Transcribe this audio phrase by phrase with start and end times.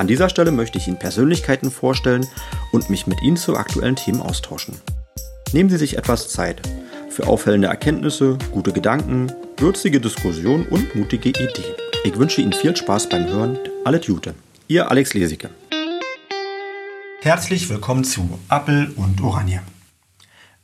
[0.00, 2.26] An dieser Stelle möchte ich Ihnen Persönlichkeiten vorstellen
[2.72, 4.74] und mich mit Ihnen zu aktuellen Themen austauschen.
[5.52, 6.66] Nehmen Sie sich etwas Zeit
[7.10, 11.74] für auffällende Erkenntnisse, gute Gedanken, würzige Diskussionen und mutige Ideen.
[12.02, 13.58] Ich wünsche Ihnen viel Spaß beim Hören.
[13.84, 14.34] Alles Gute.
[14.68, 15.50] Ihr Alex Lesicke.
[17.20, 19.60] Herzlich willkommen zu Appel und Oranje.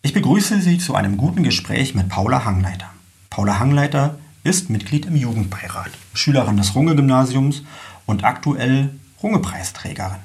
[0.01, 2.89] Ich begrüße Sie zu einem guten Gespräch mit Paula Hangleiter.
[3.29, 7.65] Paula Hangleiter ist Mitglied im Jugendbeirat, Schülerin des Runge-Gymnasiums
[8.07, 8.93] und aktuell
[9.27, 10.21] Runge-Preisträgerin.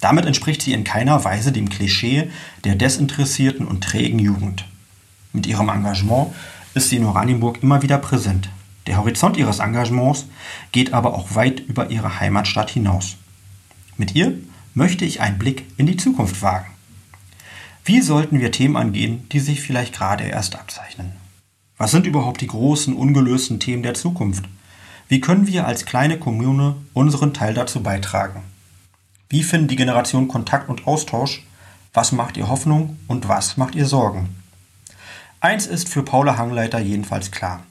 [0.00, 2.30] Damit entspricht sie in keiner Weise dem Klischee
[2.64, 4.64] der desinteressierten und trägen Jugend.
[5.32, 6.34] Mit ihrem Engagement
[6.74, 8.48] ist sie in Oranienburg immer wieder präsent.
[8.88, 10.26] Der Horizont ihres Engagements
[10.72, 13.16] geht aber auch weit über ihre Heimatstadt hinaus.
[13.96, 14.36] Mit ihr
[14.74, 16.66] möchte ich einen Blick in die Zukunft wagen.
[17.84, 21.12] Wie sollten wir Themen angehen, die sich vielleicht gerade erst abzeichnen?
[21.78, 24.44] Was sind überhaupt die großen, ungelösten Themen der Zukunft?
[25.10, 28.44] Wie können wir als kleine Kommune unseren Teil dazu beitragen?
[29.28, 31.44] Wie finden die Generationen Kontakt und Austausch?
[31.92, 34.28] Was macht ihr Hoffnung und was macht ihr Sorgen?
[35.40, 37.64] Eins ist für Paula Hangleiter jedenfalls klar.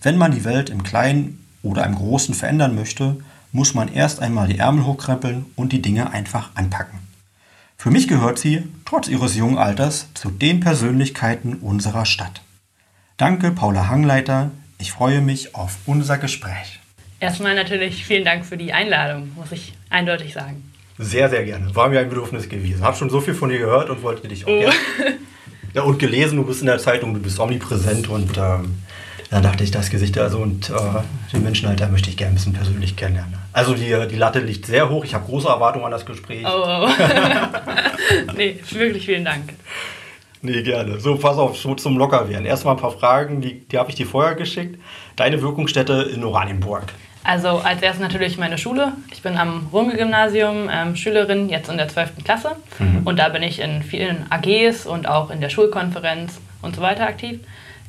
[0.00, 3.18] Wenn man die Welt im Kleinen oder im Großen verändern möchte,
[3.52, 7.00] muss man erst einmal die Ärmel hochkrempeln und die Dinge einfach anpacken.
[7.76, 12.40] Für mich gehört sie, trotz ihres jungen Alters, zu den Persönlichkeiten unserer Stadt.
[13.18, 14.52] Danke, Paula Hangleiter.
[14.78, 16.77] Ich freue mich auf unser Gespräch.
[17.20, 20.62] Erstmal natürlich vielen Dank für die Einladung, muss ich eindeutig sagen.
[20.98, 21.74] Sehr, sehr gerne.
[21.74, 22.82] War mir ein Bedürfnis gewesen.
[22.82, 24.60] Hab schon so viel von dir gehört und wollte dich auch oh.
[24.60, 24.74] gerne.
[25.74, 28.82] Ja, und gelesen, du bist in der Zeitung, du bist omnipräsent und ähm,
[29.30, 30.74] dann dachte ich, das Gesicht also und äh,
[31.32, 33.34] den Menschenalter möchte ich gerne ein bisschen persönlich kennenlernen.
[33.52, 35.04] Also die, die Latte liegt sehr hoch.
[35.04, 36.44] Ich habe große Erwartungen an das Gespräch.
[36.44, 36.88] Oh, oh.
[38.36, 39.52] nee, wirklich vielen Dank.
[40.40, 41.00] Nee, gerne.
[41.00, 42.46] So, pass auf, so zum Lockerwerden.
[42.46, 44.80] Erstmal ein paar Fragen, die, die habe ich dir vorher geschickt.
[45.16, 46.84] Deine Wirkungsstätte in Oranienburg.
[47.28, 48.94] Also als erstes natürlich meine Schule.
[49.12, 52.24] Ich bin am Runge-Gymnasium ähm, Schülerin, jetzt in der 12.
[52.24, 52.56] Klasse.
[52.78, 53.02] Mhm.
[53.04, 57.06] Und da bin ich in vielen AGs und auch in der Schulkonferenz und so weiter
[57.06, 57.40] aktiv.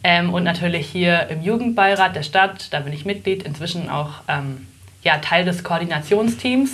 [0.04, 4.68] Ähm, und natürlich hier im Jugendbeirat der Stadt, da bin ich Mitglied, inzwischen auch ähm,
[5.04, 6.72] ja, Teil des Koordinationsteams.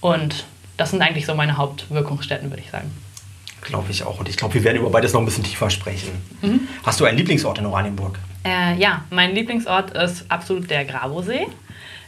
[0.00, 0.44] Und
[0.76, 2.88] das sind eigentlich so meine Hauptwirkungsstätten, würde ich sagen.
[3.62, 4.20] Glaube ich auch.
[4.20, 6.12] Und ich glaube, wir werden über beides noch ein bisschen tiefer sprechen.
[6.40, 6.68] Mhm.
[6.84, 8.16] Hast du einen Lieblingsort in Oranienburg?
[8.44, 11.48] Äh, ja, mein Lieblingsort ist absolut der Grabosee.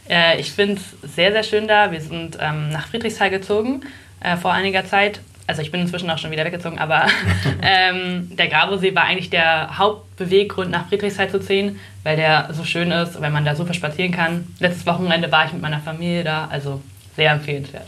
[0.09, 1.91] Äh, ich finde es sehr, sehr schön da.
[1.91, 3.81] Wir sind ähm, nach Friedrichsthal gezogen
[4.21, 5.21] äh, vor einiger Zeit.
[5.45, 7.07] Also ich bin inzwischen auch schon wieder weggezogen, aber
[7.61, 12.91] ähm, der Grabosee war eigentlich der Hauptbeweggrund, nach Friedrichsthal zu ziehen, weil der so schön
[12.91, 14.47] ist, weil man da super spazieren kann.
[14.59, 16.81] Letztes Wochenende war ich mit meiner Familie da, also
[17.15, 17.87] sehr empfehlenswert.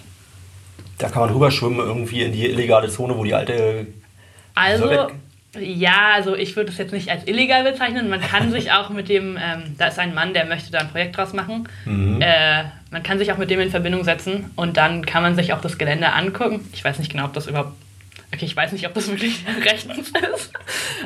[0.97, 3.87] Da kann man drüber schwimmen, irgendwie in die illegale Zone, wo die alte.
[4.53, 5.09] Also,
[5.59, 8.09] ja, also ich würde es jetzt nicht als illegal bezeichnen.
[8.09, 10.89] Man kann sich auch mit dem, ähm, da ist ein Mann, der möchte da ein
[10.89, 11.67] Projekt draus machen.
[11.85, 12.21] Mhm.
[12.21, 15.53] Äh, man kann sich auch mit dem in Verbindung setzen und dann kann man sich
[15.53, 16.67] auch das Gelände angucken.
[16.73, 17.73] Ich weiß nicht genau, ob das überhaupt.
[18.33, 20.51] Okay, ich weiß nicht, ob das wirklich rechtens ist.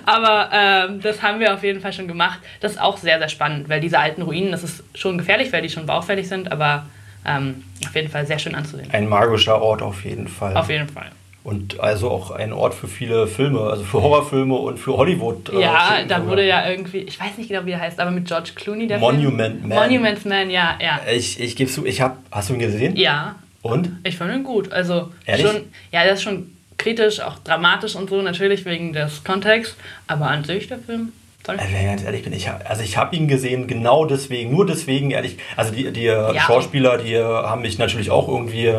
[0.06, 2.40] Aber ähm, das haben wir auf jeden Fall schon gemacht.
[2.60, 5.62] Das ist auch sehr, sehr spannend, weil diese alten Ruinen, das ist schon gefährlich, weil
[5.62, 6.88] die schon baufällig sind, aber
[7.26, 8.90] ähm, auf jeden Fall sehr schön anzusehen.
[8.92, 10.56] Ein magischer Ort auf jeden Fall.
[10.56, 11.12] Auf jeden Fall.
[11.44, 15.50] Und also auch ein Ort für viele Filme, also für Horrorfilme und für Hollywood.
[15.50, 18.12] Äh, ja, Filme da wurde ja irgendwie, ich weiß nicht genau, wie er heißt, aber
[18.12, 19.70] mit George Clooney der Monument Film.
[19.70, 19.78] Man.
[19.78, 21.00] Monument Man, ja, ja.
[21.12, 22.96] Ich, ich gebe zu, ich habe, hast du ihn gesehen?
[22.98, 23.36] Ja.
[23.62, 23.92] Und?
[24.04, 24.72] Ich fand ihn gut.
[24.72, 25.48] Also Ehrlich?
[25.48, 25.62] schon,
[25.92, 29.76] ja, der ist schon kritisch, auch dramatisch und so, natürlich wegen des Kontexts,
[30.08, 31.14] aber an sich der Film
[31.48, 34.66] also, wenn ich ganz ehrlich bin, ich, also ich habe ihn gesehen, genau deswegen, nur
[34.66, 35.38] deswegen, ehrlich.
[35.56, 36.40] Also die, die ja.
[36.40, 38.74] Schauspieler, die haben mich natürlich auch irgendwie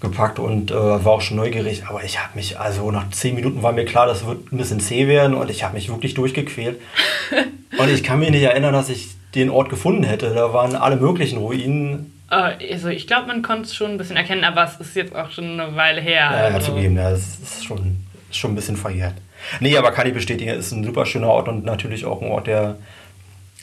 [0.00, 1.84] gepackt und äh, war auch schon neugierig.
[1.86, 4.80] Aber ich habe mich, also nach zehn Minuten war mir klar, das wird ein bisschen
[4.80, 6.80] zäh werden und ich habe mich wirklich durchgequält.
[7.78, 10.34] und ich kann mich nicht erinnern, dass ich den Ort gefunden hätte.
[10.34, 12.20] Da waren alle möglichen Ruinen.
[12.30, 15.14] Äh, also ich glaube, man konnte es schon ein bisschen erkennen, aber es ist jetzt
[15.14, 16.30] auch schon eine Weile her.
[16.32, 16.72] Ja, also.
[16.72, 19.14] zugeben, ja, es ist schon, ist schon ein bisschen verjährt.
[19.60, 22.30] Nee, aber kann ich bestätigen, es ist ein super schöner Ort und natürlich auch ein
[22.30, 22.76] Ort, der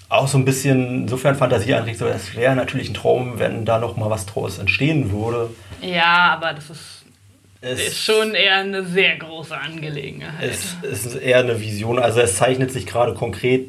[0.10, 2.00] auch so ein bisschen insofern Fantasie anregt.
[2.00, 5.50] So, es wäre natürlich ein Traum, wenn da noch mal was draus entstehen würde.
[5.82, 7.06] Ja, aber das ist,
[7.62, 10.34] es ist schon eher eine sehr große Angelegenheit.
[10.42, 12.00] Es, es, ist eher eine Vision.
[12.00, 13.66] Also es zeichnet sich gerade konkret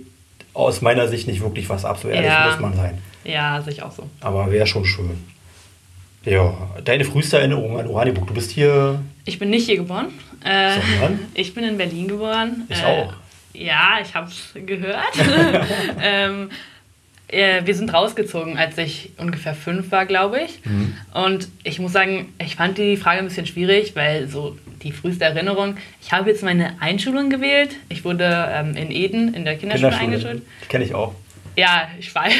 [0.54, 1.98] aus meiner Sicht nicht wirklich was ab.
[2.00, 2.48] So ehrlich ja.
[2.50, 2.98] muss man sein.
[3.24, 4.08] Ja, sehe ich auch so.
[4.20, 5.24] Aber wäre schon schön.
[6.24, 6.54] Ja,
[6.84, 8.26] deine früheste Erinnerung an Oranienburg.
[8.26, 10.08] Du bist hier Ich bin nicht hier geboren.
[10.44, 11.20] Äh, Sondern?
[11.34, 12.66] Ich bin in Berlin geboren.
[12.68, 13.14] Ich äh, auch.
[13.58, 15.14] Ja, ich habe es gehört.
[16.02, 16.50] ähm,
[17.28, 20.64] äh, wir sind rausgezogen, als ich ungefähr fünf war, glaube ich.
[20.64, 20.94] Mhm.
[21.12, 25.24] Und ich muss sagen, ich fand die Frage ein bisschen schwierig, weil so die früheste
[25.24, 27.76] Erinnerung, ich habe jetzt meine Einschulung gewählt.
[27.88, 30.42] Ich wurde ähm, in Eden in der Kinderschule, eingeschult.
[30.62, 31.14] Die kenne ich auch.
[31.56, 32.32] Ja, ich weiß.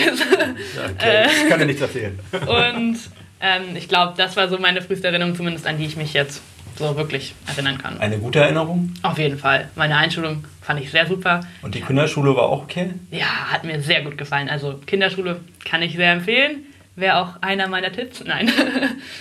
[0.94, 1.26] Okay.
[1.42, 2.18] Ich kann dir nichts erzählen.
[2.32, 2.98] Und
[3.40, 6.40] ähm, ich glaube, das war so meine früheste Erinnerung, zumindest an die ich mich jetzt
[6.78, 7.98] so wirklich erinnern kann.
[7.98, 8.94] Eine gute Erinnerung?
[9.02, 9.68] Auf jeden Fall.
[9.74, 11.40] Meine Einschulung fand ich sehr super.
[11.62, 12.90] Und die Kinderschule war auch okay?
[13.10, 14.48] Ja, hat mir sehr gut gefallen.
[14.48, 16.64] Also Kinderschule kann ich sehr empfehlen.
[16.96, 18.22] Wäre auch einer meiner Tipps.
[18.24, 18.50] Nein.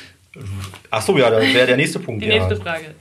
[0.92, 2.24] Achso, ja, das wäre der nächste Punkt.
[2.24, 2.36] Die ja.
[2.36, 2.96] nächste Frage.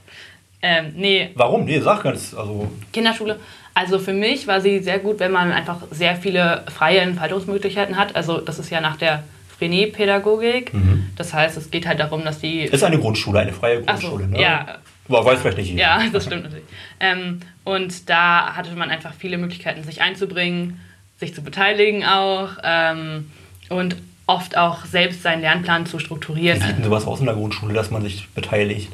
[0.61, 1.65] Ähm, nee, Warum?
[1.65, 2.33] Nee, sag ganz.
[2.33, 3.39] Also, Kinderschule.
[3.75, 8.15] Also für mich war sie sehr gut, wenn man einfach sehr viele freie Entfaltungsmöglichkeiten hat.
[8.15, 9.23] Also das ist ja nach der
[9.57, 10.71] Frenet-Pädagogik.
[11.15, 12.61] Das heißt, es geht halt darum, dass die...
[12.61, 14.41] ist eine Grundschule, eine freie Ach so, Grundschule, ne?
[14.41, 14.77] ja.
[15.09, 15.81] Aber weiß vielleicht nicht jeder.
[15.81, 16.65] Ja, das stimmt natürlich.
[16.99, 20.79] Ähm, und da hatte man einfach viele Möglichkeiten, sich einzubringen,
[21.17, 23.31] sich zu beteiligen auch ähm,
[23.69, 23.95] und
[24.27, 26.59] oft auch selbst seinen Lernplan zu Wie strukturieren.
[26.59, 28.91] sieht denn sowas aus in der Grundschule, dass man sich beteiligt?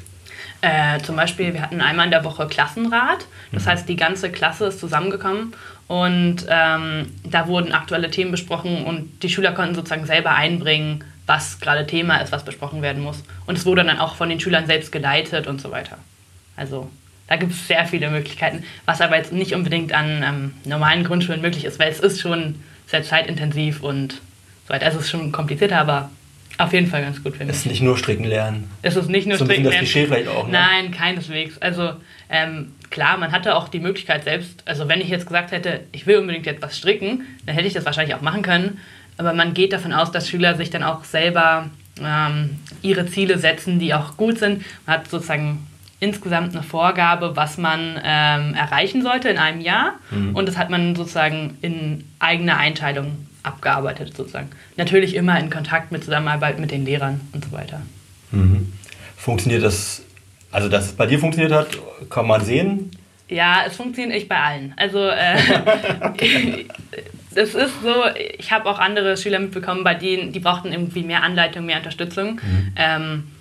[0.62, 3.26] Äh, zum Beispiel, wir hatten einmal in der Woche Klassenrat.
[3.52, 5.54] Das heißt, die ganze Klasse ist zusammengekommen
[5.94, 11.60] und ähm, da wurden aktuelle Themen besprochen und die Schüler konnten sozusagen selber einbringen, was
[11.60, 13.24] gerade Thema ist, was besprochen werden muss.
[13.46, 16.00] Und es wurde dann auch von den Schülern selbst geleitet und so weiter.
[16.56, 16.90] Also
[17.28, 21.42] da gibt es sehr viele Möglichkeiten, was aber jetzt nicht unbedingt an ähm, normalen Grundschulen
[21.42, 22.56] möglich ist, weil es ist schon
[22.88, 24.14] sehr zeitintensiv und
[24.68, 24.88] so weiter.
[24.88, 26.10] Also es ist schon komplizierter, aber
[26.58, 27.60] auf jeden Fall ganz gut, finde ich.
[27.60, 28.68] Ist nicht nur stricken lernen.
[28.82, 29.86] Es ist nicht nur So stricken das lernen.
[29.88, 30.54] Klischee vielleicht auch, ne?
[30.54, 31.60] Nein, keineswegs.
[31.60, 31.94] Also
[32.30, 36.06] ähm, klar, man hatte auch die Möglichkeit selbst, also wenn ich jetzt gesagt hätte, ich
[36.06, 38.80] will unbedingt etwas stricken, dann hätte ich das wahrscheinlich auch machen können.
[39.18, 41.70] Aber man geht davon aus, dass Schüler sich dann auch selber
[42.00, 44.64] ähm, ihre Ziele setzen, die auch gut sind.
[44.86, 45.68] Man hat sozusagen
[46.00, 49.96] insgesamt eine Vorgabe, was man ähm, erreichen sollte in einem Jahr.
[50.34, 54.50] Und das hat man sozusagen in eigener Einteilung abgearbeitet sozusagen.
[54.78, 57.82] Natürlich immer in Kontakt mit Zusammenarbeit mit den Lehrern und so weiter.
[58.32, 58.74] Mhm.
[59.18, 60.04] Funktioniert das,
[60.54, 61.68] also dass es bei dir funktioniert hat,
[62.10, 62.92] kann man sehen.
[63.28, 64.74] Ja, es funktioniert nicht bei allen.
[64.78, 65.36] Also äh,
[67.36, 67.96] es ist so,
[68.38, 72.40] ich habe auch andere Schüler mitbekommen, bei denen, die brauchten irgendwie mehr Anleitung, mehr Unterstützung.
[72.76, 73.32] Ähm,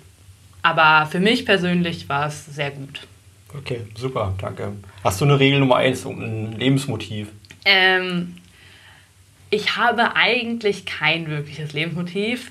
[0.63, 3.01] aber für mich persönlich war es sehr gut.
[3.55, 4.73] Okay, super, danke.
[5.03, 7.27] Hast du eine Regel Nummer eins und ein Lebensmotiv?
[7.65, 8.37] Ähm,
[9.51, 12.49] ich habe eigentlich kein wirkliches Lebensmotiv,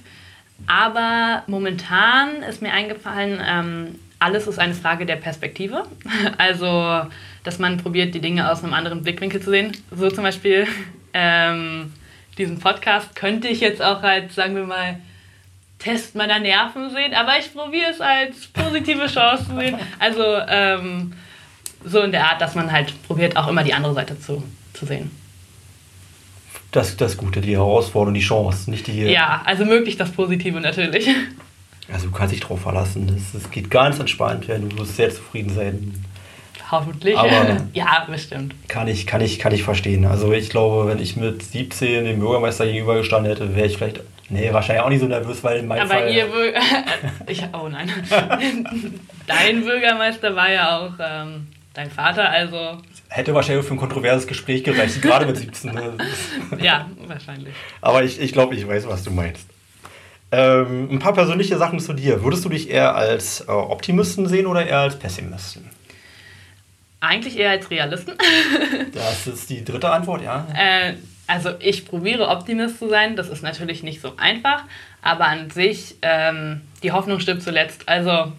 [0.69, 5.85] aber momentan ist mir eingefallen, ähm, alles ist eine Frage der Perspektive.
[6.39, 7.07] Also,
[7.45, 9.73] dass man probiert, die Dinge aus einem anderen Blickwinkel zu sehen.
[9.91, 10.67] So zum Beispiel
[11.15, 11.93] ähm,
[12.39, 14.99] diesen Podcast könnte ich jetzt auch als, sagen wir mal,
[15.79, 19.77] Test meiner Nerven sehen, aber ich probiere es als positive Chance zu sehen.
[19.99, 21.13] Also ähm,
[21.85, 24.45] so in der Art, dass man halt probiert, auch immer die andere Seite zu,
[24.75, 25.11] zu sehen.
[26.71, 29.03] Das das Gute, die Herausforderung, die Chance, nicht die.
[29.03, 31.09] Ja, also möglichst das Positive natürlich.
[31.93, 33.23] Also du kannst dich drauf verlassen.
[33.33, 34.69] Das geht ganz entspannt werden.
[34.71, 36.05] Du wirst sehr zufrieden sein.
[36.71, 37.17] Hoffentlich.
[37.17, 38.55] Aber- ja, bestimmt.
[38.69, 40.07] Kann ich, kann ich, kann ich verstehen.
[40.07, 44.01] Also ich glaube, wenn ich mit 17 dem Bürgermeister gegenübergestanden hätte, wäre ich vielleicht.
[44.31, 46.11] Nee, wahrscheinlich auch nicht so nervös, weil in meinem Aber Fall.
[46.15, 46.61] ihr Bürger.
[47.27, 47.91] ich, oh nein.
[49.27, 54.65] Dein Bürgermeister war ja auch ähm, dein Vater, also Hätte wahrscheinlich für ein kontroverses Gespräch
[54.65, 55.75] gereicht, gerade mit 17.
[55.75, 55.99] ne?
[56.59, 57.53] ja, wahrscheinlich.
[57.83, 59.47] Aber ich, ich glaube, ich weiß, was du meinst.
[60.35, 62.25] Ähm, ein paar persönliche Sachen zu dir.
[62.25, 65.69] Würdest du dich eher als äh, Optimisten sehen oder eher als Pessimisten?
[67.01, 68.15] Eigentlich eher als Realisten.
[68.95, 70.47] Das ist die dritte Antwort, ja.
[70.55, 70.95] Äh,
[71.27, 74.65] also ich probiere Optimist zu sein, das ist natürlich nicht so einfach,
[75.03, 77.89] aber an sich, ähm, die Hoffnung stirbt zuletzt.
[77.89, 78.33] Also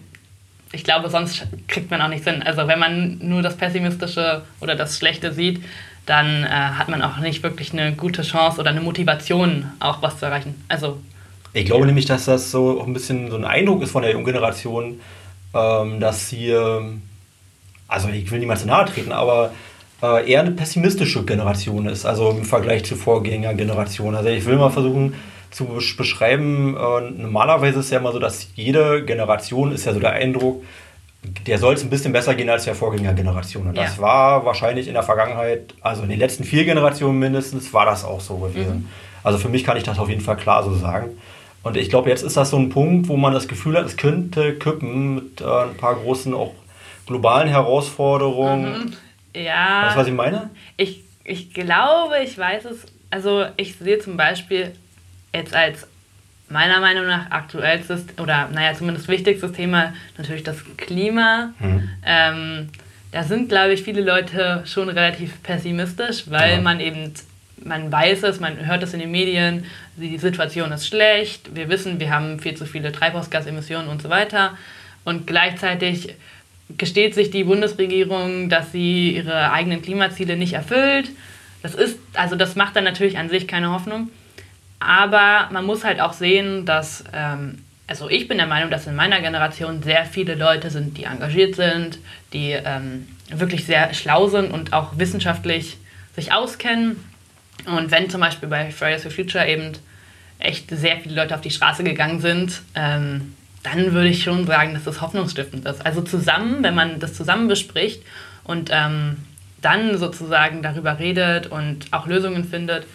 [0.72, 2.42] ich glaube, sonst kriegt man auch nichts hin.
[2.42, 5.62] Also wenn man nur das Pessimistische oder das Schlechte sieht,
[6.06, 10.18] dann äh, hat man auch nicht wirklich eine gute Chance oder eine Motivation, auch was
[10.18, 10.64] zu erreichen.
[10.68, 11.00] Also
[11.54, 14.24] Ich glaube nämlich, dass das so ein bisschen so ein Eindruck ist von der jungen
[14.24, 15.00] Generation,
[15.54, 17.02] ähm, dass sie, ähm,
[17.86, 19.52] also ich will niemand zu nahe treten, aber
[20.02, 24.16] äh, eher eine pessimistische Generation ist, also im Vergleich zur Vorgängergeneration.
[24.16, 25.14] Also ich will mal versuchen
[25.52, 30.00] zu besch- beschreiben, äh, normalerweise ist ja immer so, dass jede Generation ist ja so
[30.00, 30.64] der Eindruck,
[31.46, 33.68] der soll es ein bisschen besser gehen als der Vorgängergeneration.
[33.68, 34.02] Und das Ja.
[34.02, 38.20] war wahrscheinlich in der Vergangenheit, also in den letzten vier Generationen mindestens, war das auch
[38.20, 38.90] so gewesen.
[39.22, 41.10] Also für mich kann ich das auf jeden Fall klar so sagen.
[41.64, 43.96] Und ich glaube, jetzt ist das so ein Punkt, wo man das Gefühl hat, es
[43.96, 46.54] könnte kippen mit äh, ein paar großen, auch
[47.06, 48.94] globalen Herausforderungen.
[49.34, 49.86] ja.
[49.86, 50.50] Weißt du, was ich meine?
[50.76, 52.86] Ich, ich glaube, ich weiß es.
[53.10, 54.72] Also ich sehe zum Beispiel
[55.32, 55.86] jetzt als
[56.48, 61.52] meiner Meinung nach aktuellstes oder naja, zumindest wichtigstes Thema natürlich das Klima.
[61.58, 61.88] Mhm.
[62.04, 62.68] Ähm,
[63.12, 66.60] da sind, glaube ich, viele Leute schon relativ pessimistisch, weil ja.
[66.60, 67.14] man eben,
[67.62, 69.64] man weiß es, man hört es in den Medien,
[69.96, 74.56] die Situation ist schlecht, wir wissen, wir haben viel zu viele Treibhausgasemissionen und so weiter.
[75.04, 76.14] Und gleichzeitig
[76.78, 81.10] gesteht sich die Bundesregierung, dass sie ihre eigenen Klimaziele nicht erfüllt.
[81.62, 84.08] Das ist, also das macht dann natürlich an sich keine Hoffnung.
[84.80, 88.94] Aber man muss halt auch sehen, dass, ähm, also ich bin der Meinung, dass in
[88.94, 91.98] meiner Generation sehr viele Leute sind, die engagiert sind,
[92.32, 95.78] die ähm, wirklich sehr schlau sind und auch wissenschaftlich
[96.14, 96.96] sich auskennen.
[97.66, 99.72] Und wenn zum Beispiel bei Fridays for Future eben
[100.38, 104.74] echt sehr viele Leute auf die Straße gegangen sind, ähm, dann würde ich schon sagen,
[104.74, 105.84] dass das hoffnungsstiftend ist.
[105.84, 108.02] Also zusammen, wenn man das zusammen bespricht
[108.44, 109.16] und ähm,
[109.62, 112.86] dann sozusagen darüber redet und auch Lösungen findet,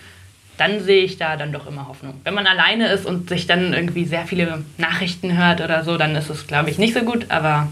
[0.57, 2.21] dann sehe ich da dann doch immer Hoffnung.
[2.23, 6.15] Wenn man alleine ist und sich dann irgendwie sehr viele Nachrichten hört oder so, dann
[6.15, 7.67] ist es, glaube ich, nicht so gut, aber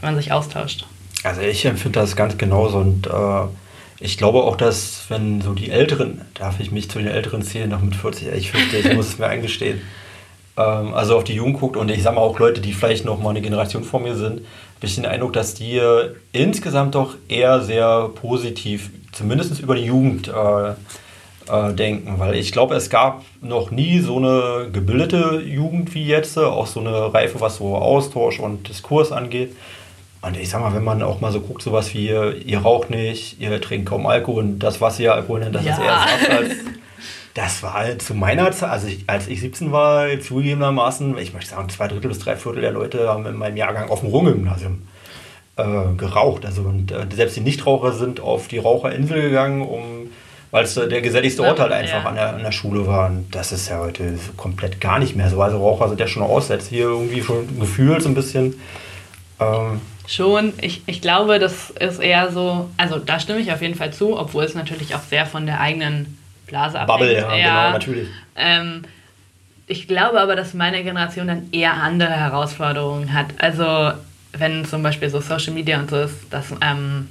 [0.00, 0.86] wenn man sich austauscht.
[1.22, 3.10] Also ich empfinde das ganz genauso und äh,
[4.00, 7.70] ich glaube auch, dass wenn so die Älteren, darf ich mich zu den Älteren zählen,
[7.70, 9.80] noch mit 40, ich fürchte, ich muss es mir eingestehen,
[10.56, 13.20] ähm, also auf die Jugend guckt und ich sage mal auch Leute, die vielleicht noch
[13.20, 14.40] mal eine Generation vor mir sind,
[14.76, 15.80] habe ich den Eindruck, dass die
[16.32, 20.70] insgesamt doch eher sehr positiv, zumindest über die Jugend äh,
[21.50, 26.38] äh, denken, weil ich glaube, es gab noch nie so eine gebildete Jugend wie jetzt,
[26.38, 29.54] auch so eine Reife, was so Austausch und Diskurs angeht.
[30.22, 33.40] Und ich sag mal, wenn man auch mal so guckt, sowas wie ihr raucht nicht,
[33.40, 35.72] ihr trinkt kaum Alkohol und das, was ihr Alkohol nennt, das ja.
[35.72, 36.50] ist eher Abfall.
[37.32, 41.50] Das war halt zu meiner Zeit, also ich, als ich 17 war, zugegebenermaßen, ich möchte
[41.50, 44.82] sagen, zwei Drittel bis drei Viertel der Leute haben in meinem Jahrgang auf dem Runge-Gymnasium
[45.54, 46.44] äh, geraucht.
[46.44, 50.10] Also und äh, selbst die Nichtraucher sind auf die Raucherinsel gegangen, um
[50.50, 52.08] weil es der geselligste Ort halt einfach ja.
[52.08, 53.08] an, der, an der Schule war.
[53.08, 55.40] Und das ist ja heute komplett gar nicht mehr so.
[55.40, 58.60] Also Raucher sind ja schon aussetzt hier irgendwie schon gefühlt so ein bisschen.
[59.38, 63.76] Ähm, Schon, ich, ich glaube, das ist eher so, also da stimme ich auf jeden
[63.76, 66.98] Fall zu, obwohl es natürlich auch sehr von der eigenen Blase abhängt.
[66.98, 68.08] Bubble, ja, ja genau, natürlich.
[68.34, 68.82] Ähm,
[69.68, 73.26] ich glaube aber, dass meine Generation dann eher andere Herausforderungen hat.
[73.38, 73.92] Also
[74.32, 77.06] wenn zum Beispiel so Social Media und so ist, dass ähm,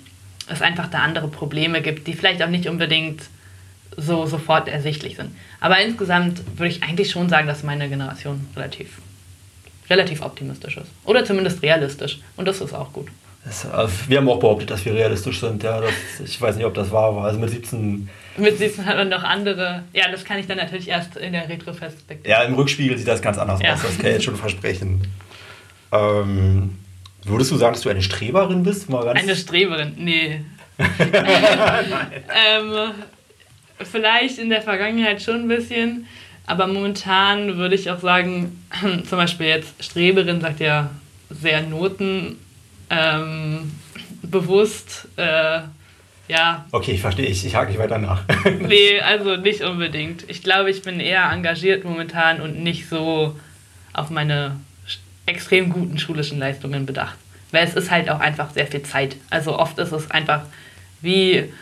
[0.49, 3.21] es einfach da andere Probleme gibt, die vielleicht auch nicht unbedingt
[3.95, 5.33] so sofort ersichtlich sind.
[5.61, 8.97] Aber insgesamt würde ich eigentlich schon sagen, dass meine Generation relativ
[9.89, 10.87] relativ optimistisch ist.
[11.05, 12.19] Oder zumindest realistisch.
[12.37, 13.07] Und das ist auch gut.
[13.45, 15.63] Das, also wir haben auch behauptet, dass wir realistisch sind.
[15.63, 15.91] Ja, das,
[16.23, 17.25] ich weiß nicht, ob das wahr war.
[17.25, 18.09] Also mit 17.
[18.37, 19.83] Mit 17 hat man noch andere.
[19.93, 22.29] Ja, das kann ich dann natürlich erst in der Retroperspektive.
[22.29, 23.73] Ja, im Rückspiegel sieht das ganz anders ja.
[23.73, 23.81] aus.
[23.81, 25.07] Das kann ich jetzt schon versprechen.
[25.91, 26.77] Ähm,
[27.23, 28.89] würdest du sagen, dass du eine Streberin bist?
[28.89, 29.93] Mal ganz eine Streberin?
[29.97, 30.41] Nee.
[30.77, 32.91] ähm,
[33.83, 36.07] vielleicht in der Vergangenheit schon ein bisschen.
[36.49, 40.89] Aber momentan würde ich auch sagen, zum Beispiel jetzt Streberin sagt ja
[41.29, 42.39] sehr notenbewusst.
[45.15, 45.61] Ähm, äh,
[46.27, 46.65] ja.
[46.71, 47.27] Okay, ich verstehe.
[47.27, 48.23] Ich, ich hake nicht weiter nach.
[48.67, 50.27] nee, also nicht unbedingt.
[50.27, 53.37] Ich glaube, ich bin eher engagiert momentan und nicht so
[53.93, 54.55] auf meine
[55.27, 57.15] extrem guten schulischen Leistungen bedacht.
[57.51, 59.17] Weil es ist halt auch einfach sehr viel Zeit.
[59.29, 60.41] Also oft ist es einfach
[61.01, 61.53] wie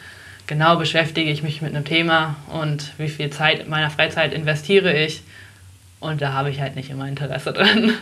[0.48, 5.22] genau beschäftige ich mich mit einem Thema und wie viel Zeit meiner Freizeit investiere ich.
[6.00, 7.94] Und da habe ich halt nicht immer Interesse dran.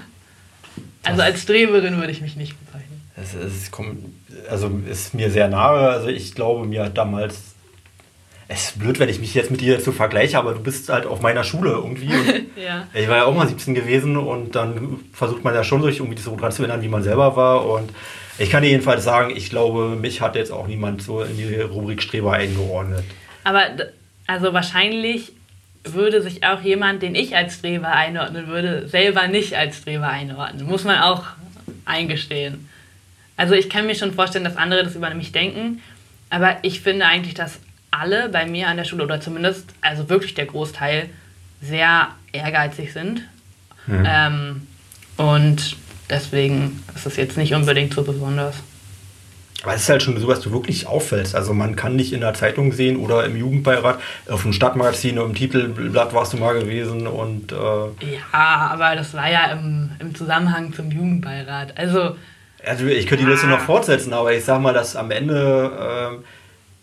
[1.04, 3.02] Also als Streberin würde ich mich nicht bezeichnen.
[3.16, 4.06] Es, es kommt,
[4.50, 5.90] also ist mir sehr nahe.
[5.90, 7.56] Also ich glaube, mir hat damals
[8.48, 11.08] es ist blöd, wenn ich mich jetzt mit dir zu vergleiche, aber du bist halt
[11.08, 12.10] auf meiner Schule irgendwie.
[12.56, 12.88] ja.
[12.94, 16.22] Ich war ja auch mal 17 gewesen und dann versucht man ja schon sich irgendwie
[16.22, 17.66] so dran zu erinnern, wie man selber war.
[17.66, 17.92] Und
[18.38, 21.56] ich kann dir jedenfalls sagen, ich glaube, mich hat jetzt auch niemand so in die
[21.56, 23.04] Rubrik Streber eingeordnet.
[23.44, 23.64] Aber
[24.28, 25.32] also wahrscheinlich
[25.84, 30.66] würde sich auch jemand, den ich als Streber einordnen würde, selber nicht als Streber einordnen.
[30.66, 31.24] Muss man auch
[31.86, 32.68] eingestehen.
[33.38, 35.82] Also ich kann mir schon vorstellen, dass andere das über mich denken,
[36.30, 37.60] aber ich finde eigentlich, dass
[37.92, 41.10] alle bei mir an der Schule oder zumindest, also wirklich der Großteil,
[41.62, 43.22] sehr ehrgeizig sind.
[43.88, 44.04] Mhm.
[44.08, 44.68] Ähm,
[45.18, 45.78] und
[46.10, 48.56] Deswegen ist es jetzt nicht unbedingt so besonders.
[49.64, 51.34] Aber es ist halt schon so, dass du wirklich auffällst.
[51.34, 55.34] Also man kann nicht in der Zeitung sehen oder im Jugendbeirat, auf dem Stadtmagazin, im
[55.34, 57.52] Titelblatt warst du mal gewesen und...
[57.52, 61.78] Äh ja, aber das war ja im, im Zusammenhang zum Jugendbeirat.
[61.78, 62.16] Also...
[62.64, 66.22] Also ich könnte die Liste noch fortsetzen, aber ich sag mal, dass am Ende...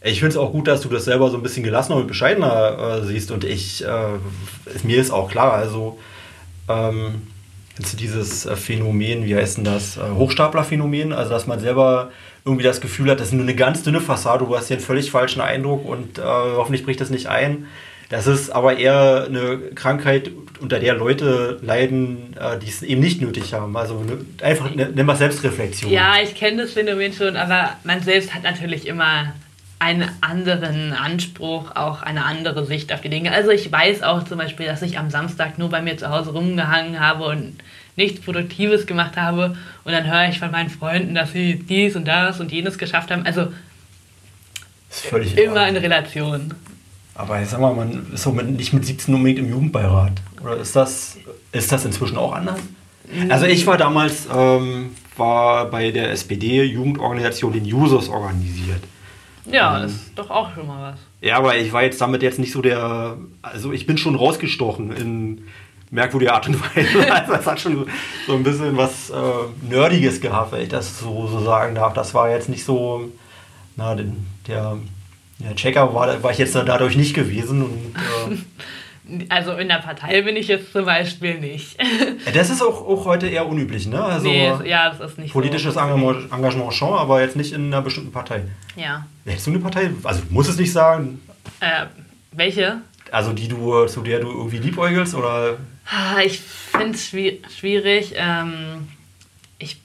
[0.03, 2.09] Äh, ich finde es auch gut, dass du das selber so ein bisschen gelassener und
[2.09, 3.85] bescheidener äh, siehst und ich...
[3.85, 4.19] Äh,
[4.83, 6.01] mir ist auch klar, also...
[6.69, 7.23] Ähm,
[7.77, 9.97] Kennst dieses äh, Phänomen, wie heißt denn das?
[9.97, 11.13] Äh, Hochstaplerphänomen?
[11.13, 12.11] Also, dass man selber
[12.45, 14.85] irgendwie das Gefühl hat, das ist nur eine ganz dünne Fassade, du hast hier einen
[14.85, 17.67] völlig falschen Eindruck und äh, hoffentlich bricht das nicht ein.
[18.13, 23.23] Das ist aber eher eine Krankheit, unter der Leute leiden, äh, die es eben nicht
[23.23, 23.75] nötig haben.
[23.75, 25.91] Also ne, einfach nimm mal Selbstreflexion.
[25.91, 29.33] Ja, ich kenne das Phänomen schon, aber man selbst hat natürlich immer
[29.83, 33.33] einen anderen Anspruch, auch eine andere Sicht auf die Dinge.
[33.33, 36.31] Also ich weiß auch zum Beispiel, dass ich am Samstag nur bei mir zu Hause
[36.31, 37.59] rumgehangen habe und
[37.97, 42.07] nichts Produktives gemacht habe und dann höre ich von meinen Freunden, dass sie dies und
[42.07, 43.27] das und jenes geschafft haben.
[43.27, 43.49] Also
[45.37, 46.55] immer in Relation.
[47.17, 50.13] Aber ich sag mal, man ist so mit, nicht mit 17 unbedingt im Jugendbeirat.
[50.43, 51.19] Oder ist das,
[51.51, 52.61] ist das inzwischen auch anders?
[53.29, 58.85] Also ich war damals ähm, war bei der SPD-Jugendorganisation den Users organisiert.
[59.47, 61.01] Ja, ähm, das ist doch auch schon mal was.
[61.21, 63.17] Ja, aber ich war jetzt damit jetzt nicht so der.
[63.43, 65.45] Also ich bin schon rausgestochen in
[65.91, 67.11] merkwürdiger Art und Weise.
[67.13, 67.87] Also es hat schon
[68.27, 69.15] so ein bisschen was äh,
[69.69, 71.95] Nerdiges gehabt, wenn ich das so, so sagen darf.
[71.95, 73.11] Das war jetzt nicht so.
[73.77, 74.77] Na, den, der
[75.39, 77.63] ja, Checker war, war ich jetzt dadurch nicht gewesen.
[77.63, 77.95] Und,
[78.33, 78.37] äh,
[79.29, 81.77] also in der Partei bin ich jetzt zum Beispiel nicht.
[82.33, 84.03] das ist auch, auch heute eher unüblich, ne?
[84.03, 85.81] Also nee, ja, das ist nicht Politisches so.
[85.81, 88.43] Engagement, Engagement schon, aber jetzt nicht in einer bestimmten Partei.
[88.77, 89.07] Ja.
[89.25, 89.91] Hättest du eine Partei?
[90.05, 91.21] Also du musst es nicht sagen.
[91.61, 91.87] Äh,
[92.31, 92.83] welche?
[93.11, 95.59] Also die du, zu der du irgendwie liebäugelst oder?
[95.87, 98.15] Ah, ich finde es schwierig.
[98.17, 98.89] Ähm,
[99.59, 99.79] ich,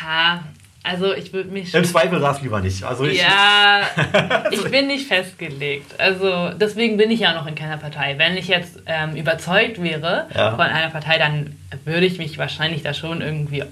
[0.00, 0.42] ha,
[0.82, 1.74] also ich würde mich.
[1.74, 2.82] Im Zweifel sag's lieber nicht.
[2.84, 3.82] Also ich, ja,
[4.50, 6.00] ich bin nicht festgelegt.
[6.00, 8.16] Also deswegen bin ich ja noch in keiner Partei.
[8.16, 10.52] Wenn ich jetzt ähm, überzeugt wäre ja.
[10.52, 13.62] von einer Partei, dann würde ich mich wahrscheinlich da schon irgendwie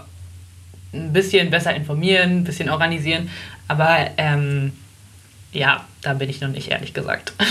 [0.92, 3.30] ein bisschen besser informieren, ein bisschen organisieren.
[3.68, 4.72] Aber ähm,
[5.52, 7.32] ja, da bin ich noch nicht, ehrlich gesagt.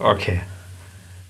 [0.00, 0.40] Okay.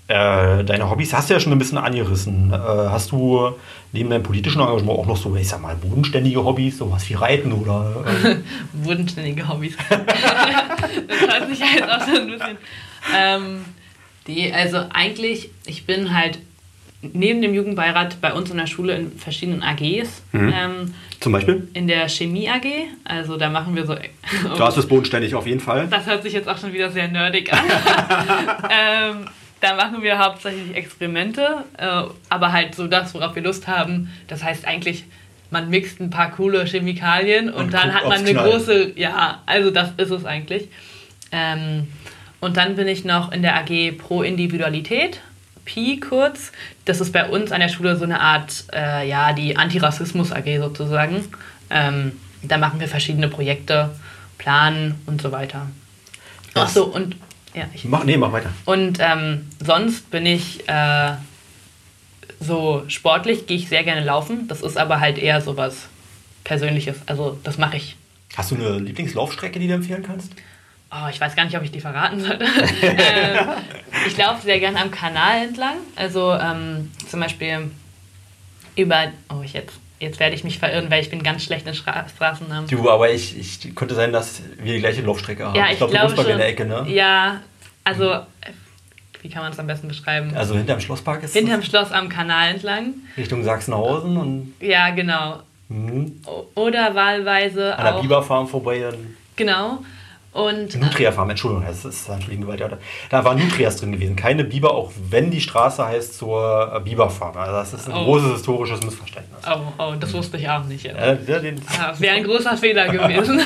[0.09, 2.51] Äh, deine Hobbys hast du ja schon ein bisschen angerissen.
[2.51, 3.51] Äh, hast du
[3.91, 7.51] neben deinem politischen Engagement auch noch so, ich sag mal, bodenständige Hobbys, sowas wie Reiten
[7.51, 8.03] oder.
[8.23, 8.37] Äh
[8.73, 9.77] bodenständige Hobbys.
[9.89, 12.57] das hört sich halt auch so ein bisschen.
[13.15, 13.65] Ähm,
[14.25, 16.39] die, also eigentlich, ich bin halt
[17.03, 20.23] neben dem Jugendbeirat bei uns in der Schule in verschiedenen AGs.
[20.31, 20.53] Mhm.
[20.55, 21.67] Ähm, Zum Beispiel?
[21.75, 22.65] In der Chemie AG.
[23.03, 23.95] Also da machen wir so.
[24.57, 25.85] da ist es bodenständig auf jeden Fall.
[25.87, 27.59] Das hört sich jetzt auch schon wieder sehr nerdig an.
[28.71, 29.27] ähm,
[29.61, 34.11] da machen wir hauptsächlich Experimente, äh, aber halt so das, worauf wir Lust haben.
[34.27, 35.05] Das heißt eigentlich,
[35.51, 38.51] man mixt ein paar coole Chemikalien und, und dann hat man eine Knall.
[38.51, 40.69] große, ja, also das ist es eigentlich.
[41.31, 41.87] Ähm,
[42.39, 45.19] und dann bin ich noch in der AG Pro Individualität,
[45.65, 46.51] PI kurz.
[46.85, 50.59] Das ist bei uns an der Schule so eine Art, äh, ja, die Antirassismus AG
[50.59, 51.25] sozusagen.
[51.69, 53.89] Ähm, da machen wir verschiedene Projekte,
[54.37, 55.67] planen und so weiter.
[56.53, 57.15] Ach so, und
[57.59, 58.51] ja, ich mach, nee, mach weiter.
[58.65, 61.13] Und ähm, sonst bin ich äh,
[62.39, 64.47] so sportlich, gehe ich sehr gerne laufen.
[64.47, 65.87] Das ist aber halt eher so was
[66.43, 66.97] Persönliches.
[67.05, 67.97] Also das mache ich.
[68.35, 70.33] Hast du eine Lieblingslaufstrecke, die du empfehlen kannst?
[70.91, 72.45] Oh, ich weiß gar nicht, ob ich die verraten sollte.
[72.81, 73.49] ähm,
[74.07, 75.75] ich laufe sehr gerne am Kanal entlang.
[75.95, 77.69] Also ähm, zum Beispiel
[78.75, 79.11] über.
[79.29, 82.07] Oh, ich jetzt Jetzt werde ich mich verirren, weil ich bin ganz schlecht in Stra
[82.07, 82.69] Straßennamen.
[82.69, 85.55] Du, aber ich, ich könnte sein, dass wir die gleiche Laufstrecke haben.
[85.55, 86.85] Ja, ich, ich glaube, du bist bei in der Ecke, ne?
[86.87, 87.41] Ja,
[87.83, 88.19] also
[89.21, 90.31] wie kann man es am besten beschreiben?
[90.35, 92.93] Also hinterm Schlosspark ist Hinterm Schloss am Kanal entlang.
[93.17, 94.53] Richtung Sachsenhausen und.
[94.61, 95.39] Ja, genau.
[95.67, 96.21] Mhm.
[96.55, 97.77] Oder wahlweise.
[97.77, 99.15] An der Biberfarm vorbei dann.
[99.35, 99.79] Genau.
[100.31, 102.77] Und, Nutria Farm, Entschuldigung, das ist Entschuldigung, weiter.
[103.09, 107.35] Da waren Nutrias drin gewesen, keine Biber, auch wenn die Straße heißt zur äh, Biberfarm.
[107.35, 108.05] Also das ist ein oh.
[108.05, 109.39] großes historisches Missverständnis.
[109.47, 110.85] Oh, oh, das wusste ich auch nicht.
[110.85, 111.13] Ja.
[111.13, 111.27] Ja,
[111.99, 113.41] Wäre ein großer Fehler gewesen.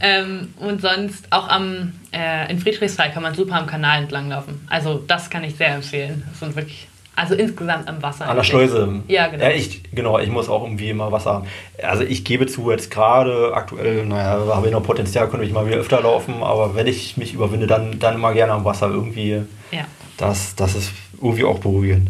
[0.00, 4.66] ähm, und sonst auch am, äh, in Friedrichsthal kann man super am Kanal entlang laufen.
[4.68, 6.24] Also das kann ich sehr empfehlen.
[6.28, 6.88] Das sind wirklich
[7.20, 8.26] also insgesamt am Wasser.
[8.26, 9.02] An der Schleuse.
[9.06, 9.44] Ja, genau.
[9.44, 11.46] Ja, ich, genau, ich muss auch irgendwie immer Wasser haben.
[11.82, 15.66] Also ich gebe zu, jetzt gerade aktuell, naja, habe ich noch Potenzial, könnte ich mal
[15.66, 19.42] wieder öfter laufen, aber wenn ich mich überwinde, dann, dann immer gerne am Wasser irgendwie.
[19.70, 19.84] Ja.
[20.16, 22.08] Das, das ist irgendwie auch beruhigend.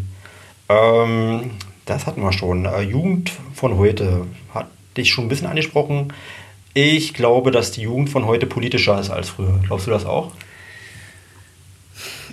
[0.69, 1.51] Ähm,
[1.85, 2.63] das hatten wir schon.
[2.63, 6.13] Äh, Jugend von heute hat dich schon ein bisschen angesprochen.
[6.73, 9.59] Ich glaube, dass die Jugend von heute politischer ist als früher.
[9.67, 10.31] Glaubst du das auch?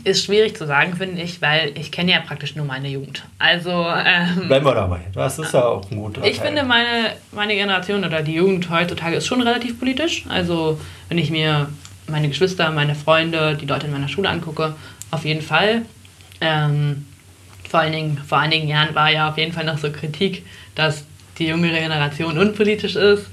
[0.09, 3.25] Ist schwierig zu sagen, finde ich, weil ich kenne ja praktisch nur meine Jugend.
[3.39, 3.71] Also.
[3.71, 5.01] Ähm, Bleiben wir dabei.
[5.13, 6.47] Das ist ja auch ein guter Ich Teil.
[6.47, 10.25] finde, meine, meine Generation oder die Jugend heutzutage ist schon relativ politisch.
[10.31, 11.69] Also, wenn ich mir
[12.07, 14.75] meine Geschwister, meine Freunde, die Leute in meiner Schule angucke,
[15.11, 15.83] auf jeden Fall.
[16.41, 17.05] Ähm,
[17.69, 21.05] vor, allen Dingen, vor einigen Jahren war ja auf jeden Fall noch so Kritik, dass
[21.39, 23.27] die jüngere Generation unpolitisch ist.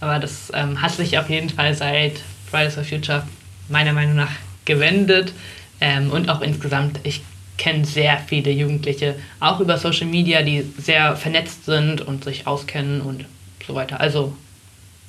[0.00, 2.14] Aber das ähm, hat sich auf jeden Fall seit
[2.50, 3.22] Fridays for Future
[3.68, 4.32] meiner Meinung nach
[4.64, 5.34] gewendet.
[5.82, 7.22] Ähm, und auch insgesamt, ich
[7.58, 13.00] kenne sehr viele Jugendliche, auch über Social Media, die sehr vernetzt sind und sich auskennen
[13.00, 13.24] und
[13.66, 14.00] so weiter.
[14.00, 14.32] Also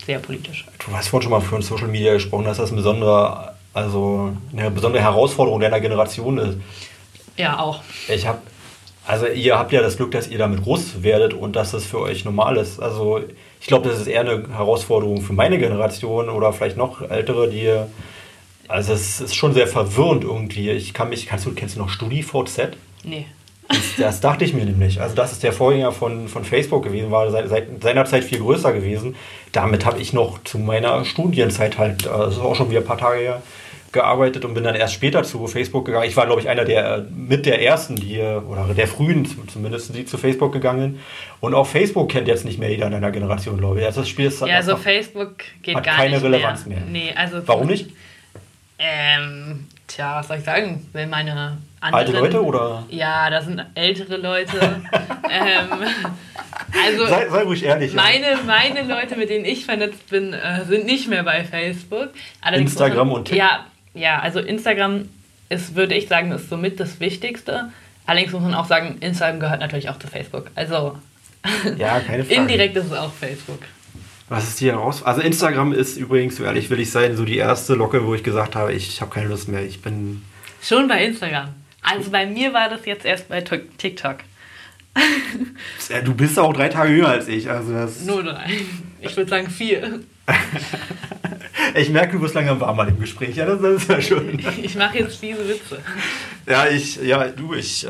[0.06, 0.66] sehr politisch.
[0.84, 4.72] Du hast vorhin schon mal von Social Media gesprochen, dass das ein besonderer also eine
[4.72, 6.58] besondere Herausforderung deiner Generation ist.
[7.38, 7.82] Ja, auch.
[8.08, 8.40] Ich habe,
[9.06, 12.00] also ihr habt ja das Glück, dass ihr damit groß werdet und dass es für
[12.00, 12.80] euch normal ist.
[12.80, 13.22] Also
[13.60, 17.72] ich glaube, das ist eher eine Herausforderung für meine Generation oder vielleicht noch ältere, die
[18.68, 20.70] also es ist schon sehr verwirrend irgendwie.
[20.72, 22.78] Ich kann mich, kannst du, kennst du noch StudiVZ?
[23.04, 23.26] Nee.
[23.70, 25.02] Das, das, dachte ich mir nämlich.
[25.02, 28.40] Also das ist der Vorgänger von, von Facebook gewesen, war seit, seit seiner Zeit viel
[28.40, 29.16] größer gewesen.
[29.52, 32.86] Damit habe ich noch zu meiner Studienzeit halt, äh, das ist auch schon wieder ein
[32.86, 33.42] paar Tage her,
[33.94, 36.08] gearbeitet und bin dann erst später zu Facebook gegangen.
[36.08, 40.06] Ich war, glaube ich, einer der mit der ersten, die oder der frühen zumindest, die
[40.06, 41.00] zu Facebook gegangen.
[41.40, 43.86] Und auch Facebook kennt jetzt nicht mehr jeder in einer Generation, glaube ich.
[43.86, 46.80] Also das Spiel ist ja, also Facebook geht hat gar keine nicht Relevanz mehr.
[46.80, 46.88] mehr.
[46.90, 47.92] Nee, also Warum nicht?
[48.80, 50.88] Ähm, tja, was soll ich sagen?
[50.94, 52.84] Weil meine anderen, Alte Leute oder?
[52.90, 54.58] Ja, das sind ältere Leute.
[55.30, 55.70] ähm,
[56.86, 57.94] also sei, sei ruhig ehrlich.
[57.94, 62.10] Meine, meine Leute, mit denen ich vernetzt bin, äh, sind nicht mehr bei Facebook.
[62.42, 63.38] Allerdings Instagram und TikTok?
[63.38, 65.08] Ja, ja, also Instagram
[65.50, 67.70] ist, würde ich sagen, ist somit das Wichtigste.
[68.06, 70.50] Allerdings muss man auch sagen, Instagram gehört natürlich auch zu Facebook.
[70.56, 70.98] Also
[71.78, 72.42] ja, keine Frage.
[72.42, 73.60] indirekt ist es auch Facebook.
[74.30, 75.04] Was ist hier raus?
[75.04, 78.24] Also Instagram ist übrigens, so ehrlich will ich sein, so die erste Locke, wo ich
[78.24, 79.64] gesagt habe, ich habe keine Lust mehr.
[79.64, 80.24] Ich bin.
[80.62, 81.50] Schon bei Instagram.
[81.82, 84.18] Also bei mir war das jetzt erst bei TikTok.
[85.90, 87.50] Ja, du bist auch drei Tage jünger als ich.
[87.50, 88.46] Also das Nur drei.
[89.02, 90.00] Ich würde sagen vier.
[91.76, 93.36] ich merke, du wirst langsam warm bei dem Gespräch.
[93.36, 94.40] Ja, das, das ist ja schön.
[94.62, 95.80] Ich mache jetzt fiese Witze.
[96.48, 97.90] Ja, ich, ja, du, ich äh,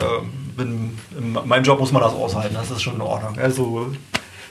[0.58, 2.56] bin, in meinem Job muss man das aushalten.
[2.56, 3.38] Das ist schon in Ordnung.
[3.38, 3.94] Also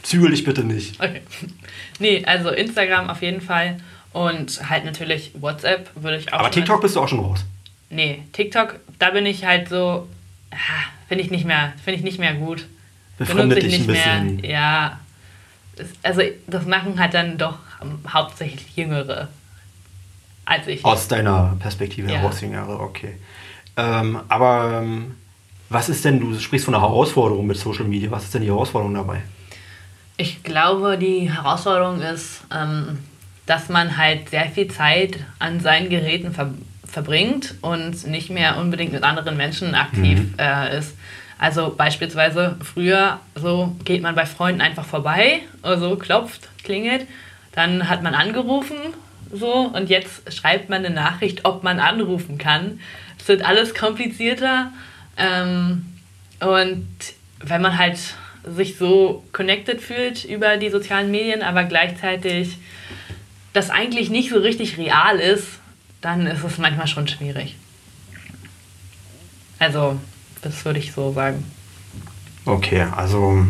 [0.02, 1.00] zügel dich bitte nicht.
[1.00, 1.22] Okay.
[1.98, 3.78] Nee, also Instagram auf jeden Fall.
[4.12, 6.40] Und halt natürlich WhatsApp würde ich auch.
[6.40, 7.44] Aber TikTok bist du auch schon raus.
[7.90, 10.08] Nee, TikTok, da bin ich halt so.
[10.50, 10.56] ah,
[11.08, 12.66] Finde ich nicht mehr, finde ich nicht mehr gut.
[13.18, 14.36] Befremdet Benutze ich dich ein nicht bisschen.
[14.36, 14.50] mehr.
[14.50, 15.00] Ja.
[16.02, 17.58] Also das machen halt dann doch
[18.12, 19.28] hauptsächlich Jüngere
[20.44, 20.84] als ich.
[20.84, 22.18] Aus deiner Perspektive Ja.
[22.18, 23.14] heraus, Jahre, okay.
[23.76, 25.14] Ähm, aber ähm,
[25.70, 28.10] was ist denn, du sprichst von einer Herausforderung mit Social Media.
[28.10, 29.22] Was ist denn die Herausforderung dabei?
[30.16, 32.98] Ich glaube, die Herausforderung ist, ähm,
[33.46, 36.52] dass man halt sehr viel Zeit an seinen Geräten ver
[36.86, 40.94] verbringt und nicht mehr unbedingt mit anderen Menschen aktiv äh, ist.
[41.38, 47.06] Also beispielsweise früher so geht man bei Freunden einfach vorbei, also klopft, klingelt,
[47.52, 48.76] dann hat man angerufen
[49.32, 52.78] so und jetzt schreibt man eine Nachricht, ob man anrufen kann.
[53.18, 54.70] Es wird alles komplizierter
[55.16, 55.86] ähm,
[56.40, 56.86] und
[57.40, 57.98] wenn man halt
[58.44, 62.58] sich so connected fühlt über die sozialen Medien, aber gleichzeitig
[63.52, 65.46] das eigentlich nicht so richtig real ist,
[66.00, 67.56] dann ist es manchmal schon schwierig.
[69.58, 69.98] Also,
[70.42, 71.44] das würde ich so sagen.
[72.44, 73.46] Okay, also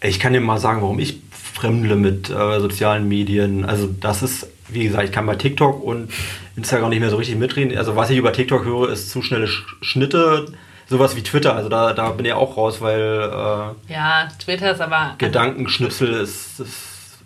[0.00, 3.64] ich kann dir mal sagen, warum ich fremdle mit äh, sozialen Medien.
[3.64, 6.10] Also das ist, wie gesagt, ich kann bei TikTok und
[6.56, 7.76] Instagram nicht mehr so richtig mitreden.
[7.76, 10.52] Also was ich über TikTok höre, ist zu schnelle Sch Schnitte,
[10.88, 11.54] sowas wie Twitter.
[11.54, 15.14] Also da, da bin ich auch raus, weil äh, Ja, Twitter ist aber.
[15.18, 16.74] Gedankenschnipsel ist, ist,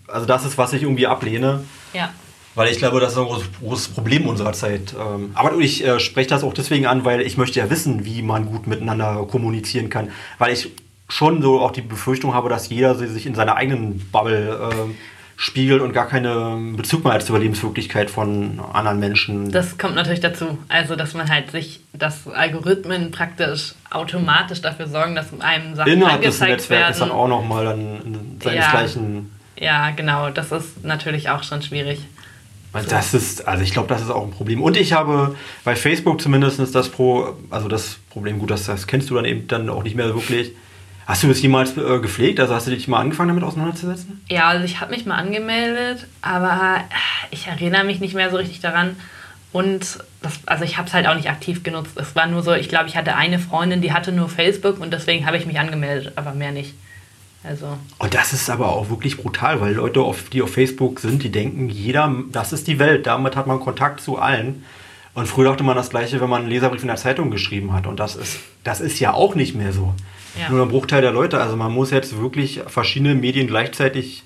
[0.08, 1.64] also das ist, was ich irgendwie ablehne.
[1.92, 2.10] Ja.
[2.54, 3.26] Weil ich glaube, das ist ein
[3.62, 4.94] großes, Problem unserer Zeit.
[4.98, 8.22] Ähm, Aber ich äh, spreche das auch deswegen an, weil ich möchte ja wissen, wie
[8.22, 10.10] man gut miteinander kommunizieren kann.
[10.38, 10.68] Weil ich
[11.08, 14.96] schon so auch die Befürchtung habe, dass jeder sich in seiner eigenen Bubble ähm,
[15.40, 19.50] spiegelt und gar keinen Bezug mehr zur Lebenswirklichkeit von anderen Menschen.
[19.50, 20.58] Das kommt natürlich dazu.
[20.68, 26.20] Also, dass man halt sich, dass Algorithmen praktisch automatisch dafür sorgen, dass einem Sachen Innerhalb
[26.20, 26.92] des angezeigt Netzwerks werden.
[26.92, 29.30] ist dann auch nochmal dann seinesgleichen.
[29.58, 30.28] Ja, genau.
[30.28, 32.00] Das ist natürlich auch schon schwierig.
[32.90, 34.62] Das ist, also ich glaube, das ist auch ein Problem.
[34.62, 39.08] Und ich habe bei Facebook zumindest das Pro, also das Problem, gut, das, das kennst
[39.08, 40.52] du dann eben dann auch nicht mehr wirklich.
[41.10, 42.38] Hast du das jemals äh, gepflegt?
[42.38, 44.24] Also hast du dich mal angefangen damit auseinanderzusetzen?
[44.30, 46.84] Ja, also ich habe mich mal angemeldet, aber
[47.32, 48.94] ich erinnere mich nicht mehr so richtig daran.
[49.50, 51.96] Und das, also ich habe es halt auch nicht aktiv genutzt.
[51.96, 54.92] Es war nur so, ich glaube, ich hatte eine Freundin, die hatte nur Facebook und
[54.92, 56.74] deswegen habe ich mich angemeldet, aber mehr nicht.
[57.42, 61.32] Also Und das ist aber auch wirklich brutal, weil Leute, die auf Facebook sind, die
[61.32, 64.62] denken, jeder, das ist die Welt, damit hat man Kontakt zu allen.
[65.14, 67.88] Und früher dachte man das Gleiche, wenn man einen Leserbrief in der Zeitung geschrieben hat.
[67.88, 69.92] Und das ist, das ist ja auch nicht mehr so.
[70.38, 70.50] Ja.
[70.50, 71.40] Nur ein Bruchteil der Leute.
[71.40, 74.22] Also man muss jetzt wirklich verschiedene Medien gleichzeitig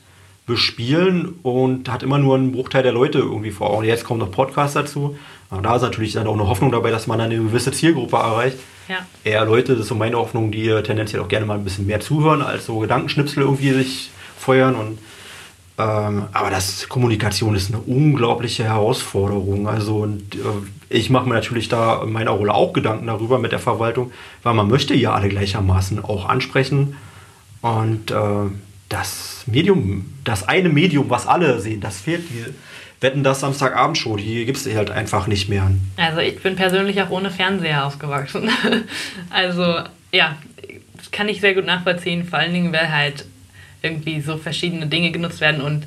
[0.46, 3.84] bespielen und hat immer nur einen Bruchteil der Leute irgendwie vor Augen.
[3.84, 5.16] Jetzt kommt noch Podcast dazu.
[5.50, 8.58] Aber da ist natürlich dann auch eine Hoffnung dabei, dass man eine gewisse Zielgruppe erreicht.
[8.88, 9.06] ja.
[9.24, 12.00] Eher Leute, das ist so meine Hoffnung, die tendenziell auch gerne mal ein bisschen mehr
[12.00, 14.74] zuhören, als so Gedankenschnipsel irgendwie sich feuern.
[14.74, 14.98] Und,
[15.76, 19.68] ähm, aber das Kommunikation ist eine unglaubliche Herausforderung.
[19.68, 20.38] Also und, äh,
[20.88, 24.54] ich mache mir natürlich da in meiner Rolle auch Gedanken darüber mit der Verwaltung, weil
[24.54, 26.96] man möchte ja alle gleichermaßen auch ansprechen.
[27.60, 28.50] Und äh,
[28.88, 32.28] das Medium, das eine Medium, was alle sehen, das fehlt.
[32.30, 32.44] Die,
[33.04, 35.70] Wetten das Samstagabendshow, die gibt es halt einfach nicht mehr.
[35.98, 38.48] Also ich bin persönlich auch ohne Fernseher aufgewachsen.
[39.30, 40.36] also ja,
[40.96, 43.26] das kann ich sehr gut nachvollziehen, vor allen Dingen, weil halt
[43.84, 45.86] irgendwie so verschiedene Dinge genutzt werden und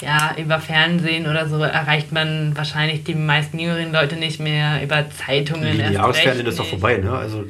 [0.00, 5.10] ja, über Fernsehen oder so erreicht man wahrscheinlich die meisten jüngeren Leute nicht mehr, über
[5.10, 5.76] Zeitungen.
[5.76, 7.12] Die Jahresfernsehen ist doch vorbei, ne?
[7.12, 7.44] Also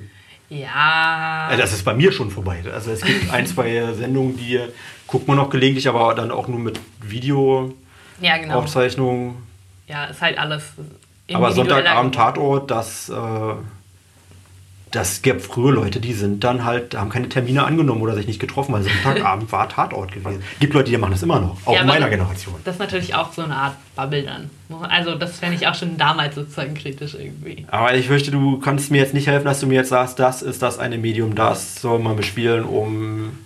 [0.51, 1.55] ja.
[1.57, 2.63] Das ist bei mir schon vorbei.
[2.73, 4.61] Also es gibt ein, zwei Sendungen, die
[5.07, 7.75] guckt man noch gelegentlich, aber dann auch nur mit Video.
[8.21, 8.61] Ja, genau.
[8.61, 9.43] Aufzeichnung.
[9.87, 10.73] Ja, ist halt alles.
[11.33, 13.11] Aber Sonntagabend Tatort, das.
[13.11, 13.15] Äh,
[14.91, 18.41] das gibt früher Leute, die sind dann halt, haben keine Termine angenommen oder sich nicht
[18.41, 20.43] getroffen, weil Sonntagabend war Tatort gewesen.
[20.61, 22.55] Gibt Leute, die machen das immer noch, auch ja, in meiner Generation.
[22.65, 24.51] Das ist natürlich auch so eine Art Bubble dann.
[24.89, 27.67] Also das fände ich auch schon damals sozusagen kritisch irgendwie.
[27.71, 30.43] Aber ich fürchte, du kannst mir jetzt nicht helfen, dass du mir jetzt sagst, das
[30.43, 33.39] ist das eine Medium, das soll man bespielen, um...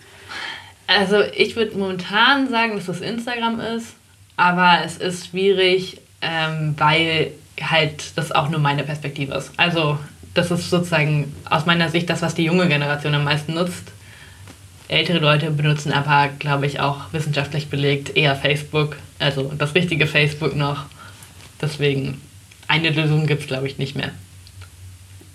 [0.86, 3.94] Also ich würde momentan sagen, dass es Instagram ist,
[4.36, 9.52] aber es ist schwierig, ähm, weil halt das auch nur meine Perspektive ist.
[9.56, 9.98] Also
[10.34, 13.92] das ist sozusagen aus meiner Sicht das, was die junge Generation am meisten nutzt.
[14.88, 20.54] Ältere Leute benutzen aber, glaube ich, auch wissenschaftlich belegt eher Facebook, also das richtige Facebook
[20.56, 20.84] noch.
[21.60, 22.20] Deswegen,
[22.68, 24.10] eine Lösung gibt es, glaube ich, nicht mehr.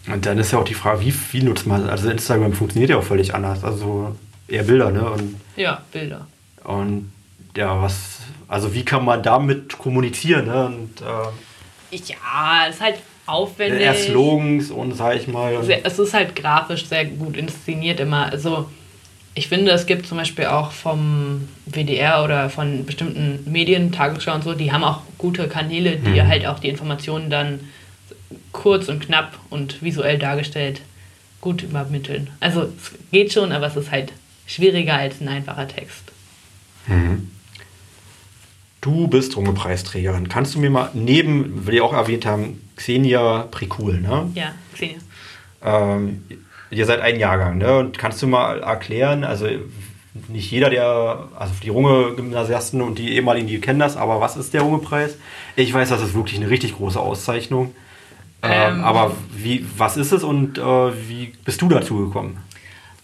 [0.08, 1.90] Und dann ist ja auch die Frage, wie viel nutzt man?
[1.90, 3.64] Also Instagram funktioniert ja auch völlig anders.
[3.64, 4.16] Also
[4.48, 5.10] eher Bilder, ne?
[5.10, 6.28] Und, ja, Bilder.
[6.64, 7.12] Und
[7.56, 10.66] ja, was, also wie kann man damit kommunizieren, ne?
[10.66, 12.96] Und, äh, ja, es ist halt
[13.28, 13.82] aufwendig.
[13.82, 15.54] Eher Slogans und sag ich mal.
[15.84, 18.32] Es ist halt grafisch sehr gut inszeniert immer.
[18.32, 18.66] Also
[19.36, 24.44] ich finde, es gibt zum Beispiel auch vom WDR oder von bestimmten Medien, Tagesschau und
[24.44, 26.28] so, die haben auch gute Kanäle, die mhm.
[26.28, 27.60] halt auch die Informationen dann
[28.52, 30.82] kurz und knapp und visuell dargestellt
[31.40, 32.32] gut übermitteln.
[32.40, 34.12] Also es geht schon, aber es ist halt
[34.48, 36.12] schwieriger als ein einfacher Text.
[36.88, 37.32] Mhm.
[38.82, 40.30] Du bist Runge-Preisträgerin.
[40.30, 44.32] Kannst du mir mal neben, will ich auch erwähnt haben, Xenia Prikul, ne?
[44.34, 44.98] Ja, Xenia.
[45.64, 46.24] Ähm,
[46.70, 47.80] ihr seid ein Jahrgang, ne?
[47.80, 49.48] Und kannst du mal erklären, also
[50.30, 54.54] nicht jeder, der, also die Runge-Gymnasiasten und die ehemaligen, die kennen das, aber was ist
[54.54, 55.16] der Runge-Preis?
[55.56, 57.76] Ich weiß, das ist wirklich eine richtig große Auszeichnung.
[58.44, 62.38] Ähm, ähm, aber wie, was ist es und äh, wie bist du dazu gekommen?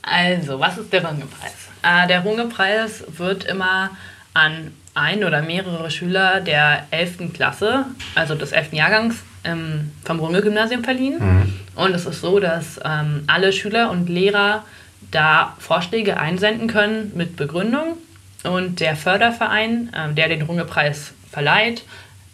[0.01, 1.69] Also, was ist der Runge-Preis?
[1.81, 3.91] Äh, der Runge-Preis wird immer
[4.33, 7.33] an ein oder mehrere Schüler der 11.
[7.33, 8.73] Klasse, also des 11.
[8.73, 11.19] Jahrgangs, ähm, vom Runge-Gymnasium verliehen.
[11.19, 11.53] Mhm.
[11.75, 14.63] Und es ist so, dass ähm, alle Schüler und Lehrer
[15.11, 17.97] da Vorschläge einsenden können mit Begründung.
[18.43, 21.83] Und der Förderverein, ähm, der den Runge-Preis verleiht,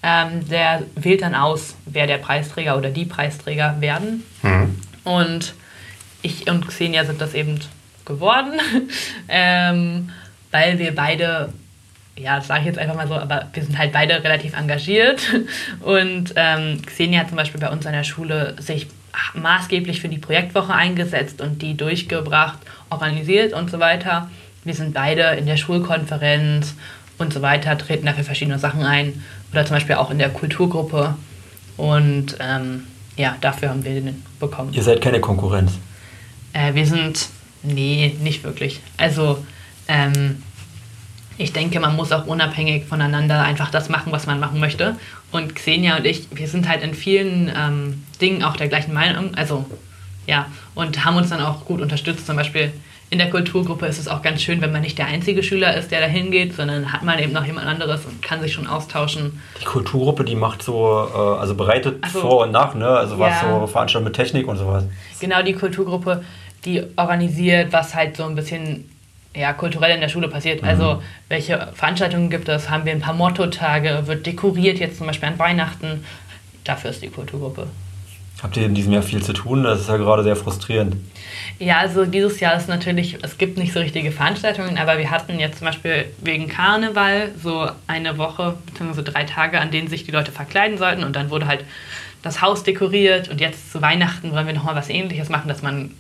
[0.01, 4.23] ähm, der wählt dann aus, wer der Preisträger oder die Preisträger werden.
[4.41, 4.79] Mhm.
[5.03, 5.53] Und
[6.21, 7.59] ich und Xenia sind das eben
[8.05, 8.59] geworden,
[9.27, 10.09] ähm,
[10.51, 11.53] weil wir beide
[12.19, 15.21] ja, das sage ich jetzt einfach mal so, aber wir sind halt beide relativ engagiert.
[15.81, 18.87] Und ähm, Xenia hat zum Beispiel bei uns an der Schule sich
[19.33, 24.29] maßgeblich für die Projektwoche eingesetzt und die durchgebracht, organisiert und so weiter.
[24.63, 26.75] Wir sind beide in der Schulkonferenz
[27.17, 29.23] und so weiter, treten dafür verschiedene Sachen ein.
[29.51, 31.15] Oder zum Beispiel auch in der Kulturgruppe.
[31.77, 34.73] Und ähm, ja, dafür haben wir den bekommen.
[34.73, 35.73] Ihr seid keine Konkurrenz?
[36.53, 37.29] Äh, wir sind,
[37.63, 38.81] nee, nicht wirklich.
[38.97, 39.43] Also,
[39.87, 40.43] ähm,
[41.39, 44.97] ich denke, man muss auch unabhängig voneinander einfach das machen, was man machen möchte.
[45.31, 49.33] Und Xenia und ich, wir sind halt in vielen ähm, Dingen auch der gleichen Meinung.
[49.35, 49.65] Also,
[50.27, 52.27] ja, und haben uns dann auch gut unterstützt.
[52.27, 52.73] Zum Beispiel
[53.09, 55.91] in der Kulturgruppe ist es auch ganz schön, wenn man nicht der einzige Schüler ist,
[55.91, 59.41] der da hingeht, sondern hat man eben noch jemand anderes und kann sich schon austauschen.
[59.61, 62.85] Die Kulturgruppe, die macht so, äh, also bereitet also, vor und nach, ne?
[62.85, 63.61] Also was ja.
[63.61, 64.83] so Veranstaltungen mit Technik und sowas.
[65.21, 66.21] Genau, die Kulturgruppe,
[66.65, 68.89] die organisiert, was halt so ein bisschen
[69.35, 70.63] ja, kulturell in der Schule passiert.
[70.63, 70.99] Also, mhm.
[71.27, 72.69] Welche Veranstaltungen gibt es?
[72.69, 74.07] Haben wir ein paar Mottotage?
[74.07, 76.03] Wird dekoriert jetzt zum Beispiel an Weihnachten?
[76.63, 77.67] Dafür ist die Kulturgruppe.
[78.41, 79.63] Habt ihr in diesem Jahr viel zu tun?
[79.63, 80.95] Das ist ja gerade sehr frustrierend.
[81.59, 85.39] Ja, also dieses Jahr ist natürlich, es gibt nicht so richtige Veranstaltungen, aber wir hatten
[85.39, 89.01] jetzt zum Beispiel wegen Karneval so eine Woche bzw.
[89.03, 91.65] drei Tage, an denen sich die Leute verkleiden sollten und dann wurde halt
[92.21, 95.91] das Haus dekoriert und jetzt zu Weihnachten wollen wir nochmal was ähnliches machen, dass man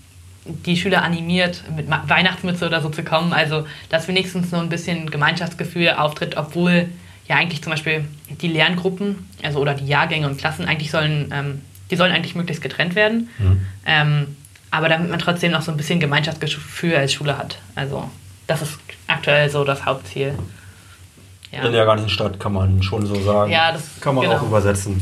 [0.45, 3.33] die Schüler animiert, mit Weihnachtsmütze oder so zu kommen.
[3.33, 6.89] Also, dass wenigstens so ein bisschen Gemeinschaftsgefühl auftritt, obwohl
[7.27, 8.05] ja eigentlich zum Beispiel
[8.41, 12.63] die Lerngruppen, also oder die Jahrgänge und Klassen eigentlich sollen, ähm, die sollen eigentlich möglichst
[12.63, 13.29] getrennt werden.
[13.37, 13.67] Mhm.
[13.85, 14.37] Ähm,
[14.71, 17.59] aber damit man trotzdem noch so ein bisschen Gemeinschaftsgefühl als Schule hat.
[17.75, 18.09] Also,
[18.47, 20.33] das ist aktuell so das Hauptziel.
[21.51, 21.65] Ja.
[21.65, 23.51] In der ganzen Stadt kann man schon so sagen.
[23.51, 24.37] Ja, das kann man genau.
[24.37, 25.01] auch übersetzen.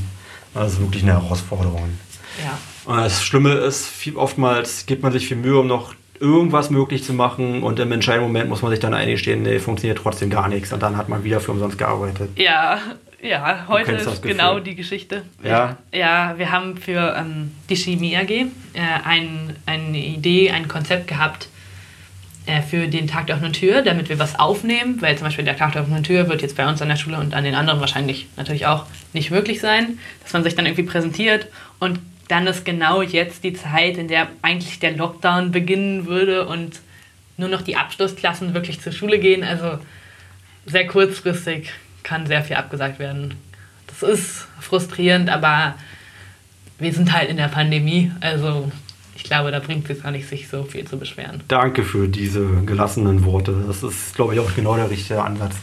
[0.53, 1.97] Das ist wirklich eine Herausforderung.
[2.41, 2.57] Ja.
[2.87, 7.03] Und das Schlimme ist, viel, oftmals gibt man sich viel Mühe, um noch irgendwas möglich
[7.03, 10.47] zu machen und im entscheidenden Moment muss man sich dann eingestehen, nee, funktioniert trotzdem gar
[10.47, 12.29] nichts und dann hat man wieder für umsonst gearbeitet.
[12.37, 12.79] Ja,
[13.21, 15.23] Ja, heute ist genau die Geschichte.
[15.43, 15.77] Ja.
[15.93, 18.45] Ja, wir haben für ähm, die Chemie AG äh,
[19.03, 21.49] ein, eine Idee, ein Konzept gehabt
[22.45, 25.57] äh, für den Tag der offenen Tür, damit wir was aufnehmen, weil zum Beispiel der
[25.57, 27.81] Tag der offenen Tür wird jetzt bei uns an der Schule und an den anderen
[27.81, 31.47] wahrscheinlich natürlich auch nicht möglich sein, dass man sich dann irgendwie präsentiert
[31.79, 36.81] und dann ist genau jetzt die Zeit, in der eigentlich der Lockdown beginnen würde und
[37.37, 39.43] nur noch die Abschlussklassen wirklich zur Schule gehen.
[39.43, 39.79] Also
[40.65, 41.71] sehr kurzfristig
[42.03, 43.35] kann sehr viel abgesagt werden.
[43.87, 45.75] Das ist frustrierend, aber
[46.79, 48.71] wir sind halt in der Pandemie, also
[49.15, 51.41] ich glaube, da bringt es gar nicht, sich so viel zu beschweren.
[51.47, 53.63] Danke für diese gelassenen Worte.
[53.65, 55.55] Das ist, glaube ich, auch genau der richtige Ansatz.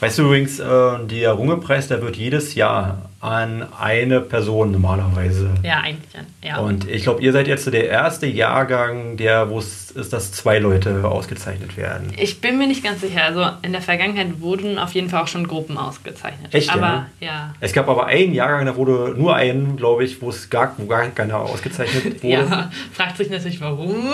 [0.00, 5.54] Weißt du übrigens, äh, der Rungepreis, der wird jedes Jahr an eine Person normalerweise.
[5.62, 6.26] Ja, eigentlich an.
[6.42, 6.58] Ja.
[6.58, 10.58] Und ich glaube, ihr seid jetzt der erste Jahrgang, der, wo es ist, dass zwei
[10.58, 12.12] Leute ausgezeichnet werden.
[12.18, 13.24] Ich bin mir nicht ganz sicher.
[13.24, 16.54] Also in der Vergangenheit wurden auf jeden Fall auch schon Gruppen ausgezeichnet.
[16.54, 16.70] Echt?
[16.70, 17.26] Aber ja.
[17.26, 17.54] ja.
[17.60, 20.86] Es gab aber einen Jahrgang, da wurde nur einen, glaube ich, wo es gar, wo
[20.86, 22.28] gar keiner ausgezeichnet wurde.
[22.28, 24.04] ja, fragt sich natürlich warum.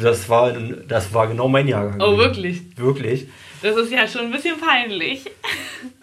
[0.00, 2.00] Das war, das war genau mein Jahrgang.
[2.00, 2.62] Oh, wirklich?
[2.76, 3.26] Wirklich.
[3.62, 5.24] Das ist ja schon ein bisschen peinlich.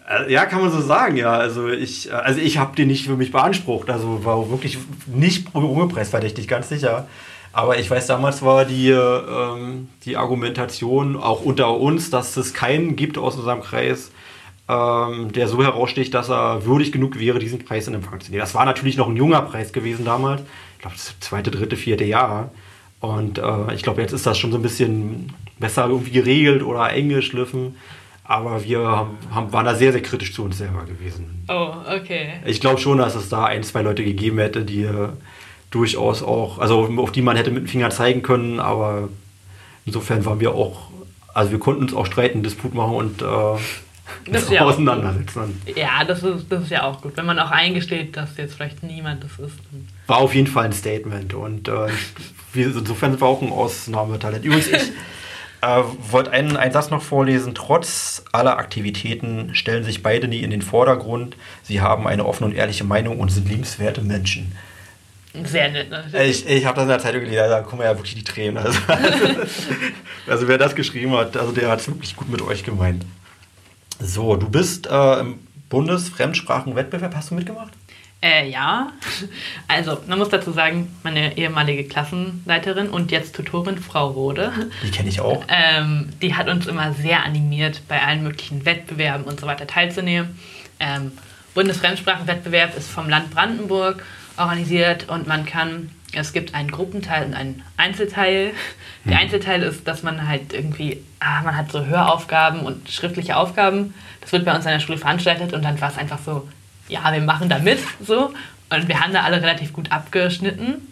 [0.08, 1.32] Äh, ja, kann man so sagen, ja.
[1.32, 3.90] Also ich, äh, also ich habe den nicht für mich beansprucht.
[3.90, 6.12] Also war wirklich nicht ungepresst,
[6.48, 7.06] ganz sicher.
[7.52, 12.94] Aber ich weiß, damals war die, ähm, die Argumentation auch unter uns, dass es keinen
[12.94, 14.12] gibt aus unserem Kreis,
[14.68, 18.40] ähm, der so heraussticht, dass er würdig genug wäre, diesen Preis in Empfang zu nehmen.
[18.40, 20.42] Das war natürlich noch ein junger Preis gewesen damals.
[20.74, 22.50] Ich glaube, das zweite, dritte, vierte Jahr.
[23.00, 26.90] Und äh, ich glaube, jetzt ist das schon so ein bisschen besser irgendwie geregelt oder
[26.92, 27.74] eng geschliffen.
[28.30, 28.78] Aber wir
[29.34, 31.44] haben, waren da sehr, sehr kritisch zu uns selber gewesen.
[31.48, 32.34] Oh, okay.
[32.44, 35.08] Ich glaube schon, dass es da ein, zwei Leute gegeben hätte, die äh,
[35.72, 39.08] durchaus auch, also auf die man hätte mit dem Finger zeigen können, aber
[39.84, 40.92] insofern waren wir auch,
[41.34, 43.26] also wir konnten uns auch streiten, Disput machen und äh,
[44.30, 45.60] das ja auseinandersetzen.
[45.74, 47.16] Ja, das ist, das ist ja auch gut.
[47.16, 49.58] Wenn man auch eingesteht, dass jetzt vielleicht niemand das ist.
[50.06, 51.88] War auf jeden Fall ein Statement und äh,
[52.52, 54.44] wir, insofern sind wir auch ein Ausnahmetalent.
[54.44, 54.82] Übrigens, ich
[55.62, 57.54] äh, wollte einen, einen Satz noch vorlesen.
[57.54, 61.36] Trotz aller Aktivitäten stellen sich beide nie in den Vordergrund.
[61.62, 64.52] Sie haben eine offene und ehrliche Meinung und sind liebenswerte Menschen.
[65.44, 66.04] Sehr nett, ne?
[66.24, 68.58] Ich, ich habe das in der Zeitung gelesen, da kommen ja wirklich die Tränen.
[68.58, 68.80] Also,
[70.26, 73.04] also wer das geschrieben hat, also der hat es wirklich gut mit euch gemeint.
[74.00, 77.72] So, du bist äh, im Bundesfremdsprachenwettbewerb, hast du mitgemacht?
[78.22, 78.92] Äh, ja.
[79.68, 84.52] Also, man muss dazu sagen, meine ehemalige Klassenleiterin und jetzt Tutorin, Frau Rode.
[84.82, 85.44] Die kenne ich auch.
[85.48, 90.38] Ähm, die hat uns immer sehr animiert, bei allen möglichen Wettbewerben und so weiter teilzunehmen.
[90.80, 91.12] Ähm,
[91.54, 94.04] Bundesfremdsprachenwettbewerb ist vom Land Brandenburg
[94.36, 98.52] organisiert und man kann, es gibt einen Gruppenteil und einen Einzelteil.
[99.04, 99.22] Der hm.
[99.22, 103.94] Einzelteil ist, dass man halt irgendwie, ah, man hat so Höraufgaben und schriftliche Aufgaben.
[104.20, 106.48] Das wird bei uns an der Schule veranstaltet und dann war es einfach so,
[106.90, 108.32] ja, wir machen da mit, so.
[108.70, 110.86] Und wir haben da alle relativ gut abgeschnitten.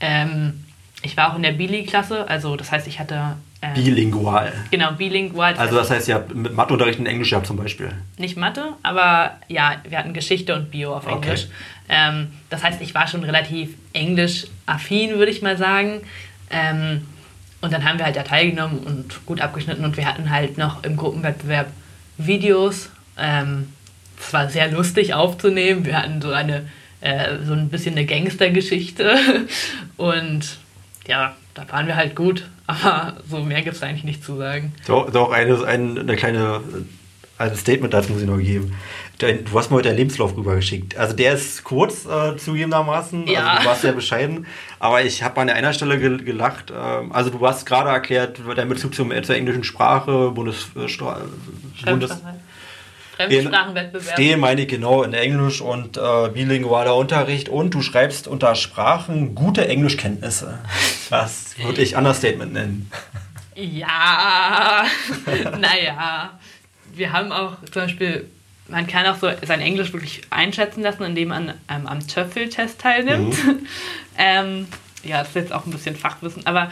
[0.00, 0.64] Ähm,
[1.02, 3.36] ich war auch in der Bili-Klasse, also das heißt, ich hatte.
[3.62, 4.52] Ähm, bilingual.
[4.70, 5.52] Genau, bilingual.
[5.52, 7.90] Das also das heißt, habt mit Matheunterricht in Englisch gehabt zum Beispiel?
[8.18, 11.44] Nicht Mathe, aber ja, wir hatten Geschichte und Bio auf Englisch.
[11.44, 11.52] Okay.
[11.88, 16.00] Ähm, das heißt, ich war schon relativ englisch-affin, würde ich mal sagen.
[16.50, 17.06] Ähm,
[17.60, 20.84] und dann haben wir halt da teilgenommen und gut abgeschnitten und wir hatten halt noch
[20.84, 21.68] im Gruppenwettbewerb
[22.18, 22.90] Videos.
[23.18, 23.72] Ähm,
[24.18, 25.84] es war sehr lustig aufzunehmen.
[25.84, 26.66] Wir hatten so eine
[27.00, 29.16] äh, so ein bisschen eine Gangstergeschichte
[29.96, 30.58] und
[31.06, 34.74] ja, da waren wir halt gut, aber so mehr gibt es eigentlich nicht zu sagen.
[34.86, 36.62] Doch, doch eine, eine, eine kleine
[37.38, 38.74] ein Statement dazu muss ich noch geben.
[39.18, 40.96] Du hast mir heute deinen Lebenslauf rübergeschickt.
[40.96, 43.26] Also der ist kurz äh, zugegebenermaßen.
[43.26, 43.46] Ja.
[43.46, 44.46] Also du warst sehr bescheiden.
[44.78, 46.72] Aber ich habe an einer Stelle gelacht.
[46.74, 50.70] Ähm, also du hast gerade erklärt, dein Bezug zum, zur englischen Sprache, Bundes...
[50.76, 52.22] Äh, Bundes
[53.16, 54.16] Fremdsprachenwettbewerb.
[54.16, 57.48] Den meine ich genau in Englisch und äh, bilingualer Unterricht.
[57.48, 60.58] Und du schreibst unter Sprachen gute Englischkenntnisse.
[61.10, 62.90] Das würde ich Understatement nennen.
[63.54, 64.84] Ja,
[65.58, 66.38] naja.
[66.92, 68.28] Wir haben auch zum Beispiel,
[68.68, 73.44] man kann auch so sein Englisch wirklich einschätzen lassen, indem man ähm, am Töffeltest teilnimmt.
[73.44, 73.66] Mhm.
[74.18, 74.68] ähm,
[75.02, 76.70] ja, das ist jetzt auch ein bisschen Fachwissen, aber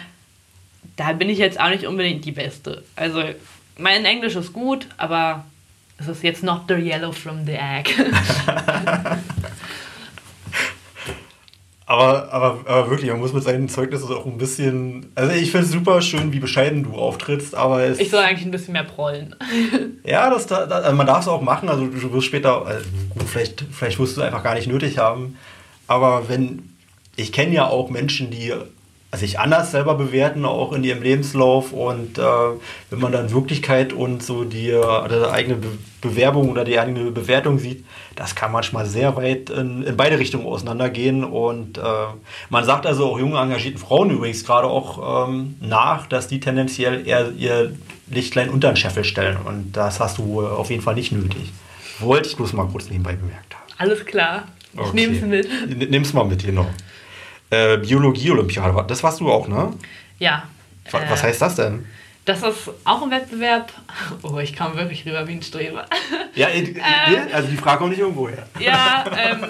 [0.97, 2.85] da bin ich jetzt auch nicht unbedingt die Beste.
[2.97, 3.23] Also,
[3.79, 5.45] mein Englisch ist gut, aber
[5.99, 7.91] es ist jetzt not the yellow from the egg.
[11.87, 15.13] aber, aber, aber wirklich, man muss mit seinen Zeugnissen auch ein bisschen.
[15.15, 18.01] Also ich finde es super schön, wie bescheiden du auftrittst, aber es.
[18.01, 19.37] Ich soll eigentlich ein bisschen mehr prollen.
[20.05, 21.69] ja, das, das, also man darf es auch machen.
[21.69, 24.99] Also du wirst später, also gut, vielleicht, vielleicht wirst du es einfach gar nicht nötig
[24.99, 25.39] haben.
[25.87, 26.71] Aber wenn.
[27.17, 28.53] Ich kenne ja auch Menschen, die
[29.17, 31.73] sich anders selber bewerten, auch in ihrem Lebenslauf.
[31.73, 32.23] Und äh,
[32.91, 35.69] wenn man dann Wirklichkeit und so die, die eigene Be
[36.01, 37.83] Bewerbung oder die eigene Bewertung sieht,
[38.15, 41.25] das kann manchmal sehr weit in, in beide Richtungen auseinandergehen.
[41.25, 41.83] Und äh,
[42.51, 47.07] man sagt also auch jungen engagierten Frauen übrigens gerade auch ähm, nach, dass die tendenziell
[47.07, 47.73] eher ihr
[48.07, 49.39] Lichtlein unter den Scheffel stellen.
[49.39, 51.53] Und das hast du auf jeden Fall nicht nötig.
[52.01, 53.65] Wollte ich bloß mal kurz nebenbei bemerkt haben.
[53.79, 54.45] Alles klar.
[54.75, 54.91] Ich okay.
[54.95, 55.91] nehme es mit.
[55.91, 56.67] Nimm es mal mit, genau.
[57.51, 59.73] Äh, Biologie-Olympiade, das warst du auch, ne?
[60.19, 60.45] Ja.
[60.91, 61.87] Was, äh, was heißt das denn?
[62.25, 63.73] Das ist auch ein Wettbewerb.
[64.23, 65.87] Oh, ich kam wirklich rüber wie ein Streber.
[66.35, 68.47] Ja, äh, ähm, also die Frage kommt nicht irgendwo her.
[68.59, 69.47] Ja, ähm,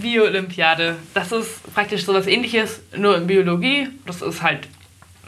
[0.00, 0.96] Bio-Olympiade.
[1.12, 3.88] Das ist praktisch so was ähnliches, nur in Biologie.
[4.06, 4.66] Das ist halt,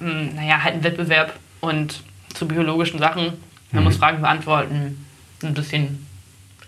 [0.00, 2.02] mh, hm, naja, halt ein Wettbewerb und
[2.34, 3.34] zu biologischen Sachen.
[3.70, 3.84] Man mhm.
[3.84, 5.06] muss Fragen beantworten,
[5.42, 6.06] ein bisschen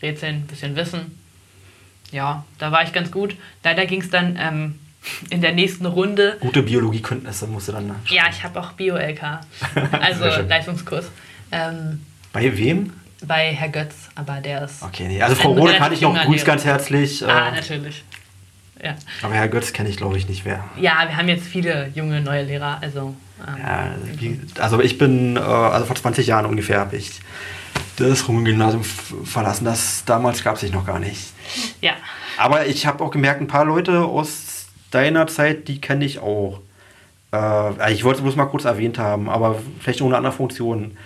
[0.02, 1.18] rätseln, ein bisschen wissen.
[2.12, 3.36] Ja, da war ich ganz gut.
[3.64, 4.78] Leider ging es dann ähm,
[5.30, 6.36] in der nächsten Runde.
[6.40, 8.16] Gute Biologiekenntnisse musst du dann nachschauen.
[8.16, 9.22] Ja, ich habe auch Bio-LK,
[10.00, 11.10] also Leistungskurs.
[11.50, 12.92] Ähm, bei wem?
[13.26, 14.82] Bei Herr Götz, aber der ist.
[14.82, 15.20] Okay, nee.
[15.20, 17.26] also Frau Rohle kann ich noch grüß ganz herzlich.
[17.26, 18.04] Ah, äh, natürlich.
[18.82, 18.94] Ja.
[19.22, 20.64] Aber Herr Götz kenne ich, glaube ich, nicht wer.
[20.78, 23.16] Ja, wir haben jetzt viele junge neue Lehrer, also.
[23.46, 27.20] Ähm, ja, wie, also ich bin, äh, also vor 20 Jahren ungefähr habe ich
[27.96, 29.64] das Runge-Gymnasium verlassen.
[29.64, 31.32] Das damals gab es sich noch gar nicht.
[31.80, 31.94] Ja.
[32.36, 34.57] Aber ich habe auch gemerkt, ein paar Leute aus
[34.90, 36.60] deiner Zeit, die kenne ich auch.
[37.32, 40.96] Äh, ich wollte es bloß mal kurz erwähnt haben, aber vielleicht ohne andere Funktion.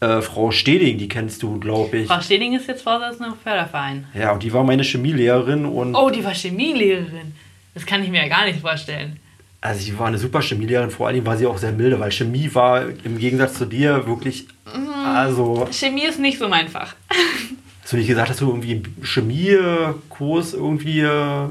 [0.00, 2.08] Äh, Frau Steding, die kennst du, glaube ich.
[2.08, 4.06] Frau Steding ist jetzt Vorsitzende im Förderverein.
[4.14, 5.94] Ja, und die war meine Chemielehrerin und.
[5.94, 7.34] Oh, die war Chemielehrerin.
[7.74, 9.18] Das kann ich mir ja gar nicht vorstellen.
[9.60, 12.52] Also sie war eine super Chemielehrerin, vor allem war sie auch sehr milde, weil Chemie
[12.52, 14.48] war im Gegensatz zu dir wirklich.
[14.66, 15.06] Mhm.
[15.06, 15.68] Also.
[15.70, 16.96] Chemie ist nicht so mein Fach.
[17.82, 21.48] Hast du nicht gesagt, dass du irgendwie Chemiekurs irgendwie äh,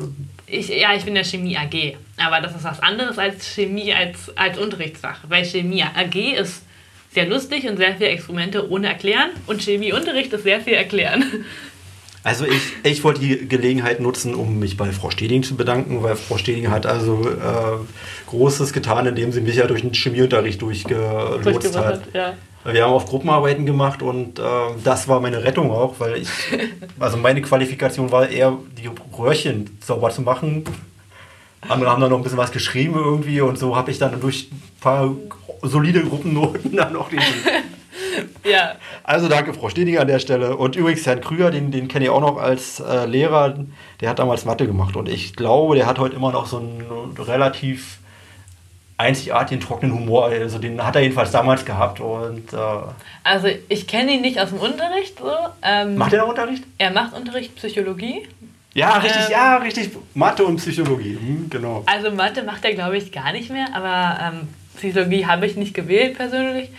[0.52, 1.96] ich, ja, ich bin der Chemie AG.
[2.18, 5.20] Aber das ist was anderes als Chemie als, als Unterrichtsfach.
[5.28, 6.64] Weil Chemie AG ist
[7.14, 9.32] sehr lustig und sehr viele Experimente ohne Erklären.
[9.48, 11.46] Und Chemieunterricht ist sehr viel Erklären.
[12.24, 16.16] Also ich, ich wollte die Gelegenheit nutzen, um mich bei Frau Steding zu bedanken, weil
[16.16, 21.76] Frau Steding hat also äh, Großes getan, indem sie mich ja durch den Chemieunterricht durchgelotst
[21.76, 22.04] hat.
[22.14, 22.36] Ja.
[22.64, 24.44] Wir haben auch Gruppenarbeiten gemacht und äh,
[24.84, 26.30] das war meine Rettung auch, weil ich,
[27.00, 30.64] also meine Qualifikation war eher, die Röhrchen sauber zu machen.
[31.68, 34.50] Andere haben dann noch ein bisschen was geschrieben irgendwie und so habe ich dann durch
[34.52, 35.12] ein paar
[35.64, 37.20] solide Gruppennoten dann noch den.
[38.44, 38.74] ja.
[39.04, 40.56] Also danke, Frau Stediger an der Stelle.
[40.56, 43.56] Und übrigens Herrn Krüger, den, den kenne ich auch noch als äh, Lehrer,
[44.02, 46.84] der hat damals Mathe gemacht und ich glaube, der hat heute immer noch so einen
[47.18, 48.01] relativ
[49.02, 50.26] einzigartigen trockenen Humor.
[50.26, 52.00] Also den hat er jedenfalls damals gehabt.
[52.00, 52.58] Und, äh
[53.24, 55.20] also ich kenne ihn nicht aus dem Unterricht.
[55.20, 55.34] So.
[55.62, 56.64] Ähm, macht er Unterricht?
[56.78, 58.28] Er macht Unterricht Psychologie.
[58.74, 59.92] Ja, richtig, ähm, ja, richtig.
[60.14, 61.84] Mathe und Psychologie, hm, genau.
[61.88, 64.48] Also Mathe macht er, glaube ich, gar nicht mehr, aber ähm,
[64.78, 66.70] Psychologie habe ich nicht gewählt persönlich.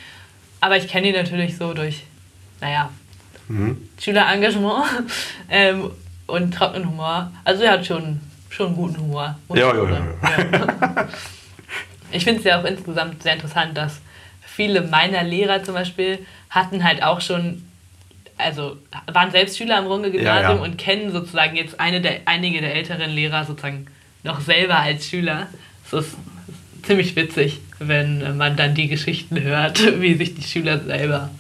[0.61, 2.05] Aber ich kenne ihn natürlich so durch,
[2.61, 2.89] naja,
[3.49, 3.77] mhm.
[4.01, 4.85] Schülerengagement
[5.51, 5.91] ähm,
[6.27, 7.31] und trockenen Humor.
[7.45, 9.37] Also er hat schon, schon guten Humor.
[9.51, 9.91] Ja, ja, ja,
[10.53, 11.09] ja.
[12.13, 14.01] Ich finde es ja auch insgesamt sehr interessant, dass
[14.45, 16.19] viele meiner Lehrer zum Beispiel
[16.51, 17.63] hatten halt auch schon,
[18.37, 18.77] also
[19.11, 20.63] waren selbst Schüler am Runge-Gymnasium ja, ja.
[20.63, 23.87] und kennen sozusagen jetzt eine der, einige der älteren Lehrer sozusagen
[24.23, 25.49] noch selber als Schüler.
[25.91, 26.17] Das ist
[26.83, 31.31] ziemlich witzig, wenn man dann die Geschichten hört, wie sich die Schüler selber,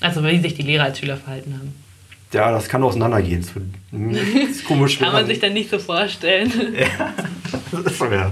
[0.00, 1.74] also wie sich die Lehrer als Schüler verhalten haben.
[2.32, 3.44] Ja, das kann auseinandergehen.
[3.90, 4.98] Das ist komisch.
[5.00, 6.52] kann man sich dann nicht so vorstellen.
[6.78, 7.12] ja,
[7.72, 8.30] das ist so, ja.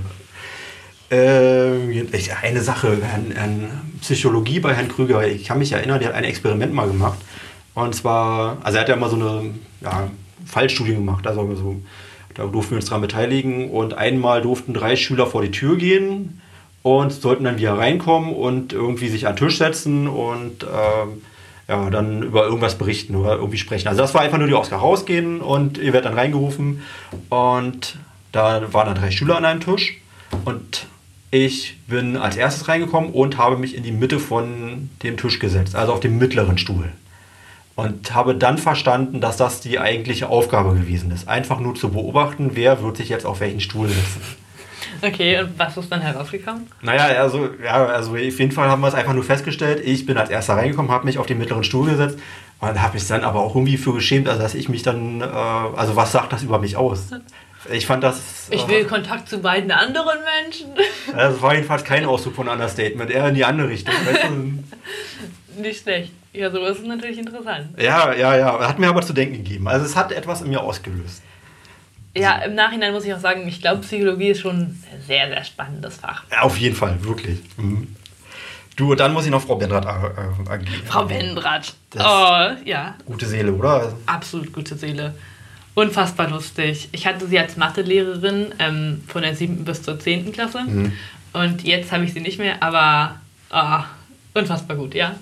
[1.11, 2.05] Äh,
[2.43, 5.27] eine Sache, Herrn, Herrn Psychologie bei Herrn Krüger.
[5.27, 7.19] Ich kann mich erinnern, der hat ein Experiment mal gemacht.
[7.75, 10.11] Und zwar, also er hat ja mal so eine ja,
[10.45, 11.27] Fallstudie gemacht.
[11.27, 11.77] Also so,
[12.35, 13.71] da durften wir uns daran beteiligen.
[13.71, 16.43] Und einmal durften drei Schüler vor die Tür gehen
[16.83, 21.23] und sollten dann wieder reinkommen und irgendwie sich an den Tisch setzen und ähm,
[21.69, 23.89] ja, dann über irgendwas berichten oder irgendwie sprechen.
[23.89, 26.83] Also das war einfach nur die Ausgabe rausgehen und ihr werdet dann reingerufen.
[27.29, 27.99] Und
[28.33, 30.01] da waren dann drei Schüler an einem Tisch.
[30.45, 30.87] Und
[31.31, 35.75] ich bin als erstes reingekommen und habe mich in die Mitte von dem Tisch gesetzt,
[35.75, 36.91] also auf dem mittleren Stuhl.
[37.77, 41.29] Und habe dann verstanden, dass das die eigentliche Aufgabe gewesen ist.
[41.29, 44.21] Einfach nur zu beobachten, wer wird sich jetzt auf welchen Stuhl setzen.
[45.01, 46.67] Okay, und was ist dann herausgekommen?
[46.83, 49.83] Naja, also, ja, also auf jeden Fall haben wir es einfach nur festgestellt.
[49.85, 52.19] Ich bin als erster reingekommen, habe mich auf den mittleren Stuhl gesetzt
[52.61, 55.25] und habe mich dann aber auch irgendwie für geschämt, also dass ich mich dann, äh,
[55.25, 57.11] also was sagt das über mich aus?
[57.73, 58.49] Ich fand das.
[58.51, 60.69] Ich will äh, Kontakt zu beiden anderen Menschen.
[61.13, 63.95] Das war jedenfalls kein Ausdruck von Understatement, eher in die andere Richtung.
[63.95, 65.61] Weißt du?
[65.61, 66.13] Nicht schlecht.
[66.33, 67.69] Ja, sowas ist natürlich interessant.
[67.79, 68.69] Ja, ja, ja.
[68.69, 69.67] Hat mir aber zu denken gegeben.
[69.67, 71.23] Also es hat etwas in mir ausgelöst.
[72.17, 75.45] Ja, im Nachhinein muss ich auch sagen, ich glaube, Psychologie ist schon ein sehr, sehr
[75.45, 76.25] spannendes Fach.
[76.31, 77.41] Ja, auf jeden Fall, wirklich.
[77.57, 77.95] Mhm.
[78.77, 81.75] Du, dann muss ich noch Frau Bendrath äh, äh, Frau Bendrath.
[81.97, 82.95] Oh, ja.
[83.05, 83.97] Gute Seele, oder?
[84.07, 85.15] Absolut gute Seele.
[85.79, 86.89] Unfassbar lustig.
[86.91, 89.65] Ich hatte sie als Mathelehrerin ähm, von der 7.
[89.65, 90.33] bis zur 10.
[90.33, 90.65] Klasse.
[90.67, 90.93] Mhm.
[91.33, 93.21] Und jetzt habe ich sie nicht mehr, aber
[93.53, 93.85] oh,
[94.35, 95.15] unfassbar gut, ja.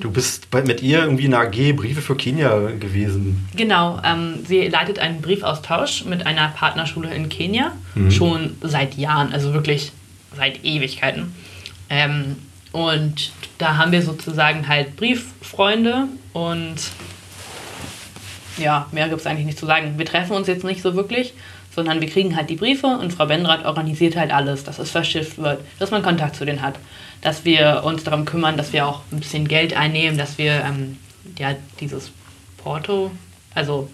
[0.00, 3.48] Du bist bei, mit ihr irgendwie in der AG Briefe für Kenia gewesen.
[3.54, 7.70] Genau, ähm, sie leitet einen Briefaustausch mit einer Partnerschule in Kenia.
[7.94, 8.10] Mhm.
[8.10, 9.92] Schon seit Jahren, also wirklich
[10.36, 11.36] seit Ewigkeiten.
[11.88, 12.34] Ähm,
[12.72, 16.74] und da haben wir sozusagen halt Brieffreunde und
[18.58, 19.94] ja, mehr gibt es eigentlich nicht zu sagen.
[19.96, 21.34] Wir treffen uns jetzt nicht so wirklich,
[21.74, 25.38] sondern wir kriegen halt die Briefe und Frau Bendrath organisiert halt alles, dass es verschifft
[25.38, 26.74] wird, dass man Kontakt zu denen hat,
[27.20, 30.98] dass wir uns darum kümmern, dass wir auch ein bisschen Geld einnehmen, dass wir ähm,
[31.38, 32.10] ja dieses
[32.58, 33.10] Porto,
[33.54, 33.88] also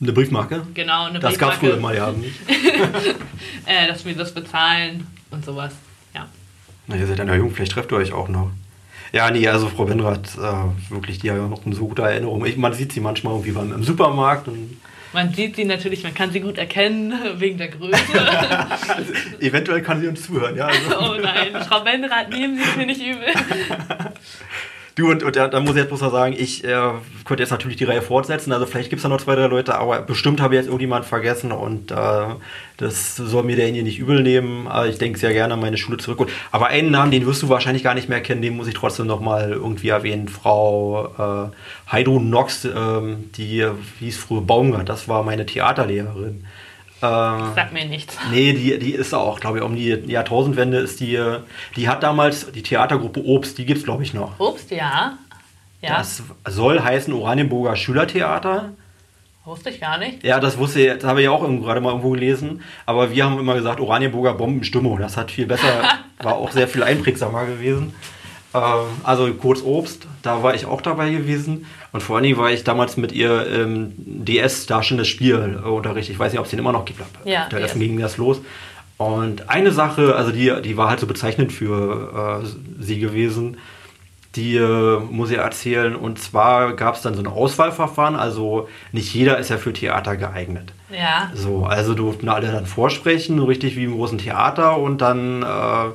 [0.00, 0.66] eine Briefmarke?
[0.74, 1.38] Genau, eine das Briefmarke.
[1.38, 2.34] Das gab es früher mal ja nicht.
[3.66, 5.72] äh, dass wir das bezahlen und sowas,
[6.14, 6.28] ja.
[6.86, 8.50] Na, ihr seid ja jung, vielleicht trefft ihr euch auch noch.
[9.12, 12.44] Ja, nee, also Frau Benrath, äh, wirklich, die hat ja noch eine so gute Erinnerung.
[12.44, 14.48] Ich, man sieht sie manchmal irgendwie beim, im Supermarkt.
[15.12, 17.96] Man sieht sie natürlich, man kann sie gut erkennen, wegen der Größe.
[18.88, 20.66] also, eventuell kann sie uns zuhören, ja.
[20.66, 20.80] Also.
[20.98, 23.26] Oh nein, Frau Benrath, nehmen Sie es mir nicht übel.
[24.96, 26.92] Du, und, und da, muss ich jetzt bloß mal sagen, ich äh,
[27.26, 28.50] könnte jetzt natürlich die Reihe fortsetzen.
[28.50, 31.04] Also vielleicht gibt es da noch zwei, drei Leute, aber bestimmt habe ich jetzt irgendjemand
[31.04, 31.94] vergessen und äh,
[32.78, 34.66] das soll mir derjenige nicht übel nehmen.
[34.72, 36.30] Äh, ich denke sehr gerne an meine Schule zurück.
[36.50, 39.06] Aber einen Namen, den wirst du wahrscheinlich gar nicht mehr kennen, den muss ich trotzdem
[39.06, 40.28] nochmal irgendwie erwähnen.
[40.28, 43.66] Frau äh, Heidrun Nox, ähm, die
[44.00, 46.46] hieß früher Baumgart, das war meine Theaterlehrerin.
[46.98, 48.16] Äh, Sagt mir nichts.
[48.30, 51.20] Nee, die, die ist auch, glaube ich, um die Jahrtausendwende ist die,
[51.76, 54.38] die hat damals die Theatergruppe Obst, die gibt es, glaube ich, noch.
[54.40, 55.18] Obst, ja.
[55.82, 55.98] ja.
[55.98, 58.72] Das soll heißen Oranienburger Schülertheater.
[59.44, 60.24] Wusste ich gar nicht.
[60.24, 62.62] Ja, das wusste ich, das habe ich auch gerade mal irgendwo gelesen.
[62.84, 64.98] Aber wir haben immer gesagt, Oranienburger Bombenstimmung.
[64.98, 65.84] Das hat viel besser,
[66.22, 67.94] war auch sehr viel einprägsamer gewesen.
[68.56, 71.66] Äh, also kurz Obst, da war ich auch dabei gewesen.
[71.92, 76.10] Und vor allen Dingen war ich damals mit ihr im DS darstellendes Spielunterricht.
[76.10, 77.00] Ich weiß nicht, ob es den immer noch gibt.
[77.24, 78.40] Ja, da ging das los.
[78.98, 83.58] Und eine Sache, also die, die war halt so bezeichnend für äh, sie gewesen,
[84.36, 85.96] die äh, muss ich erzählen.
[85.96, 88.16] Und zwar gab es dann so ein Auswahlverfahren.
[88.16, 90.72] Also nicht jeder ist ja für Theater geeignet.
[90.90, 91.30] Ja.
[91.34, 94.78] So, also durften alle dann vorsprechen, richtig wie im großen Theater.
[94.78, 95.90] Und dann äh,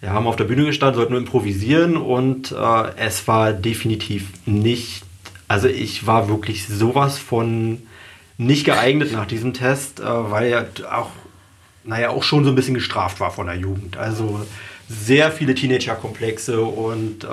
[0.00, 5.02] wir haben auf der Bühne gestanden, sollten nur improvisieren und äh, es war definitiv nicht,
[5.48, 7.82] also ich war wirklich sowas von
[8.36, 11.10] nicht geeignet nach diesem Test, äh, weil er auch,
[11.84, 13.96] naja, auch schon so ein bisschen gestraft war von der Jugend.
[13.96, 14.46] Also
[14.88, 17.28] sehr viele Teenager-Komplexe und äh,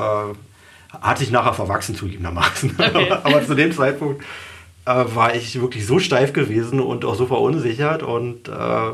[1.02, 2.76] hat sich nachher verwachsen zugegebenermaßen.
[2.80, 3.12] Okay.
[3.24, 4.24] Aber zu dem Zeitpunkt
[4.86, 8.92] äh, war ich wirklich so steif gewesen und auch so verunsichert und äh,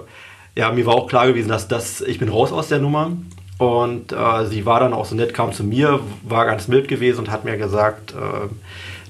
[0.56, 3.12] ja, mir war auch klar gewesen, dass das, ich bin raus aus der Nummer.
[3.62, 7.20] Und äh, sie war dann auch so nett, kam zu mir, war ganz mild gewesen
[7.20, 8.47] und hat mir gesagt, äh,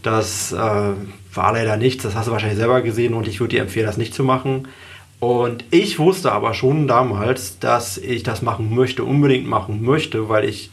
[0.03, 3.61] das äh, war leider nichts, das hast du wahrscheinlich selber gesehen und ich würde dir
[3.61, 4.67] empfehlen, das nicht zu machen.
[5.21, 10.43] Und ich wusste aber schon damals, dass ich das machen möchte, unbedingt machen möchte, weil
[10.43, 10.69] ich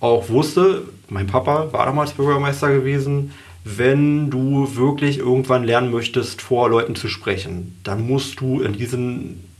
[0.00, 6.68] auch wusste, mein Papa war damals Bürgermeister gewesen, wenn du wirklich irgendwann lernen möchtest, vor
[6.68, 9.51] Leuten zu sprechen, dann musst du in diesen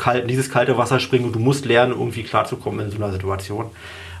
[0.00, 3.66] kalt, dieses kalte Wasser springen und du musst lernen, irgendwie klarzukommen in so einer Situation.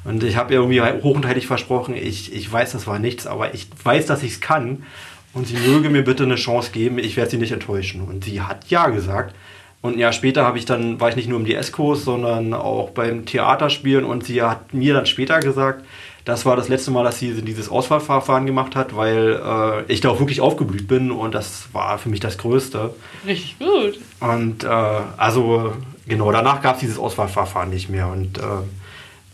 [0.04, 3.54] Und ich habe irgendwie hoch und heilig versprochen, ich, ich weiß, das war nichts, aber
[3.54, 4.84] ich weiß, dass ich es kann.
[5.32, 8.02] Und sie möge mir bitte eine Chance geben, ich werde sie nicht enttäuschen.
[8.02, 9.34] Und sie hat ja gesagt.
[9.82, 13.24] Und ein Jahr später ich dann, war ich nicht nur im DS-Kurs, sondern auch beim
[13.24, 15.84] Theaterspielen und sie hat mir dann später gesagt,
[16.24, 20.10] das war das letzte Mal, dass sie dieses Auswahlverfahren gemacht hat, weil äh, ich da
[20.10, 22.94] auch wirklich aufgeblüht bin und das war für mich das Größte.
[23.26, 23.98] Richtig gut.
[24.20, 25.72] Und äh, also
[26.06, 28.42] genau, danach gab es dieses Auswahlverfahren nicht mehr und äh,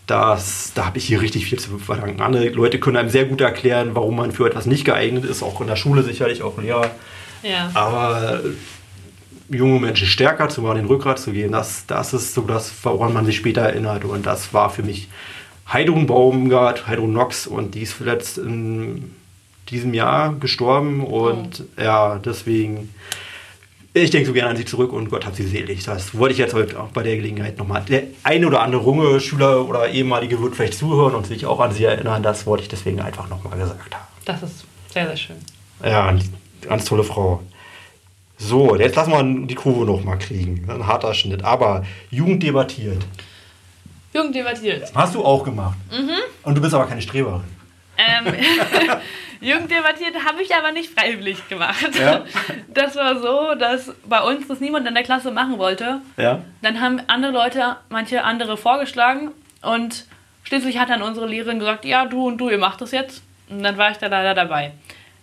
[0.06, 2.20] das, da habe ich hier richtig viel zu verdanken.
[2.20, 5.60] Andere Leute können einem sehr gut erklären, warum man für etwas nicht geeignet ist, auch
[5.60, 6.92] in der Schule sicherlich, auch Lehrer.
[7.42, 7.70] Ja.
[7.74, 8.40] Aber
[9.48, 13.12] junge Menschen stärker zu machen, den Rückgrat zu geben, das, das ist so das, woran
[13.12, 14.04] man sich später erinnert.
[14.04, 15.08] Und das war für mich
[15.72, 19.14] Heidrun Baumgart, Heidrun Nox und die ist zuletzt in
[19.68, 21.82] diesem Jahr gestorben und oh.
[21.82, 22.94] ja, deswegen,
[23.92, 25.84] ich denke so gerne an sie zurück und Gott hat sie selig.
[25.84, 27.82] Das wollte ich jetzt heute auch bei der Gelegenheit nochmal.
[27.88, 31.72] Der eine oder andere Runge Schüler oder ehemalige wird vielleicht zuhören und sich auch an
[31.72, 32.22] sie erinnern.
[32.22, 34.04] Das wollte ich deswegen einfach nochmal gesagt haben.
[34.24, 35.36] Das ist sehr, sehr schön.
[35.84, 36.14] Ja,
[36.62, 37.42] ganz tolle Frau.
[38.38, 40.68] So, jetzt lassen wir die Kurve nochmal kriegen.
[40.68, 41.42] Ein harter Schnitt.
[41.42, 43.04] Aber Jugend debattiert.
[44.16, 44.90] Jugend debattiert.
[44.94, 45.76] Hast du auch gemacht.
[45.90, 46.10] Mhm.
[46.42, 47.42] Und du bist aber keine Streberin.
[47.98, 48.34] Ähm,
[49.40, 51.94] Jugend debattiert habe ich aber nicht freiwillig gemacht.
[51.98, 52.24] Ja.
[52.72, 56.00] Das war so, dass bei uns das niemand in der Klasse machen wollte.
[56.16, 56.40] Ja.
[56.62, 59.30] Dann haben andere Leute, manche andere vorgeschlagen
[59.62, 60.04] und
[60.44, 63.22] schließlich hat dann unsere Lehrerin gesagt, ja, du und du, ihr macht das jetzt.
[63.48, 64.72] Und dann war ich da leider dabei.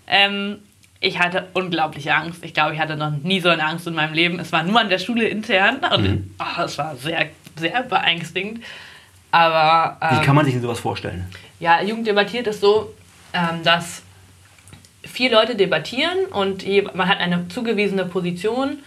[0.07, 0.59] Ähm,
[0.99, 2.45] ich hatte unglaubliche Angst.
[2.45, 4.39] Ich glaube, ich hatte noch nie so eine Angst in meinem Leben.
[4.39, 6.35] Es war nur an der Schule intern und Mhm.
[6.39, 8.63] oh, es war sehr, sehr beängstigend.
[9.31, 11.27] Aber ähm, Wie kann man sich denn sowas vorstellen?
[11.59, 12.93] ja, Jugend debattiert ist so,
[13.33, 14.03] ähm, dass
[15.03, 18.79] vier Leute debattieren und man hat eine zugewiesene Position.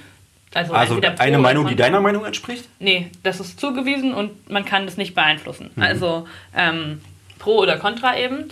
[0.54, 2.64] Also, Also eine Meinung, die deiner Meinung entspricht?
[2.78, 5.70] Nee, das ist zugewiesen und man kann das nicht beeinflussen.
[5.74, 5.82] Mhm.
[5.82, 7.00] Also ähm,
[7.38, 8.48] pro oder contra eben.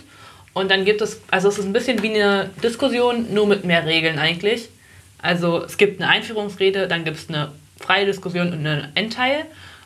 [0.53, 3.85] Und dann gibt es, also es ist ein bisschen wie eine Diskussion, nur mit mehr
[3.85, 4.69] Regeln eigentlich.
[5.21, 9.45] Also es gibt eine Einführungsrede, dann gibt es eine freie Diskussion und einen Endteil.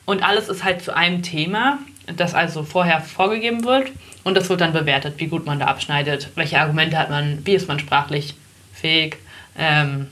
[0.09, 1.77] Und alles ist halt zu einem Thema,
[2.17, 3.91] das also vorher vorgegeben wird.
[4.23, 7.53] Und das wird dann bewertet, wie gut man da abschneidet, welche Argumente hat man, wie
[7.53, 8.33] ist man sprachlich
[8.73, 9.17] fähig.
[9.55, 10.07] Ähm,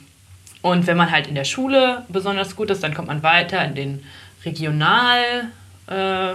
[0.61, 3.73] und wenn man halt in der Schule besonders gut ist, dann kommt man weiter in
[3.73, 4.03] den
[4.45, 5.17] Regional,
[5.89, 6.33] äh,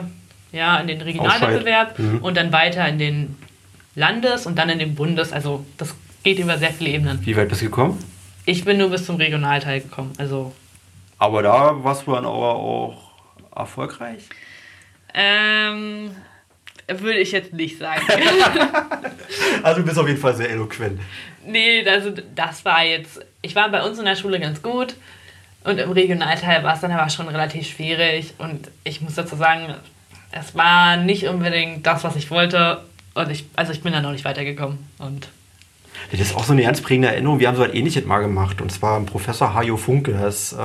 [0.56, 2.18] ja, in den Regionalwettbewerb Mhm.
[2.18, 3.38] und dann weiter in den
[3.94, 5.32] Landes- und dann in den Bundes.
[5.32, 5.94] Also das
[6.24, 7.24] geht über sehr viele Ebenen.
[7.24, 8.02] Wie weit bist du gekommen?
[8.44, 10.12] Ich bin nur bis zum Regionalteil gekommen.
[10.18, 10.52] Also
[11.18, 13.11] Aber da warst du dann aber auch
[13.54, 14.28] erfolgreich?
[15.14, 16.16] ähm,
[16.88, 18.02] würde ich jetzt nicht sagen.
[19.62, 21.00] Also du bist auf jeden Fall sehr eloquent.
[21.46, 23.24] nee, also das war jetzt.
[23.40, 24.94] Ich war bei uns in der Schule ganz gut.
[25.64, 28.34] Und im Regionalteil war es dann aber schon relativ schwierig.
[28.38, 29.74] Und ich muss dazu sagen,
[30.32, 32.82] es war nicht unbedingt das, was ich wollte.
[33.14, 34.78] Und ich, also ich bin dann noch nicht weitergekommen.
[34.98, 35.28] Und
[36.10, 37.40] Das ist auch so eine ganz prägende Erinnerung.
[37.40, 38.60] Wir haben so etwas ähnliches mal gemacht.
[38.60, 40.12] Und zwar Professor Hajo Funke.
[40.12, 40.56] Der ist äh,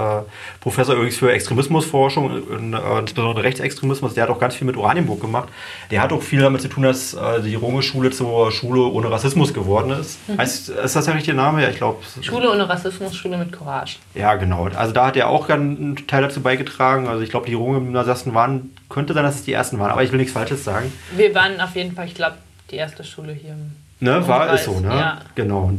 [0.59, 4.13] Professor übrigens für Extremismusforschung, und, äh, insbesondere Rechtsextremismus.
[4.13, 5.49] Der hat auch ganz viel mit Oranienburg gemacht.
[5.91, 9.53] Der hat auch viel damit zu tun, dass äh, die Runge-Schule zur Schule ohne Rassismus
[9.53, 10.19] geworden ist.
[10.37, 11.61] Heißt, ist das der richtige Name?
[11.61, 11.97] Ja, ich glaube.
[12.21, 13.97] Schule ohne Rassismus, Schule mit Courage.
[14.15, 14.65] Ja, genau.
[14.75, 17.07] Also da hat er auch einen Teil dazu beigetragen.
[17.07, 19.91] Also ich glaube, die Runge-Gymnasiasten waren, könnte sein, dass es die ersten waren.
[19.91, 20.91] Aber ich will nichts Falsches sagen.
[21.15, 22.37] Wir waren auf jeden Fall, ich glaube,
[22.71, 24.89] die erste Schule hier im Ne, war es so, ne?
[24.89, 25.21] ja.
[25.35, 25.71] Genau.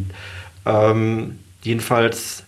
[0.67, 2.45] Ähm, jedenfalls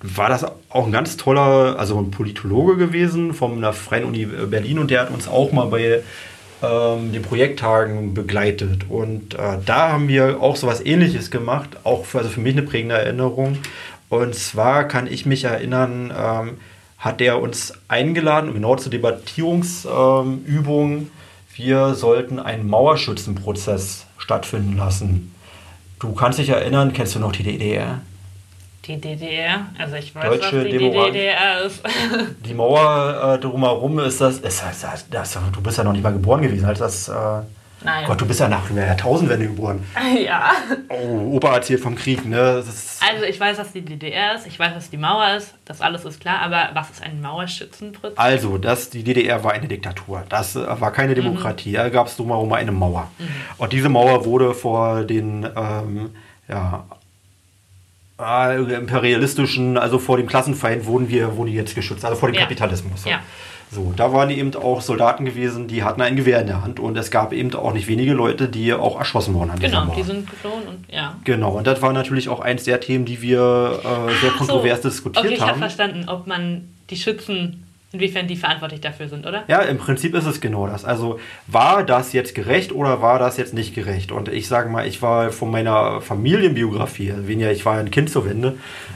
[0.00, 4.78] war das auch ein ganz toller, also ein Politologe gewesen von der Freien Uni Berlin
[4.78, 6.02] und der hat uns auch mal bei
[6.62, 8.88] ähm, den Projekttagen begleitet.
[8.88, 12.62] Und äh, da haben wir auch sowas ähnliches gemacht, auch für, also für mich eine
[12.62, 13.58] prägende Erinnerung.
[14.08, 16.58] Und zwar kann ich mich erinnern, ähm,
[16.98, 20.92] hat der uns eingeladen, genau zur Debattierungsübung.
[20.92, 21.10] Ähm,
[21.54, 25.32] wir sollten einen Mauerschützenprozess stattfinden lassen.
[26.00, 28.00] Du kannst dich erinnern, kennst du noch die DDR?
[28.84, 31.80] Die DDR, also ich weiß, Deutsche was die Demo- DDR ist.
[32.44, 35.38] Die Mauer äh, drumherum ist das, ist das, das.
[35.52, 37.08] Du bist ja noch nicht mal geboren gewesen, als das.
[37.08, 37.12] Äh,
[37.86, 38.04] Nein.
[38.04, 39.86] Gott, du bist ja nach der Jahrtausendwende geboren.
[40.24, 40.50] ja.
[40.88, 42.64] Oh, Opa erzählt vom Krieg, ne?
[43.00, 46.04] Also ich weiß, was die DDR ist, ich weiß, was die Mauer ist, das alles
[46.04, 48.18] ist klar, aber was ist ein Mauerschützenprozess?
[48.18, 50.24] Also, das, die DDR war eine Diktatur.
[50.28, 51.72] Das äh, war keine Demokratie.
[51.74, 53.08] Da gab es drumherum eine Mauer.
[53.56, 56.10] Und diese Mauer wurde vor den ähm,
[56.48, 56.86] ja,
[58.20, 62.34] äh, imperialistischen, also vor dem Klassenfeind, wurden wir wurden die jetzt geschützt, also vor dem
[62.34, 62.42] Ja.
[62.42, 63.04] Kapitalismus.
[63.04, 63.20] Ja.
[63.70, 66.96] So, da waren eben auch Soldaten gewesen, die hatten ein Gewehr in der Hand und
[66.96, 70.30] es gab eben auch nicht wenige Leute, die auch erschossen wurden an Genau, die sind
[70.30, 71.16] geflohen und ja.
[71.24, 74.82] Genau, und das war natürlich auch eins der Themen, die wir äh, sehr Ach kontrovers
[74.82, 74.88] so.
[74.88, 75.58] diskutiert Okay, ich habe haben.
[75.58, 77.65] verstanden, ob man die Schützen,
[77.96, 79.44] inwiefern die verantwortlich dafür sind, oder?
[79.48, 80.84] Ja, im Prinzip ist es genau das.
[80.84, 84.12] Also war das jetzt gerecht oder war das jetzt nicht gerecht?
[84.12, 88.10] Und ich sage mal, ich war von meiner Familienbiografie, also weniger, ich war ein Kind
[88.10, 88.54] zur Wende,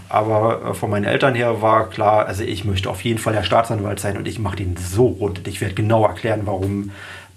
[0.08, 3.42] aber äh, von meinen Eltern her war klar, also ich möchte auf jeden Fall der
[3.42, 5.38] Staatsanwalt sein und ich mache den so rund.
[5.40, 6.90] und Ich werde genau erklären, warum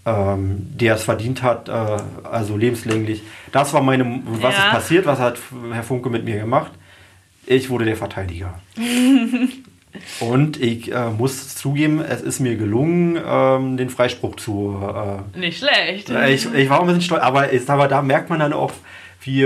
[0.06, 1.72] ähm, der es verdient hat, äh,
[2.30, 3.24] also lebenslänglich.
[3.54, 4.66] Das war meine, was Ja.
[4.66, 5.38] ist passiert, was hat
[5.72, 6.72] Herr Funke mit mir gemacht?
[7.46, 8.60] Ich wurde der Verteidiger.
[10.20, 14.82] Und ich äh, muss zugeben, es ist mir gelungen, ähm, den Freispruch zu.
[15.36, 16.10] Nicht schlecht.
[16.10, 18.72] Äh, ich, ich war ein bisschen stolz, aber, ist, aber da merkt man dann auch,
[19.22, 19.44] wie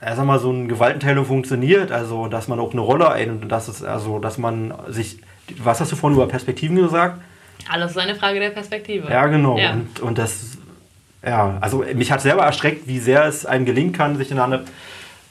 [0.00, 1.90] äh, sag mal, so eine Gewaltenteilung funktioniert.
[1.90, 5.18] Also, dass man auch eine Rolle ein und dass es, also, dass man sich.
[5.58, 7.20] Was hast du vorhin über Perspektiven gesagt?
[7.68, 9.08] Alles ist eine Frage der Perspektive.
[9.08, 9.58] Ja, genau.
[9.58, 9.72] Ja.
[9.72, 10.58] Und, und das,
[11.24, 14.64] ja, also mich hat selber erschreckt, wie sehr es einem gelingen kann, sich in eine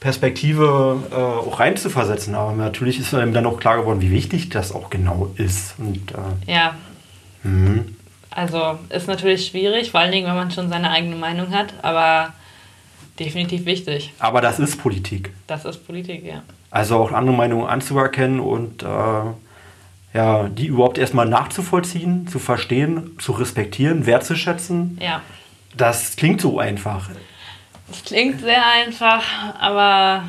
[0.00, 2.34] Perspektive äh, auch reinzuversetzen.
[2.34, 5.74] Aber natürlich ist einem dann auch klar geworden, wie wichtig das auch genau ist.
[5.78, 6.74] Und, äh, ja.
[7.42, 7.96] mhm.
[8.30, 12.34] Also ist natürlich schwierig, vor allen Dingen, wenn man schon seine eigene Meinung hat, aber
[13.18, 14.12] definitiv wichtig.
[14.18, 15.32] aber das ist Politik.
[15.46, 16.42] Das ist Politik, ja.
[16.70, 18.86] Also auch andere Meinungen anzuerkennen und äh,
[20.12, 24.98] ja, die überhaupt erstmal nachzuvollziehen, zu verstehen, zu respektieren, wertzuschätzen.
[25.00, 25.22] Ja.
[25.74, 27.08] Das klingt so einfach.
[27.90, 29.22] Es klingt sehr einfach,
[29.58, 30.24] aber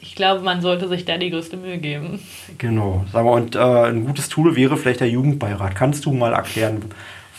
[0.00, 2.20] ich glaube, man sollte sich da die größte Mühe geben.
[2.58, 3.04] Genau.
[3.12, 5.74] Sag mal, und äh, ein gutes Tool wäre vielleicht der Jugendbeirat.
[5.74, 6.82] Kannst du mal erklären,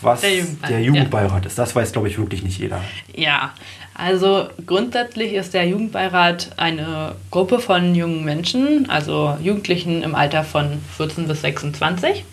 [0.00, 1.46] was der Jugendbeirat, der Jugendbeirat ja.
[1.48, 1.58] ist?
[1.58, 2.80] Das weiß, glaube ich, wirklich nicht jeder.
[3.14, 3.52] Ja,
[3.94, 10.80] also grundsätzlich ist der Jugendbeirat eine Gruppe von jungen Menschen, also Jugendlichen im Alter von
[10.96, 12.24] 14 bis 26.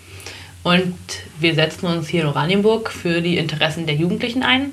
[0.63, 0.95] Und
[1.39, 4.71] wir setzen uns hier in Oranienburg für die Interessen der Jugendlichen ein.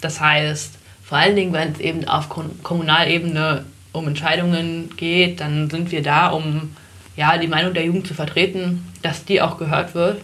[0.00, 0.75] Das heißt,
[1.06, 6.28] vor allen Dingen, wenn es eben auf Kommunalebene um Entscheidungen geht, dann sind wir da,
[6.28, 6.74] um
[7.16, 10.20] ja, die Meinung der Jugend zu vertreten, dass die auch gehört wird.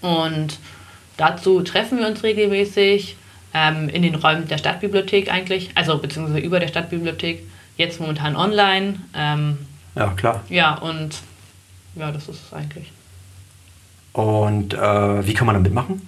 [0.00, 0.58] Und
[1.16, 3.16] dazu treffen wir uns regelmäßig
[3.52, 7.44] ähm, in den Räumen der Stadtbibliothek eigentlich, also beziehungsweise über der Stadtbibliothek,
[7.76, 9.00] jetzt momentan online.
[9.12, 9.58] Ähm,
[9.96, 10.44] ja, klar.
[10.48, 11.16] Ja, und
[11.96, 12.92] ja, das ist es eigentlich.
[14.12, 16.00] Und äh, wie kann man da mitmachen?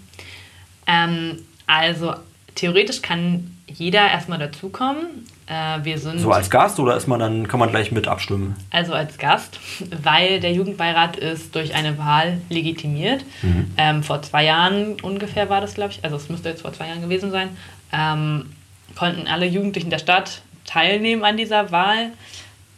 [0.86, 2.14] Ähm, also
[2.54, 5.26] theoretisch kann jeder erstmal dazukommen.
[5.46, 8.56] Äh, wir sind so als Gast oder ist man dann, kann man gleich mit abstimmen?
[8.70, 9.58] Also als Gast,
[10.02, 13.24] weil der Jugendbeirat ist durch eine Wahl legitimiert.
[13.42, 13.70] Mhm.
[13.76, 16.88] Ähm, vor zwei Jahren ungefähr war das, glaube ich, also es müsste jetzt vor zwei
[16.88, 17.50] Jahren gewesen sein,
[17.92, 18.50] ähm,
[18.96, 22.10] konnten alle Jugendlichen der Stadt teilnehmen an dieser Wahl.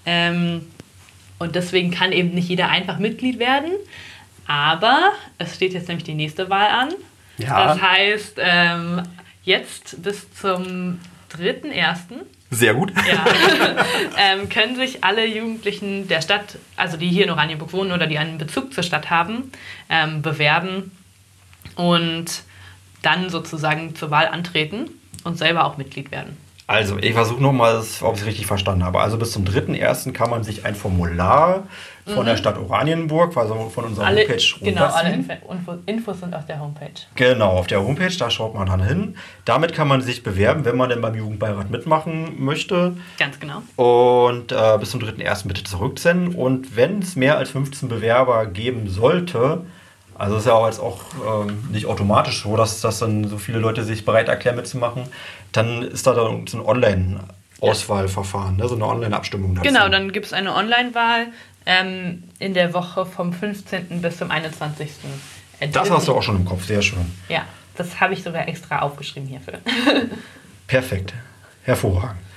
[0.07, 0.67] Ähm,
[1.39, 3.71] und deswegen kann eben nicht jeder einfach Mitglied werden.
[4.47, 6.89] Aber es steht jetzt nämlich die nächste Wahl an.
[7.37, 7.67] Ja.
[7.67, 9.03] Das heißt, ähm,
[9.49, 11.01] jetzt bis zum
[11.33, 11.97] 3.1.
[12.51, 12.93] Sehr gut.
[12.97, 13.27] Ja.
[14.19, 18.19] ähm, können sich alle Jugendlichen der Stadt, also die hier in Oranienburg wohnen oder die
[18.19, 19.51] einen Bezug zur Stadt haben,
[19.91, 20.93] ähm, bewerben
[21.77, 22.43] und
[23.03, 24.91] dann sozusagen zur Wahl antreten
[25.25, 26.37] und selber auch Mitglied werden.
[26.69, 29.01] Also, ich versuche nochmal, ob ich es richtig verstanden habe.
[29.01, 30.13] Also bis zum 3.1.
[30.13, 31.63] kann man sich ein Formular
[32.05, 32.27] von mhm.
[32.27, 35.33] der Stadt Oranienburg, also von unserer alle, Homepage Genau, alle Info,
[35.87, 36.93] Infos sind auf der Homepage.
[37.15, 39.17] Genau, auf der Homepage, da schaut man dann hin.
[39.47, 42.99] Damit kann man sich bewerben, wenn man denn beim Jugendbeirat mitmachen möchte.
[43.19, 43.63] Ganz genau.
[43.77, 45.49] Und äh, bis zum 3.1.
[45.49, 46.35] bitte zurücksenden.
[46.35, 49.63] Und wenn es mehr als 15 Bewerber geben sollte,
[50.19, 53.61] also ist ja auch jetzt auch ähm, nicht automatisch so, dass, dass dann so viele
[53.61, 55.05] Leute sich bereit erklären mitzumachen.
[55.53, 58.69] Dann ist da dann so ein Online-Auswahlverfahren, ne?
[58.69, 59.69] so eine Online-Abstimmung dazu.
[59.69, 61.29] Genau, dann gibt es eine Online-Wahl
[61.67, 64.03] ähm, in der Woche vom 15.
[64.03, 64.91] bis zum 21.
[65.73, 67.13] Das hast du auch schon im Kopf, sehr schön.
[67.29, 67.45] Ja,
[67.77, 69.55] das habe ich sogar extra aufgeschrieben hierfür.
[70.67, 71.15] Perfekt,
[71.63, 72.28] hervorragend.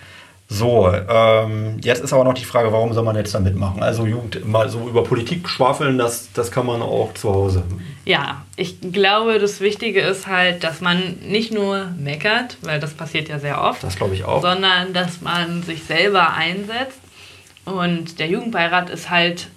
[0.53, 3.81] So, ähm, jetzt ist aber noch die Frage, warum soll man jetzt da mitmachen?
[3.81, 7.63] Also Jugend mal so über Politik schwafeln, das, das kann man auch zu Hause.
[8.03, 13.29] Ja, ich glaube, das Wichtige ist halt, dass man nicht nur meckert, weil das passiert
[13.29, 13.81] ja sehr oft.
[13.81, 14.41] Das glaube ich auch.
[14.41, 16.99] Sondern dass man sich selber einsetzt.
[17.63, 19.47] Und der Jugendbeirat ist halt,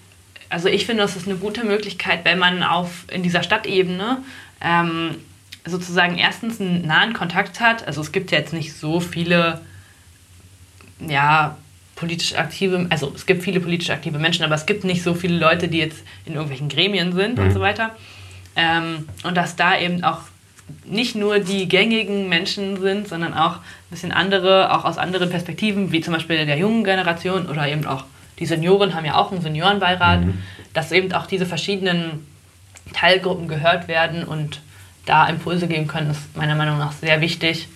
[0.48, 4.18] also ich finde, das ist eine gute Möglichkeit, wenn man auf in dieser Stadtebene
[4.60, 5.16] ähm,
[5.66, 7.84] sozusagen erstens einen nahen Kontakt hat.
[7.84, 9.60] Also es gibt ja jetzt nicht so viele
[11.08, 11.56] ja,
[11.96, 15.38] politisch aktive, also es gibt viele politisch aktive Menschen, aber es gibt nicht so viele
[15.38, 17.44] Leute, die jetzt in irgendwelchen Gremien sind mhm.
[17.44, 17.90] und so weiter.
[18.56, 20.20] Ähm, und dass da eben auch
[20.84, 25.92] nicht nur die gängigen Menschen sind, sondern auch ein bisschen andere, auch aus anderen Perspektiven,
[25.92, 28.04] wie zum Beispiel der jungen Generation oder eben auch
[28.38, 30.42] die Senioren haben ja auch einen Seniorenbeirat, mhm.
[30.72, 32.26] dass eben auch diese verschiedenen
[32.92, 34.60] Teilgruppen gehört werden und
[35.06, 37.68] da Impulse geben können, ist meiner Meinung nach sehr wichtig,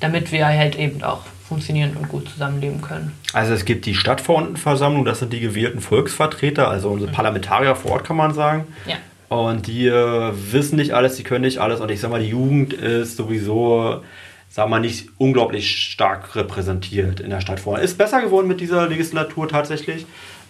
[0.00, 3.12] damit wir halt eben auch funktionieren und gut zusammenleben können.
[3.32, 7.14] Also es gibt die Stadtverordnetenversammlung, das sind die gewählten Volksvertreter, also unsere mhm.
[7.14, 8.64] Parlamentarier vor Ort kann man sagen.
[8.86, 8.96] Ja.
[9.28, 11.80] Und die äh, wissen nicht alles, die können nicht alles.
[11.80, 14.02] Und ich sag mal, die Jugend ist sowieso,
[14.48, 17.84] sag mal, nicht unglaublich stark repräsentiert in der Stadtverordnung.
[17.84, 20.06] Ist besser geworden mit dieser Legislatur tatsächlich.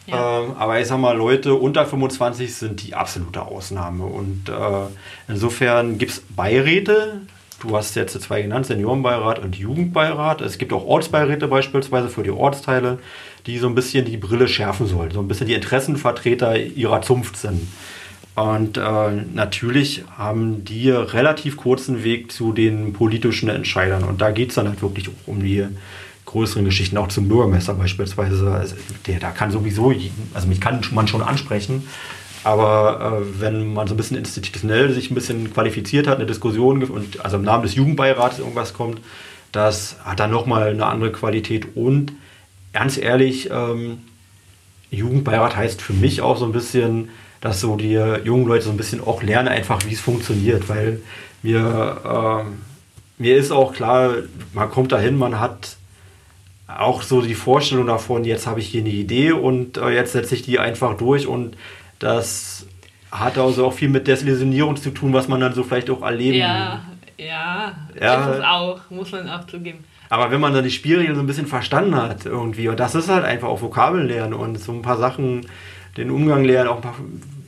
[0.07, 0.43] Ja.
[0.43, 4.05] Ähm, aber ich sag mal, Leute unter 25 sind die absolute Ausnahme.
[4.05, 4.53] Und äh,
[5.27, 7.23] insofern gibt es Beiräte,
[7.61, 10.43] Du hast jetzt zwei genannt, Seniorenbeirat und Jugendbeirat.
[10.43, 12.99] Es gibt auch Ortsbeiräte beispielsweise für die Ortsteile,
[13.47, 17.37] die so ein bisschen die Brille schärfen sollen, so ein bisschen die Interessenvertreter ihrer Zunft
[17.37, 17.67] sind.
[18.35, 18.83] Und äh,
[19.33, 24.05] natürlich haben die relativ kurzen Weg zu den politischen Entscheidern.
[24.05, 25.65] Und da geht es dann halt wirklich auch um die
[26.27, 28.53] größeren Geschichten, auch zum Bürgermeister beispielsweise.
[28.53, 28.75] Also
[29.07, 29.95] der, da kann sowieso,
[30.35, 31.89] also mich kann man schon ansprechen,
[32.47, 36.85] aber äh, wenn man so ein bisschen institutionell sich ein bisschen qualifiziert hat, eine Diskussion
[36.85, 39.01] und also im Namen des Jugendbeirates irgendwas kommt,
[39.51, 41.75] das hat dann nochmal eine andere Qualität.
[41.75, 42.13] Und
[42.73, 43.99] ganz ehrlich, ähm,
[44.93, 47.09] Jugendbeirat heißt für mich auch so ein bisschen,
[47.41, 51.01] dass so die jungen Leute so ein bisschen auch lernen einfach, wie es funktioniert, weil
[51.43, 54.15] mir, äh, mir ist auch klar,
[54.53, 55.79] man kommt dahin, man hat
[56.69, 60.37] auch so die Vorstellung davon, jetzt habe ich hier eine Idee und äh, jetzt setze
[60.37, 61.57] ich die einfach durch und
[61.99, 62.67] das
[63.11, 66.39] hat also auch viel mit Desillusionierung zu tun, was man dann so vielleicht auch erleben
[66.39, 66.83] Ja,
[67.17, 69.85] Ja, ja, ist es auch, muss man auch zugeben.
[70.09, 73.09] Aber wenn man dann die Spielregeln so ein bisschen verstanden hat irgendwie, und das ist
[73.09, 75.47] halt einfach auch Vokabeln lernen und so ein paar Sachen,
[75.97, 76.95] den Umgang lernen, auch ein paar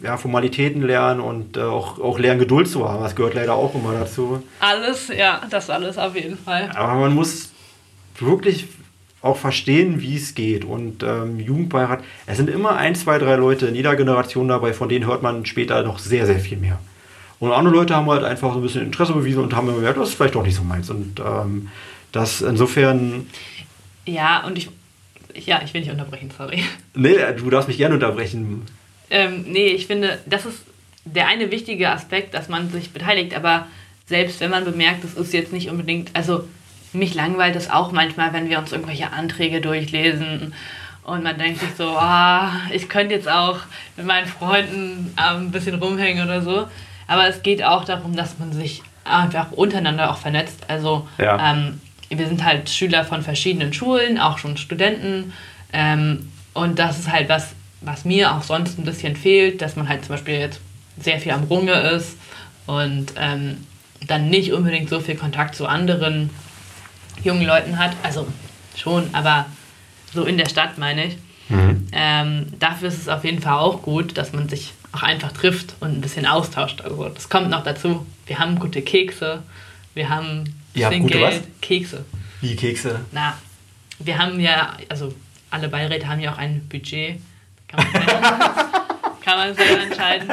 [0.02, 3.02] ja, Formalitäten lernen und äh, auch, auch lernen, Geduld zu haben.
[3.02, 4.42] Das gehört leider auch immer dazu.
[4.60, 6.70] Alles, ja, das alles auf jeden Fall.
[6.74, 7.50] Aber man muss
[8.18, 8.66] wirklich
[9.22, 10.64] auch verstehen, wie es geht.
[10.64, 14.88] Und ähm, Jugendbeirat, es sind immer ein, zwei, drei Leute in jeder Generation dabei, von
[14.88, 16.78] denen hört man später noch sehr, sehr viel mehr.
[17.40, 20.10] Und andere Leute haben halt einfach so ein bisschen Interesse bewiesen und haben gemerkt, das
[20.10, 20.90] ist vielleicht doch nicht so meins.
[20.90, 21.68] Und ähm,
[22.12, 23.26] das insofern.
[24.06, 24.70] Ja, und ich.
[25.34, 26.64] Ja, ich will nicht unterbrechen, sorry.
[26.94, 28.62] Nee, du darfst mich gerne unterbrechen.
[29.08, 30.64] Ähm, nee, ich finde, das ist
[31.04, 33.68] der eine wichtige Aspekt, dass man sich beteiligt, aber
[34.06, 36.44] selbst wenn man bemerkt, das ist jetzt nicht unbedingt, also
[36.92, 40.54] mich langweilt es auch manchmal, wenn wir uns irgendwelche Anträge durchlesen
[41.08, 43.60] und man denkt sich so, ah, ich könnte jetzt auch
[43.96, 46.68] mit meinen Freunden ähm, ein bisschen rumhängen oder so.
[47.06, 50.64] Aber es geht auch darum, dass man sich einfach untereinander auch vernetzt.
[50.68, 51.52] Also ja.
[51.52, 51.80] ähm,
[52.10, 55.32] wir sind halt Schüler von verschiedenen Schulen, auch schon Studenten.
[55.72, 59.88] Ähm, und das ist halt was, was mir auch sonst ein bisschen fehlt, dass man
[59.88, 60.60] halt zum Beispiel jetzt
[61.00, 62.18] sehr viel am Runge ist
[62.66, 63.64] und ähm,
[64.06, 66.28] dann nicht unbedingt so viel Kontakt zu anderen
[67.22, 67.92] jungen Leuten hat.
[68.02, 68.26] Also
[68.76, 69.46] schon, aber
[70.12, 71.16] so in der Stadt meine ich.
[71.48, 71.88] Mhm.
[71.92, 75.74] Ähm, dafür ist es auf jeden Fall auch gut, dass man sich auch einfach trifft
[75.80, 76.80] und ein bisschen austauscht.
[76.82, 78.06] Also das kommt noch dazu.
[78.26, 79.42] Wir haben gute Kekse,
[79.94, 81.60] wir haben ja, gute Geld, was?
[81.60, 82.04] Kekse.
[82.40, 83.00] Wie Kekse?
[83.12, 83.36] Na,
[83.98, 85.14] wir haben ja, also
[85.50, 87.20] alle Beiräte haben ja auch ein Budget.
[87.68, 88.02] Kann man
[89.28, 90.28] kann man selber entscheiden.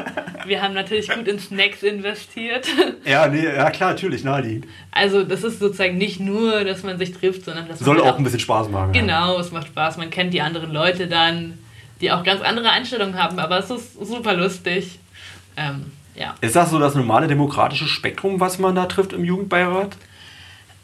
[0.45, 2.67] Wir haben natürlich gut in Snacks investiert.
[3.05, 4.65] Ja, nee, ja klar, natürlich, naheliegend.
[4.91, 8.17] Also das ist sozusagen nicht nur, dass man sich trifft, sondern dass Soll man auch
[8.17, 8.93] ein bisschen Spaß machen.
[8.93, 9.39] Genau, ja.
[9.39, 9.97] es macht Spaß.
[9.97, 11.57] Man kennt die anderen Leute dann,
[12.01, 14.99] die auch ganz andere Einstellungen haben, aber es ist super lustig.
[15.55, 16.33] Ähm, ja.
[16.41, 19.97] Ist das so das normale demokratische Spektrum, was man da trifft im Jugendbeirat?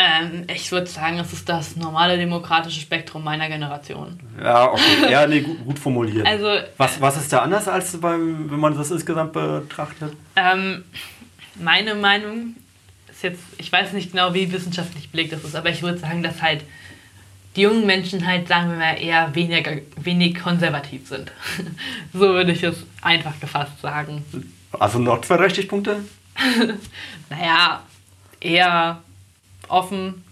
[0.03, 4.19] Ähm, ich würde sagen, es ist das normale demokratische Spektrum meiner Generation.
[4.41, 5.11] Ja, okay.
[5.11, 6.25] Ja, nee, gut, gut formuliert.
[6.25, 6.47] Also,
[6.77, 10.13] was, was ist da anders, als beim, wenn man das insgesamt betrachtet?
[10.35, 10.83] Ähm,
[11.55, 12.55] meine Meinung
[13.11, 16.23] ist jetzt, ich weiß nicht genau, wie wissenschaftlich belegt das ist, aber ich würde sagen,
[16.23, 16.63] dass halt
[17.55, 21.31] die jungen Menschen halt, sagen wir mal, eher weniger, wenig konservativ sind.
[22.13, 24.25] so würde ich es einfach gefasst sagen.
[24.79, 25.97] Also noch zwei Stichpunkte?
[27.29, 27.81] naja,
[28.39, 29.03] eher
[29.71, 30.23] offen,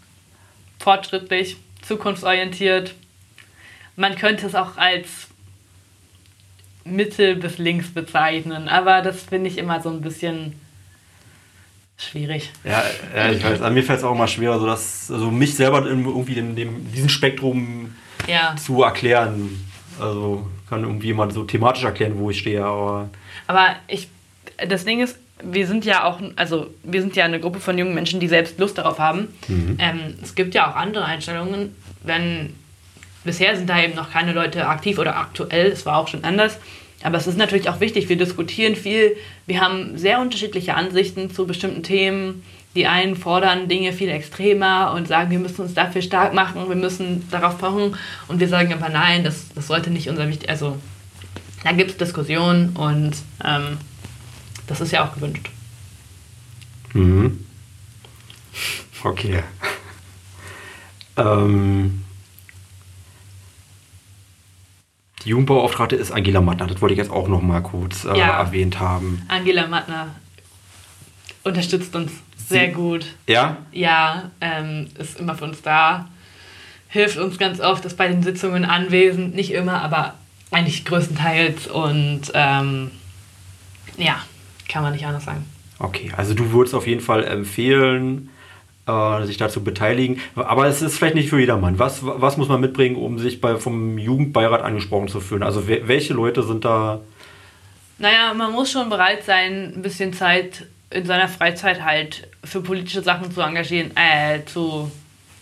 [0.79, 2.93] fortschrittlich, zukunftsorientiert.
[3.95, 5.27] Man könnte es auch als
[6.85, 10.59] Mitte bis links bezeichnen, aber das finde ich immer so ein bisschen
[11.97, 12.51] schwierig.
[12.63, 12.83] Ja,
[13.15, 15.85] ja ich weiß, an mir fällt es auch immer schwerer, so dass, also mich selber
[15.85, 17.95] irgendwie in dem, diesem Spektrum
[18.27, 18.55] ja.
[18.55, 19.65] zu erklären.
[19.99, 23.09] Also kann irgendwie jemand so thematisch erklären, wo ich stehe, aber.
[23.47, 24.07] Aber ich,
[24.67, 27.93] das Ding ist, wir sind ja auch, also wir sind ja eine Gruppe von jungen
[27.93, 29.29] Menschen, die selbst Lust darauf haben.
[29.47, 29.77] Mhm.
[29.79, 32.53] Ähm, es gibt ja auch andere Einstellungen, wenn
[33.23, 36.57] bisher sind da eben noch keine Leute aktiv oder aktuell, es war auch schon anders.
[37.01, 39.15] Aber es ist natürlich auch wichtig, wir diskutieren viel,
[39.45, 42.43] wir haben sehr unterschiedliche Ansichten zu bestimmten Themen.
[42.75, 46.75] Die einen fordern Dinge viel extremer und sagen, wir müssen uns dafür stark machen, wir
[46.75, 47.95] müssen darauf pochen.
[48.27, 50.49] Und wir sagen aber nein, das, das sollte nicht unser wichtig.
[50.49, 50.77] Also
[51.63, 53.13] da gibt es Diskussionen und
[53.43, 53.77] ähm,
[54.69, 55.49] das ist ja auch gewünscht.
[56.93, 57.45] Mhm.
[59.03, 59.43] Okay.
[61.17, 62.03] ähm,
[65.23, 66.67] die Jugendbeauftragte ist Angela Mattner.
[66.67, 68.39] Das wollte ich jetzt auch noch mal kurz äh, ja.
[68.39, 69.23] erwähnt haben.
[69.27, 70.15] Angela Mattner
[71.43, 73.05] unterstützt uns sehr Sie, gut.
[73.27, 73.57] Ja?
[73.71, 76.09] Ja, ähm, ist immer für uns da.
[76.89, 79.33] Hilft uns ganz oft, ist bei den Sitzungen anwesend.
[79.35, 80.13] Nicht immer, aber
[80.51, 81.67] eigentlich größtenteils.
[81.67, 82.91] Und ähm,
[83.97, 84.19] ja,
[84.69, 85.45] kann man nicht anders sagen.
[85.79, 88.29] Okay, also du würdest auf jeden Fall empfehlen,
[88.85, 90.19] äh, sich dazu beteiligen.
[90.35, 91.79] Aber es ist vielleicht nicht für jedermann.
[91.79, 95.43] Was, was muss man mitbringen, um sich bei, vom Jugendbeirat angesprochen zu fühlen?
[95.43, 97.01] Also welche Leute sind da?
[97.97, 103.01] Naja, man muss schon bereit sein, ein bisschen Zeit in seiner Freizeit halt für politische
[103.01, 104.89] Sachen zu engagieren, äh, zu,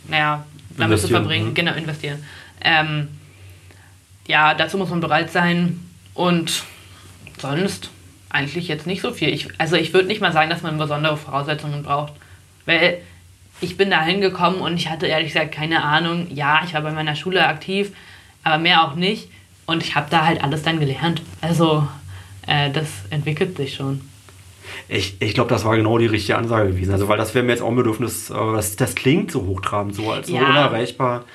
[0.08, 1.54] naja, damit zu verbringen, mhm.
[1.54, 2.24] genau, investieren.
[2.62, 3.08] Ähm,
[4.28, 5.80] ja, dazu muss man bereit sein
[6.14, 6.64] und
[7.40, 7.92] sonst
[8.38, 9.30] eigentlich jetzt nicht so viel.
[9.30, 12.14] Ich, also ich würde nicht mal sagen, dass man besondere Voraussetzungen braucht.
[12.66, 13.00] Weil
[13.60, 16.28] ich bin da hingekommen und ich hatte ehrlich gesagt keine Ahnung.
[16.34, 17.92] Ja, ich war bei meiner Schule aktiv,
[18.44, 19.30] aber mehr auch nicht.
[19.66, 21.22] Und ich habe da halt alles dann gelernt.
[21.42, 21.88] Also
[22.46, 24.02] äh, das entwickelt sich schon.
[24.88, 26.92] Ich, ich glaube, das war genau die richtige Ansage gewesen.
[26.92, 29.96] Also, weil das wäre mir jetzt auch ein Bedürfnis, äh, das, das klingt so hochtrabend,
[29.96, 31.26] so als ja, so unerreichbar.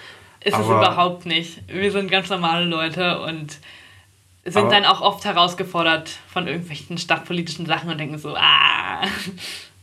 [0.45, 1.63] Ist es überhaupt nicht.
[1.69, 3.59] Wir sind ganz normale Leute und
[4.45, 9.03] sind aber, dann auch oft herausgefordert von irgendwelchen stadtpolitischen Sachen und denken so, ah.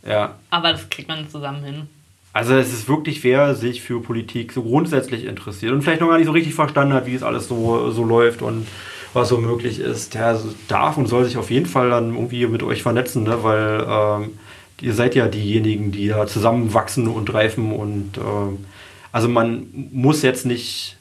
[0.05, 0.35] Ja.
[0.49, 1.87] Aber das kriegt man zusammen hin.
[2.31, 6.17] Also es ist wirklich, wer sich für Politik so grundsätzlich interessiert und vielleicht noch gar
[6.17, 8.67] nicht so richtig verstanden hat, wie es alles so, so läuft und
[9.13, 12.61] was so möglich ist, der darf und soll sich auf jeden Fall dann irgendwie mit
[12.61, 13.43] euch vernetzen, ne?
[13.43, 14.39] weil ähm,
[14.81, 18.65] ihr seid ja diejenigen, die da zusammenwachsen und reifen und ähm,
[19.11, 20.98] also man muss jetzt nicht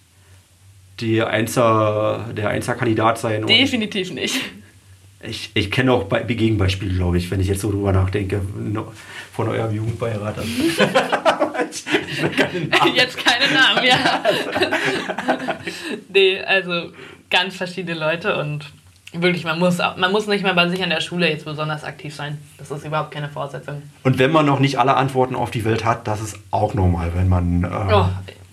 [1.01, 3.47] die Einser, der Einserkandidat sein.
[3.47, 4.41] Definitiv nicht.
[5.21, 8.41] Ich, ich kenne auch Be Gegenbeispiele, glaube ich, wenn ich jetzt so drüber nachdenke,
[9.33, 10.37] von eurem Jugendbeirat.
[11.71, 11.85] ich,
[12.87, 14.23] ich jetzt keine Namen, ja.
[16.09, 16.93] nee, also
[17.31, 18.67] ganz verschiedene Leute und
[19.13, 22.15] wirklich, man muss, man muss nicht mal bei sich an der Schule jetzt besonders aktiv
[22.15, 22.39] sein.
[22.59, 23.83] Das ist überhaupt keine Voraussetzung.
[24.03, 27.13] Und wenn man noch nicht alle Antworten auf die Welt hat, das ist auch normal,
[27.15, 27.65] wenn man.
[27.65, 28.09] Äh oh,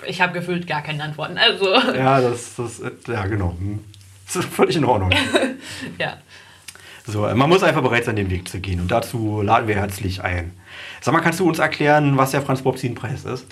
[0.08, 1.38] ich habe gefühlt gar keine Antworten.
[1.38, 1.74] Also.
[1.74, 3.56] Ja, das, das ja genau.
[3.58, 3.84] Hm.
[4.26, 5.12] Das ist völlig in Ordnung.
[6.00, 6.18] ja.
[7.06, 8.80] So, man muss einfach bereit sein, den Weg zu gehen.
[8.80, 10.54] Und dazu laden wir herzlich ein.
[11.02, 13.46] Sag mal, kannst du uns erklären, was der Franz-Bob-Zien-Preis ist?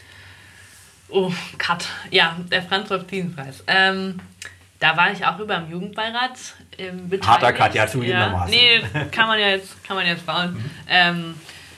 [1.10, 1.86] Oh, Cut.
[2.10, 3.64] Ja, der Franz-Bob-Zien-Preis.
[3.68, 4.20] Ähm,
[4.84, 6.38] da war ich auch über im Jugendbeirat.
[6.78, 8.54] Ähm, Harter Cut, ja, zugegebenermaßen.
[8.54, 10.56] Ja, nee, kann man ja jetzt, kann man jetzt bauen.
[10.56, 10.72] Mhm.
[10.90, 11.34] Ähm,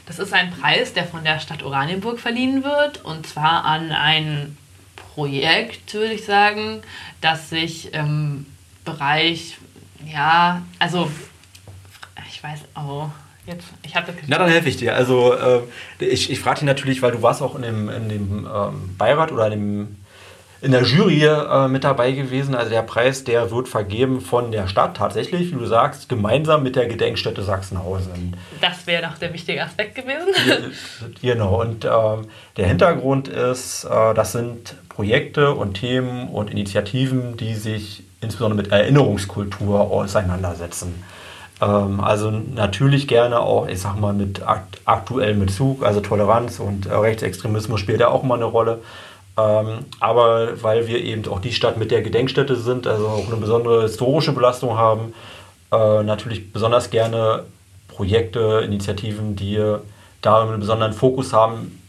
[0.08, 3.06] das ist ein Preis, der von der Stadt Oranienburg verliehen wird.
[3.06, 4.58] Und zwar an ein
[4.96, 6.82] Projekt, würde ich sagen,
[7.22, 8.48] das sich im
[8.86, 9.58] Bereich,
[10.04, 11.12] ja, also
[12.28, 13.08] ich weiß, oh,
[13.46, 14.96] jetzt, ich habe das Na, dann helfe ich dir.
[14.96, 15.62] Also äh,
[16.00, 19.32] ich, ich frage dich natürlich, weil du warst auch in dem, in dem ähm, Beirat
[19.32, 20.05] oder in, dem,
[20.66, 22.56] in der Jury äh, mit dabei gewesen.
[22.56, 26.76] Also der Preis, der wird vergeben von der Stadt tatsächlich, wie du sagst, gemeinsam mit
[26.76, 28.36] der Gedenkstätte Sachsenhausen.
[28.62, 30.34] Das wäre doch der wichtige Aspekt gewesen.
[31.22, 31.62] genau.
[31.62, 31.90] Und äh,
[32.58, 38.72] der Hintergrund ist, äh, das sind Projekte und Themen und Initiativen, die sich insbesondere mit
[38.72, 40.96] Erinnerungskultur auseinandersetzen.
[41.62, 44.42] Ähm, also natürlich gerne auch, ich sag mal, mit
[44.86, 48.82] aktuellem Bezug, also Toleranz und äh, Rechtsextremismus spielt ja auch immer eine Rolle.
[49.38, 53.36] Ähm, aber weil wir eben auch die Stadt mit der Gedenkstätte sind, also auch eine
[53.36, 55.14] besondere historische Belastung haben,
[55.72, 57.44] äh, natürlich besonders gerne
[57.88, 59.62] Projekte, Initiativen, die
[60.22, 61.82] da einen besonderen Fokus haben,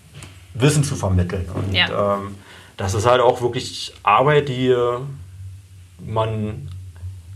[0.54, 1.48] Wissen zu vermitteln.
[1.54, 2.16] Und ja.
[2.16, 2.34] ähm,
[2.76, 4.74] das ist halt auch wirklich Arbeit, die
[6.04, 6.68] man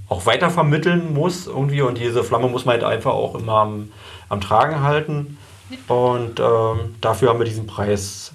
[0.09, 3.93] auch weiter vermitteln muss irgendwie und diese Flamme muss man halt einfach auch immer am,
[4.29, 5.39] am Tragen halten.
[5.87, 8.33] Und ähm, dafür haben wir diesen Preis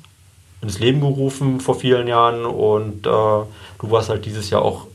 [0.65, 3.47] ins Leben gerufen vor vielen Jahren und äh, du
[3.81, 4.87] warst halt dieses Jahr auch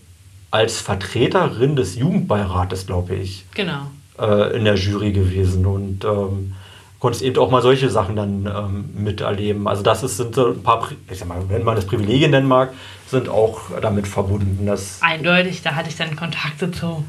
[0.50, 3.86] als Vertreterin des Jugendbeirates, glaube ich, genau.
[4.18, 6.54] äh, in der Jury gewesen und ähm,
[6.98, 9.68] konntest eben auch mal solche Sachen dann ähm, miterleben.
[9.68, 12.48] Also das ist, sind so ein paar, ich sag mal, wenn man das Privilegien nennen
[12.48, 12.72] mag,
[13.06, 14.66] sind auch damit verbunden.
[14.66, 17.04] Dass Eindeutig, da hatte ich dann Kontakte zu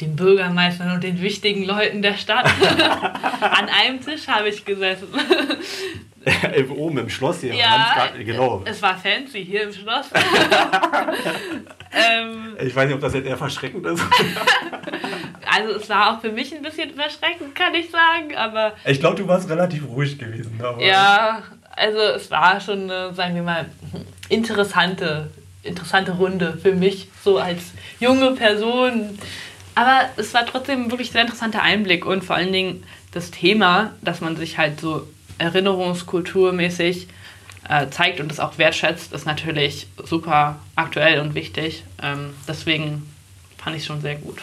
[0.00, 2.46] den Bürgermeistern und den wichtigen Leuten der Stadt.
[3.40, 5.08] An einem Tisch habe ich gesessen.
[6.76, 7.54] Oben im Schloss hier.
[7.54, 8.62] Ja, genau.
[8.64, 10.06] Es war fancy hier im Schloss.
[11.92, 14.02] ähm, ich weiß nicht, ob das jetzt eher verschreckend ist.
[15.50, 18.74] also es war auch für mich ein bisschen verschreckend, kann ich sagen, aber...
[18.84, 20.60] Ich glaube, du warst relativ ruhig gewesen.
[20.80, 21.42] ja,
[21.74, 23.66] also es war schon, eine, sagen wir mal,
[24.28, 25.30] interessante,
[25.62, 29.18] interessante Runde für mich, so als junge Person.
[29.78, 34.20] Aber es war trotzdem wirklich sehr interessanter Einblick und vor allen Dingen das Thema, dass
[34.20, 35.06] man sich halt so
[35.38, 37.06] erinnerungskulturmäßig
[37.68, 41.84] äh, zeigt und das auch wertschätzt, ist natürlich super aktuell und wichtig.
[42.02, 43.08] Ähm, deswegen
[43.56, 44.38] fand ich es schon sehr gut.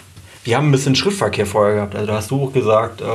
[0.45, 1.95] Wir haben ein bisschen Schriftverkehr vorher gehabt.
[1.95, 3.05] Also da hast du auch gesagt, äh,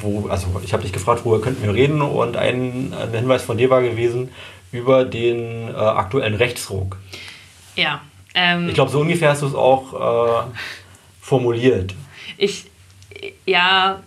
[0.00, 3.58] wo, also ich habe dich gefragt, worüber könnten wir reden und ein, ein, Hinweis von
[3.58, 4.30] dir war gewesen
[4.72, 6.96] über den äh, aktuellen Rechtsruck.
[7.76, 8.00] Ja.
[8.34, 10.50] Ähm, ich glaube, so ungefähr hast du es auch äh,
[11.28, 11.94] formuliert.
[12.38, 12.64] Ich,
[13.44, 14.02] ja,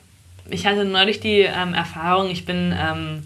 [0.49, 3.23] ich hatte neulich die ähm, Erfahrung, ich bin ähm,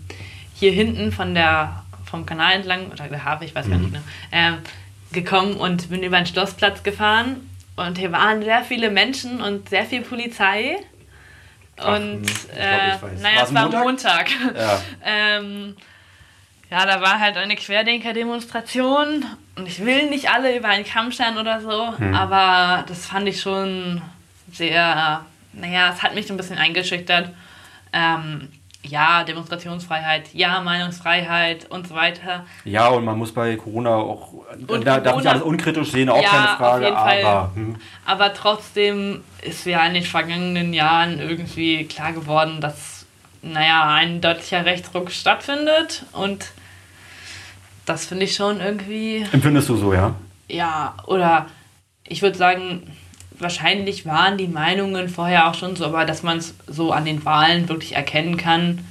[0.53, 3.91] hier hinten von der, vom Kanal entlang, oder der Hafe, ich weiß gar mhm.
[3.91, 4.53] nicht mehr, äh,
[5.13, 9.85] gekommen und bin über den Schlossplatz gefahren und hier waren sehr viele Menschen und sehr
[9.85, 10.77] viel Polizei.
[11.77, 12.25] Ach, und
[12.55, 13.83] äh, naja, es war Montag.
[13.83, 14.29] Montag.
[14.55, 14.81] Ja.
[15.05, 15.75] ähm,
[16.69, 19.25] ja, da war halt eine Querdenker-Demonstration
[19.55, 22.13] und ich will nicht alle über einen Kamm scheren oder so, hm.
[22.13, 24.01] aber das fand ich schon
[24.51, 25.25] sehr
[25.55, 27.29] naja, es hat mich ein bisschen eingeschüchtert.
[27.93, 28.49] Ähm,
[28.83, 32.45] ja, Demonstrationsfreiheit, ja, Meinungsfreiheit und so weiter.
[32.65, 34.33] Ja, und man muss bei Corona auch,
[34.67, 37.51] und da darf ich alles unkritisch sehen, auch ja, keine Frage, aber...
[37.55, 37.77] Hm.
[38.05, 43.07] Aber trotzdem ist mir in den vergangenen Jahren irgendwie klar geworden, dass,
[43.41, 46.51] naja, ein deutlicher Rechtsruck stattfindet und
[47.85, 49.25] das finde ich schon irgendwie...
[49.31, 50.15] Empfindest du so, ja?
[50.47, 51.47] Ja, oder
[52.07, 52.83] ich würde sagen,
[53.39, 57.25] wahrscheinlich waren die Meinungen vorher auch schon so, aber dass man es so an den
[57.25, 58.85] Wahlen wirklich erkennen kann,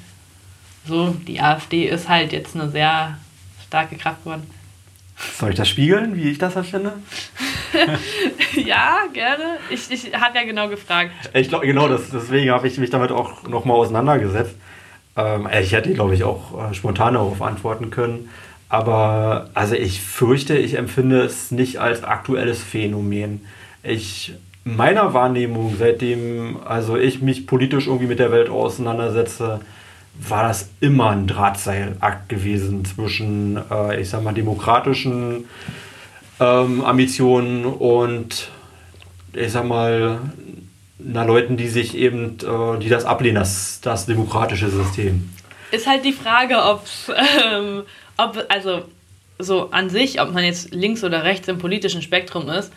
[0.87, 3.19] so, die AfD ist halt jetzt eine sehr
[3.67, 4.47] starke Kraft geworden.
[5.39, 6.93] Soll ich das spiegeln, wie ich das empfinde?
[8.57, 9.59] ja, gerne.
[9.71, 11.13] Ich, ich habe ja genau gefragt.
[11.33, 14.57] Ich glaube, genau, das, deswegen habe ich mich damit auch nochmal auseinandergesetzt.
[15.17, 18.29] Ähm, ich hätte, glaube ich, auch äh, spontan darauf antworten können.
[18.75, 23.43] Aber also ich fürchte, ich empfinde es nicht als aktuelles Phänomen.
[23.85, 24.33] Ich
[24.65, 29.61] meiner Wahrnehmung, seitdem also ich mich politisch irgendwie mit der Welt auseinandersetze,
[30.19, 35.45] war das immer ein Drahtseilakt gewesen zwischen, äh, ich sag mal, demokratischen
[36.41, 38.49] ähm, Ambitionen und,
[39.35, 40.19] ich sag mal,
[40.99, 45.31] na, Leuten, die sich eben, äh, die das ablehnen, das, das demokratische System.
[45.71, 47.09] Ist halt die Frage, ob's,
[47.53, 47.83] ähm,
[48.17, 48.85] ob, also
[49.39, 52.73] so an sich, ob man jetzt links oder rechts im politischen Spektrum ist,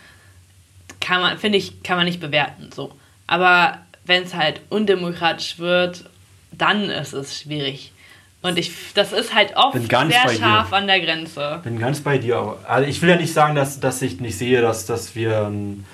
[1.00, 2.70] kann man, finde ich, kann man nicht bewerten.
[2.74, 2.92] So.
[3.26, 6.04] Aber wenn es halt undemokratisch wird
[6.52, 7.92] dann ist es schwierig.
[8.40, 10.76] Und ich, das ist halt oft sehr scharf dir.
[10.76, 11.60] an der Grenze.
[11.64, 12.56] Bin ganz bei dir.
[12.66, 15.84] Also ich will ja nicht sagen, dass, dass ich nicht sehe, dass, dass wir ein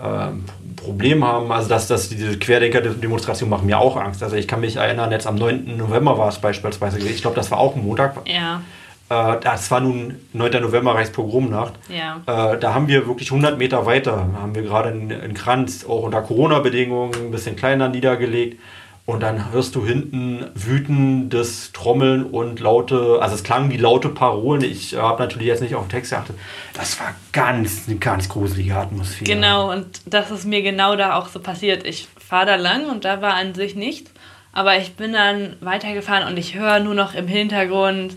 [0.00, 0.44] ähm,
[0.76, 1.50] Problem haben.
[1.50, 4.22] Also dass, dass diese Querdenker-Demonstrationen machen mir auch Angst.
[4.22, 5.76] Also ich kann mich erinnern, jetzt am 9.
[5.76, 7.00] November war es beispielsweise.
[7.00, 8.14] Ich glaube, das war auch ein Montag.
[8.26, 8.62] Ja.
[9.08, 10.62] Äh, das war nun 9.
[10.62, 11.74] November Reichspogromnacht.
[11.88, 12.20] Ja.
[12.26, 16.22] Äh, da haben wir wirklich 100 Meter weiter, haben wir gerade einen Kranz, auch unter
[16.22, 18.60] Corona-Bedingungen, ein bisschen kleiner niedergelegt.
[19.08, 24.62] Und dann hörst du hinten wütendes Trommeln und laute, also es klang wie laute Parolen.
[24.62, 26.36] Ich habe natürlich jetzt nicht auf den Text geachtet.
[26.74, 29.24] Das war ganz, eine ganz gruselige Atmosphäre.
[29.24, 31.86] Genau, und das ist mir genau da auch so passiert.
[31.86, 34.10] Ich fahre da lang und da war an sich nichts.
[34.52, 38.14] Aber ich bin dann weitergefahren und ich höre nur noch im Hintergrund,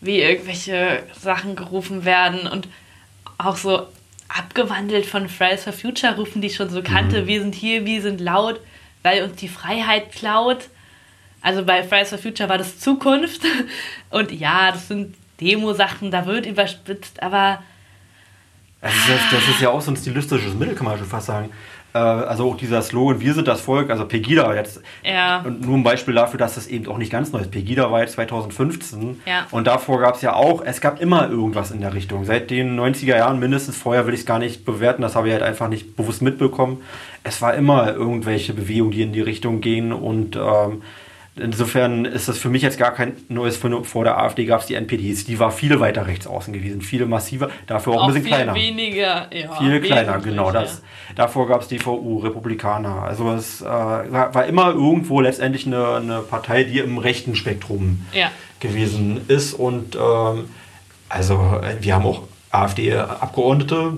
[0.00, 2.68] wie irgendwelche Sachen gerufen werden und
[3.38, 3.86] auch so
[4.28, 7.22] abgewandelt von Fridays for Future rufen, die ich schon so kannte.
[7.22, 7.26] Mhm.
[7.26, 8.60] Wir sind hier, wir sind laut
[9.02, 10.68] weil uns die Freiheit klaut.
[11.40, 13.42] Also bei Fridays for Future war das Zukunft.
[14.10, 17.62] Und ja, das sind Demo-Sachen, da wird überspitzt, aber.
[18.82, 21.50] Das ist, das ist ja auch so ein stilistisches Mittel, kann man schon fast sagen.
[21.92, 24.82] Äh, also auch dieser Slogan, wir sind das Volk, also Pegida jetzt.
[25.04, 25.42] Ja.
[25.42, 27.50] Und nur ein Beispiel dafür, dass das eben auch nicht ganz neu ist.
[27.50, 29.46] Pegida war jetzt 2015 ja.
[29.50, 32.24] und davor gab es ja auch, es gab immer irgendwas in der Richtung.
[32.24, 35.32] Seit den 90er Jahren mindestens, vorher will ich es gar nicht bewerten, das habe ich
[35.32, 36.82] halt einfach nicht bewusst mitbekommen.
[37.24, 40.82] Es war immer irgendwelche Bewegungen, die in die Richtung gehen und ähm,
[41.40, 43.84] Insofern ist das für mich jetzt gar kein neues Phänomen.
[43.84, 47.06] Vor der AfD gab es die NPDs, die war viel weiter rechts außen gewesen, viel
[47.06, 48.54] massiver, dafür auch, auch ein bisschen viel kleiner.
[48.54, 49.52] weniger, ja.
[49.56, 50.52] Viel kleiner, genau.
[50.52, 50.82] Das,
[51.16, 53.02] davor gab es DVU, Republikaner.
[53.02, 58.04] Also es äh, war, war, immer irgendwo letztendlich eine, eine, Partei, die im rechten Spektrum
[58.12, 58.30] ja.
[58.60, 59.54] gewesen ist.
[59.54, 60.50] Und ähm,
[61.08, 63.94] also wir haben auch AfD-Abgeordnete,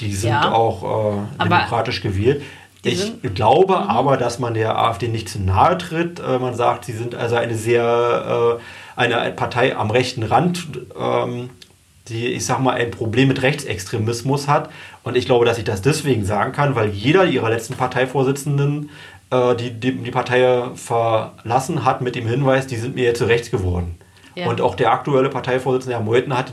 [0.00, 0.52] die sind ja.
[0.52, 2.42] auch äh, demokratisch gewählt.
[2.82, 3.88] Ich glaube mhm.
[3.90, 6.20] aber, dass man der AfD nicht zu nahe tritt.
[6.20, 10.66] Äh, man sagt, sie sind also eine sehr, äh, eine Partei am rechten Rand,
[10.98, 11.50] ähm,
[12.08, 14.70] die, ich sag mal, ein Problem mit Rechtsextremismus hat.
[15.02, 18.90] Und ich glaube, dass ich das deswegen sagen kann, weil jeder ihrer letzten Parteivorsitzenden
[19.30, 23.26] äh, die, die, die Partei verlassen hat mit dem Hinweis, die sind mir jetzt zu
[23.26, 23.96] rechts geworden.
[24.34, 24.48] Ja.
[24.48, 26.52] Und auch der aktuelle Parteivorsitzende, Herr Meuthen, hat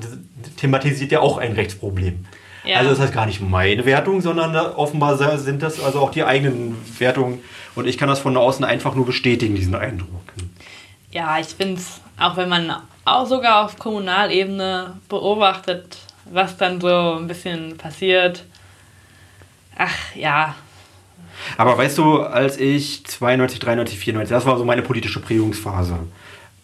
[0.57, 2.25] thematisiert ja auch ein Rechtsproblem.
[2.67, 2.79] Ja.
[2.79, 6.75] Also das heißt gar nicht meine Wertung, sondern offenbar sind das also auch die eigenen
[6.99, 7.39] Wertungen.
[7.75, 10.09] Und ich kann das von außen einfach nur bestätigen, diesen Eindruck.
[11.11, 17.17] Ja, ich finde es, auch wenn man auch sogar auf Kommunalebene beobachtet, was dann so
[17.17, 18.43] ein bisschen passiert.
[19.77, 20.55] Ach ja.
[21.55, 25.99] Aber weißt du, als ich 92, 93, 94, das war so meine politische Prägungsphase,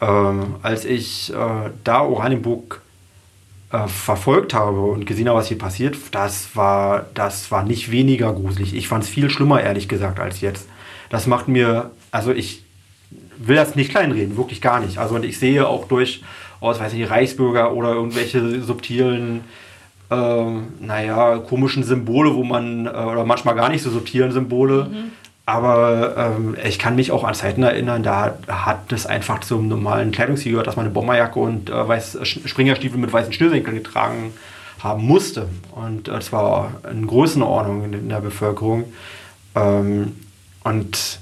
[0.01, 2.82] ähm, als ich äh, da Oranienburg
[3.73, 8.31] äh, verfolgt habe und gesehen habe, was hier passiert, das war, das war nicht weniger
[8.31, 8.75] gruselig.
[8.75, 10.67] Ich fand es viel schlimmer, ehrlich gesagt, als jetzt.
[11.09, 12.63] Das macht mir, also ich
[13.37, 14.99] will das nicht kleinreden, wirklich gar nicht.
[14.99, 16.23] Also und ich sehe auch durch,
[16.59, 19.43] aus, weiß nicht, Reichsbürger oder irgendwelche subtilen,
[20.11, 20.45] äh,
[20.79, 25.11] naja, komischen Symbole, wo man, äh, oder manchmal gar nicht so subtilen Symbole, mhm.
[25.45, 30.11] Aber ähm, ich kann mich auch an Zeiten erinnern, da hat es einfach zum normalen
[30.11, 34.33] Kleidungsstil gehört, dass man eine Bomberjacke und äh, weiß, Springerstiefel mit weißen Schnürsenkeln getragen
[34.79, 35.49] haben musste.
[35.71, 38.85] Und das war in Größenordnung in, in der Bevölkerung.
[39.55, 40.13] Ähm,
[40.63, 41.19] und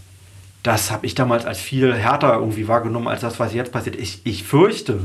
[0.62, 3.96] das habe ich damals als viel härter irgendwie wahrgenommen, als das, was jetzt passiert.
[3.96, 5.00] Ich, ich fürchte,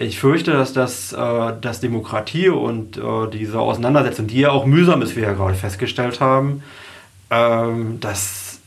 [0.00, 5.00] ich fürchte, dass das äh, dass Demokratie und äh, diese Auseinandersetzung, die ja auch mühsam
[5.02, 6.64] ist, wie wir ja gerade festgestellt haben,
[7.30, 8.60] ähm, dass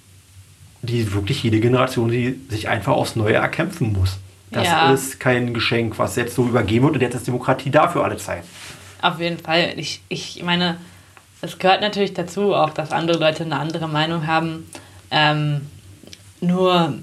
[0.81, 4.17] die wirklich jede Generation die sich einfach aufs Neue erkämpfen muss.
[4.51, 4.93] Das ja.
[4.93, 8.17] ist kein Geschenk, was jetzt so übergeben wird und jetzt ist Demokratie da für alle
[8.17, 8.43] Zeit.
[9.01, 9.73] Auf jeden Fall.
[9.77, 10.77] Ich, ich meine,
[11.41, 14.69] es gehört natürlich dazu, auch dass andere Leute eine andere Meinung haben.
[15.11, 15.61] Ähm,
[16.41, 16.95] nur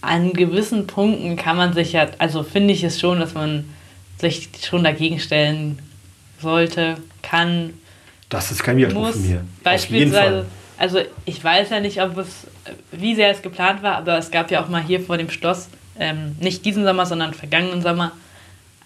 [0.00, 3.64] an gewissen Punkten kann man sich ja, also finde ich es schon, dass man
[4.18, 5.78] sich schon dagegen stellen
[6.40, 7.74] sollte, kann.
[8.28, 9.44] Das ist kein Widerspruch von mir.
[9.62, 10.46] Beispielsweise,
[10.80, 12.46] also ich weiß ja nicht, ob es,
[12.90, 15.68] wie sehr es geplant war, aber es gab ja auch mal hier vor dem Schloss,
[15.98, 18.12] ähm, nicht diesen Sommer, sondern vergangenen Sommer,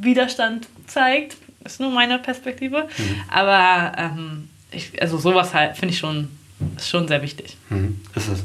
[0.00, 1.36] Widerstand zeigt.
[1.64, 2.88] Ist nur meine Perspektive.
[2.96, 3.20] Mhm.
[3.30, 6.28] Aber ähm, ich, also sowas halt finde ich schon,
[6.76, 7.56] ist schon sehr wichtig.
[7.68, 8.44] Mhm, ist es.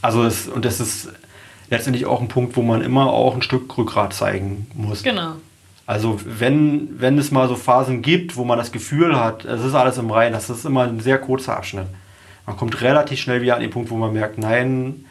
[0.00, 1.08] Also es, und das ist
[1.70, 5.02] letztendlich auch ein Punkt, wo man immer auch ein Stück Rückgrat zeigen muss.
[5.02, 5.34] Genau.
[5.86, 9.74] Also wenn, wenn es mal so Phasen gibt, wo man das Gefühl hat, es ist
[9.74, 11.86] alles im Reinen, das ist immer ein sehr kurzer Abschnitt.
[12.46, 15.04] Man kommt relativ schnell wieder an den Punkt, wo man merkt, nein,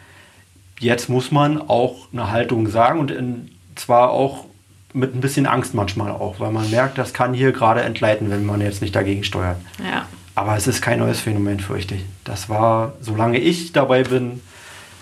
[0.80, 4.46] jetzt muss man auch eine Haltung sagen und in, zwar auch
[4.94, 8.46] mit ein bisschen Angst manchmal auch, weil man merkt, das kann hier gerade entgleiten, wenn
[8.46, 9.58] man jetzt nicht dagegen steuert.
[9.80, 10.06] Ja.
[10.36, 12.02] Aber es ist kein neues Phänomen, fürchte ich.
[12.24, 14.42] Das war, solange ich dabei bin,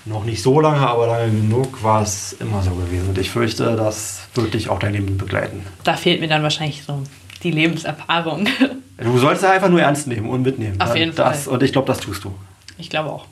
[0.06, 3.10] noch nicht so lange, aber lange genug, war es immer so gewesen.
[3.10, 5.66] Und ich fürchte, das wird dich auch dein Leben begleiten.
[5.84, 7.04] Da fehlt mir dann wahrscheinlich so
[7.44, 8.48] die Lebenserfahrung.
[9.02, 10.82] Du sollst es einfach nur ernst nehmen und mitnehmen.
[10.82, 11.54] Auf jeden das, Fall.
[11.54, 12.36] Und ich glaube, das tust du.
[12.78, 13.28] Ich glaube auch.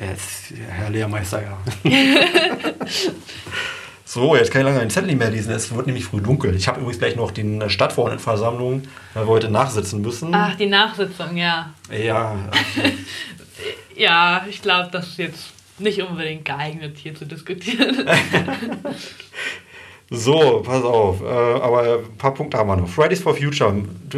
[0.00, 1.56] Jetzt, Herr Lehrmeister, ja.
[4.08, 5.50] so, jetzt kann ich lange einen Zettel nicht mehr lesen.
[5.52, 6.54] Es wird nämlich früh dunkel.
[6.54, 8.82] Ich habe übrigens gleich noch die Stadtverordnetenversammlung,
[9.14, 10.32] weil wir heute nachsitzen müssen.
[10.32, 11.70] Ach, die Nachsitzung, ja.
[11.92, 12.36] Ja,
[13.96, 15.46] Ja, ich glaube, das ist jetzt
[15.78, 18.06] nicht unbedingt geeignet, hier zu diskutieren.
[20.10, 21.20] so, pass auf.
[21.22, 22.88] Äh, aber ein paar Punkte haben wir noch.
[22.88, 23.74] Fridays for Future,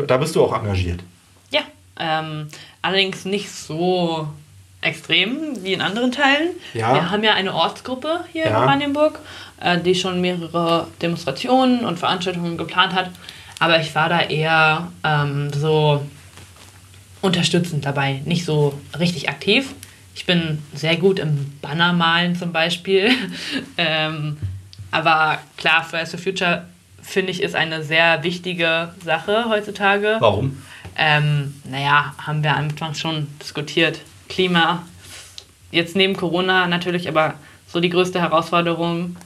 [0.07, 1.01] da bist du auch engagiert.
[1.51, 1.63] ja,
[1.99, 2.49] ähm,
[2.83, 4.29] allerdings nicht so
[4.81, 6.51] extrem wie in anderen Teilen.
[6.75, 6.95] Ja.
[6.95, 8.51] Wir haben ja eine Ortsgruppe hier Ja.
[8.51, 9.19] in Oranienburg,
[9.61, 13.11] äh, die schon mehrere Demonstrationen und Veranstaltungen geplant hat.
[13.59, 16.05] Aber ich war da eher ähm, so
[17.21, 19.75] unterstützend dabei, nicht so richtig aktiv.
[20.15, 23.11] Ich bin sehr gut im Bannermalen zum Beispiel.
[23.77, 24.37] ähm,
[24.91, 26.65] aber klar, Fridays for Future
[27.03, 30.17] finde ich ist eine sehr wichtige Sache heutzutage.
[30.21, 30.63] Warum?
[30.97, 34.01] Ähm, naja, haben wir anfangs schon diskutiert.
[34.29, 34.83] Klima,
[35.71, 37.35] jetzt neben Corona natürlich, aber
[37.67, 39.17] so die größte Herausforderung.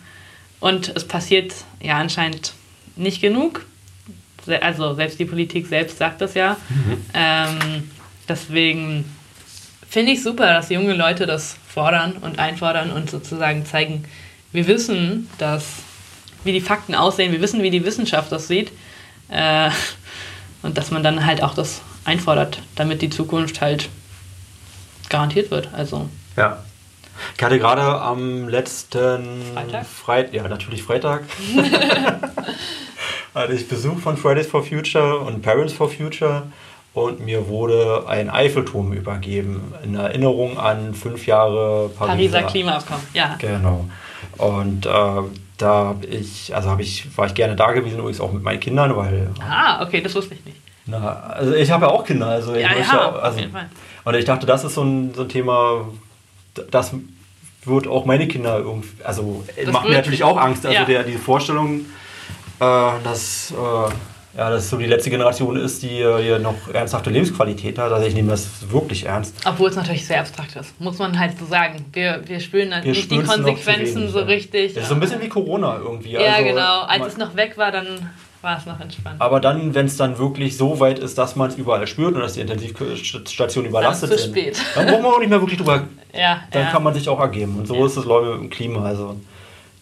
[0.63, 2.53] Und es passiert ja anscheinend
[2.95, 3.67] nicht genug.
[4.61, 6.57] Also selbst die Politik selbst sagt das ja.
[7.15, 7.91] Ähm,
[8.29, 9.05] deswegen
[9.89, 14.05] finde ich super, dass junge Leute das fordern und einfordern und sozusagen zeigen,
[14.53, 15.65] wir wissen, dass,
[16.45, 18.71] wie die Fakten aussehen, wir wissen, wie die Wissenschaft das sieht.
[19.31, 19.69] Äh,
[20.63, 23.89] und dass man dann halt auch das einfordert, damit die Zukunft halt
[25.09, 25.75] garantiert wird.
[25.75, 26.63] Also Ja.
[27.37, 29.87] Ich hatte gerade am letzten Freitag?
[29.87, 31.23] Freit- ja, natürlich Freitag.
[33.35, 36.43] hatte ich Besuch von Fridays for Future und Parents for Future
[36.95, 43.37] und mir wurde ein Eiffelturm übergeben in Erinnerung an fünf Jahre Pariser, Pariser Klimaabkommen, ja.
[43.39, 43.87] Genau.
[44.37, 44.91] Und äh,
[45.57, 48.95] da ich, also hab ich, war ich gerne da gewesen, übrigens auch mit meinen Kindern,
[48.97, 50.57] weil Ah, okay, das wusste ich nicht.
[50.87, 53.53] na, also ich habe ja auch Kinder, also ich Ja, möchte ja, auf also, jeden
[53.53, 53.71] Fall.
[54.05, 55.87] und ich dachte, das ist so ein, so ein Thema,
[56.71, 56.93] das
[57.65, 60.85] wird auch meine Kinder irgendwie, also Das macht mir natürlich auch Angst, also ja.
[60.85, 61.87] der, diese Vorstellung,
[62.61, 67.11] äh, dass, äh, ja, dass so die letzte Generation ist, die äh, hier noch ernsthafte
[67.11, 69.37] Lebensqualität hat, also ich nehme das wirklich ernst.
[69.45, 71.85] Obwohl es natürlich sehr abstrakt ist, muss man halt so sagen.
[71.93, 74.75] Wir, wir spüren halt Wir nicht die Konsequenzen wenig, so richtig.
[74.75, 76.13] Das ist so ein bisschen wie Corona irgendwie.
[76.13, 76.83] ja, also, genau.
[76.83, 78.11] Als es noch weg war, dann
[78.43, 79.21] war es noch entspannt.
[79.21, 82.21] Aber dann, wenn es dann wirklich so weit ist, dass man es überall spürt und
[82.21, 84.57] dass die Intensivstationen überlastet zu sind, spät.
[84.75, 85.85] dann braucht man auch nicht mehr wirklich drüber.
[86.13, 86.71] ja, Dann ja.
[86.71, 87.57] kann man sich auch ergeben.
[87.59, 87.87] Und so Ja.
[87.87, 88.85] ist es, Leute, mit dem Klima.
[88.85, 89.17] Also,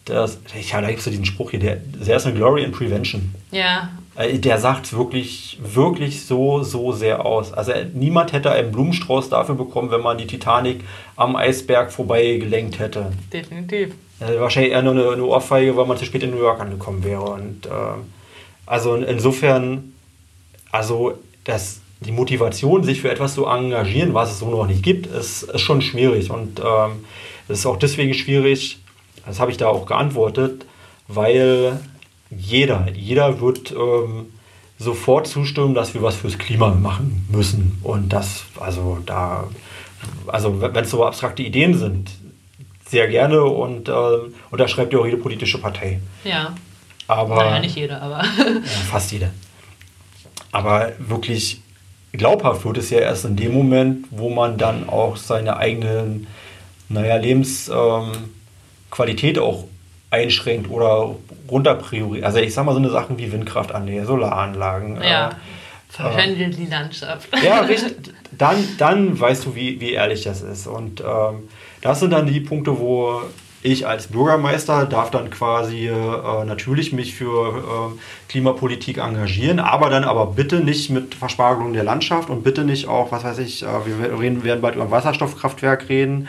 [0.05, 0.39] das,
[0.69, 3.33] ja, da gibt es so diesen Spruch hier, der, there is no glory in prevention.
[3.51, 7.53] ja, Äh, Der sagt wirklich, wirklich so, so sehr aus.
[7.53, 10.81] Also äh, niemand hätte einen Blumenstrauß dafür bekommen, wenn man die Titanic
[11.15, 13.11] am Eisberg vorbei gelenkt hätte.
[13.31, 13.93] definitiv.
[14.19, 17.03] Äh, wahrscheinlich eher nur eine, eine Ohrfeige, weil man zu spät in New York angekommen
[17.05, 17.21] wäre.
[17.21, 18.05] Und ähm,
[18.71, 19.93] also in- insofern,
[20.71, 25.05] also das, die Motivation, sich für etwas zu engagieren, was es so noch nicht gibt,
[25.07, 26.31] ist, ist schon schwierig.
[26.31, 26.91] Und ähm,
[27.47, 28.79] es ist auch deswegen schwierig,
[29.25, 30.65] das habe ich da auch geantwortet,
[31.07, 31.79] weil
[32.29, 34.27] jeder, jeder wird ähm,
[34.79, 37.77] sofort zustimmen, dass wir was fürs Klima machen müssen.
[37.83, 39.47] Und das, also da,
[40.27, 42.09] also wenn es so abstrakte Ideen sind,
[42.87, 45.99] sehr gerne und ähm, unterschreibt ja auch jede politische Partei.
[46.23, 46.55] Ja.
[47.11, 48.23] Aber naja, nicht jeder, aber.
[48.89, 49.29] fast jede.
[50.51, 51.61] Aber wirklich
[52.13, 56.27] glaubhaft wird es ja erst in dem Moment, wo man dann auch seine eigenen,
[56.89, 59.65] naja, Lebensqualität ähm, auch
[60.09, 61.15] einschränkt oder
[61.49, 62.25] runter priorisiert.
[62.25, 65.01] Also ich sag mal so eine Sachen wie Windkraftanlage, Solaranlagen.
[65.01, 65.29] Ja.
[65.29, 65.31] Äh,
[65.89, 67.27] Verwendet die Landschaft.
[67.43, 68.13] Ja, richtig.
[68.37, 70.67] Dann, dann weißt du, wie, wie ehrlich das ist.
[70.67, 71.49] Und ähm,
[71.81, 73.21] das sind dann die Punkte, wo
[73.63, 80.03] ich als Bürgermeister darf dann quasi äh, natürlich mich für äh, Klimapolitik engagieren, aber dann
[80.03, 83.67] aber bitte nicht mit Verspargelung der Landschaft und bitte nicht auch, was weiß ich, äh,
[83.85, 86.27] wir reden, werden bald über ein Wasserstoffkraftwerk reden.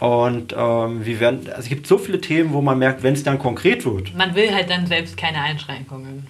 [0.00, 3.22] Und ähm, wir werden, also es gibt so viele Themen, wo man merkt, wenn es
[3.22, 4.14] dann konkret wird.
[4.14, 6.26] Man will halt dann selbst keine Einschränkungen.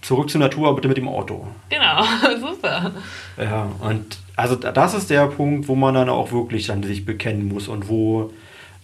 [0.00, 1.48] Zurück zur Natur, aber bitte mit dem Auto.
[1.68, 2.04] Genau,
[2.40, 2.92] super.
[3.36, 7.48] Ja, und also das ist der Punkt, wo man dann auch wirklich dann sich bekennen
[7.48, 8.32] muss und wo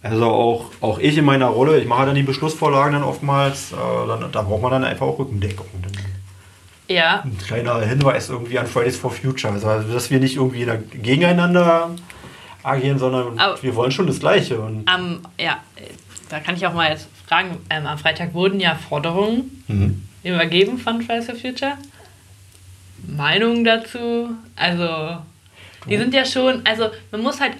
[0.04, 3.76] also auch, auch ich in meiner Rolle, ich mache dann die Beschlussvorlagen dann oftmals, äh,
[4.06, 5.66] dann, da braucht man dann einfach auch Rückendeckung.
[6.88, 7.22] Ja.
[7.24, 10.66] Ein kleiner Hinweis irgendwie an Fridays for Future, also dass wir nicht irgendwie
[11.00, 11.90] gegeneinander
[12.62, 14.60] agieren, sondern Aber wir wollen schon das Gleiche.
[14.60, 15.60] Und am, ja,
[16.28, 20.02] da kann ich auch mal jetzt fragen, ähm, am Freitag wurden ja Forderungen mhm.
[20.22, 21.78] übergeben von Fridays for Future.
[23.06, 24.32] Meinungen dazu?
[24.54, 25.16] Also,
[25.88, 27.54] die sind ja schon, also man muss halt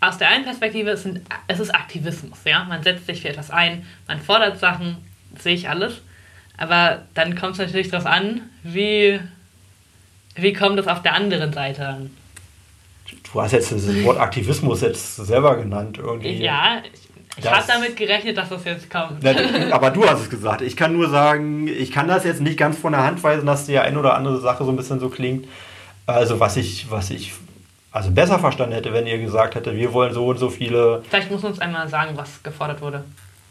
[0.00, 2.64] aus der einen Perspektive, es, sind, es ist Aktivismus, ja.
[2.64, 4.98] Man setzt sich für etwas ein, man fordert Sachen,
[5.38, 6.00] sehe ich alles.
[6.56, 9.20] Aber dann kommt es natürlich darauf an, wie,
[10.34, 12.10] wie kommt es auf der anderen Seite an.
[13.32, 15.98] Du hast jetzt das Wort Aktivismus jetzt selber genannt.
[15.98, 16.42] Irgendwie.
[16.42, 19.24] Ja, ich, ich habe damit gerechnet, dass das jetzt kommt.
[19.70, 20.62] aber du hast es gesagt.
[20.62, 23.66] Ich kann nur sagen, ich kann das jetzt nicht ganz von der Hand weisen, dass
[23.66, 25.46] die eine oder andere Sache so ein bisschen so klingt.
[26.06, 27.32] Also was ich, was ich
[27.98, 31.02] also besser verstanden hätte, wenn ihr gesagt hättet, wir wollen so und so viele.
[31.08, 33.04] Vielleicht muss uns einmal sagen, was gefordert wurde,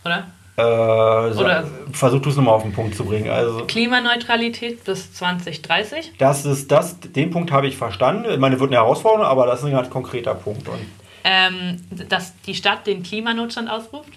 [0.06, 0.28] oder?
[0.56, 3.30] Äh, oder versuch du es nochmal auf den Punkt zu bringen.
[3.30, 6.14] Also, Klimaneutralität bis 2030?
[6.18, 8.32] Das ist das, den Punkt habe ich verstanden.
[8.32, 10.68] Ich meine, wird eine Herausforderung, aber das ist ein ganz konkreter Punkt.
[10.70, 10.80] Und
[11.26, 14.14] ähm, dass die Stadt den Klimanotstand ausruft?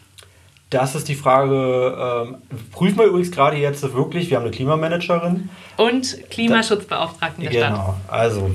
[0.70, 2.28] Das ist die Frage.
[2.28, 2.36] Ähm,
[2.70, 4.30] prüfen wir übrigens gerade jetzt wirklich.
[4.30, 5.50] Wir haben eine Klimamanagerin.
[5.76, 7.78] Und Klimaschutzbeauftragten der genau, Stadt.
[7.78, 7.96] Genau.
[8.06, 8.50] Also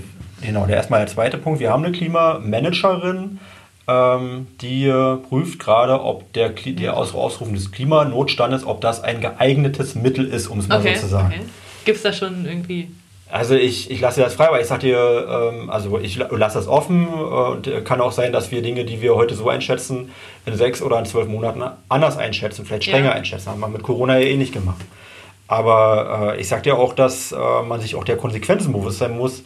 [0.45, 1.59] Genau, der erstmal der zweite Punkt.
[1.59, 3.39] Wir haben eine Klimamanagerin,
[3.87, 9.21] ähm, die äh, prüft gerade, ob der, der Aus Ausrufen des Klimanotstandes, ob das ein
[9.21, 11.27] geeignetes Mittel ist, um es mal okay, so zu sagen.
[11.27, 11.45] Okay.
[11.85, 12.89] Gibt es da schon irgendwie
[13.29, 16.67] also ich, ich lasse das frei, weil ich sage dir, ähm, also ich lasse das
[16.67, 20.11] offen äh, und äh, kann auch sein, dass wir Dinge, die wir heute so einschätzen,
[20.45, 23.11] in sechs oder in zwölf Monaten anders einschätzen, vielleicht strenger ja.
[23.13, 23.49] einschätzen.
[23.49, 24.81] Haben wir mit Corona ja eh nicht gemacht.
[25.47, 27.35] Aber äh, ich sage dir auch, dass äh,
[27.67, 29.43] man sich auch der Konsequenzen bewusst sein muss,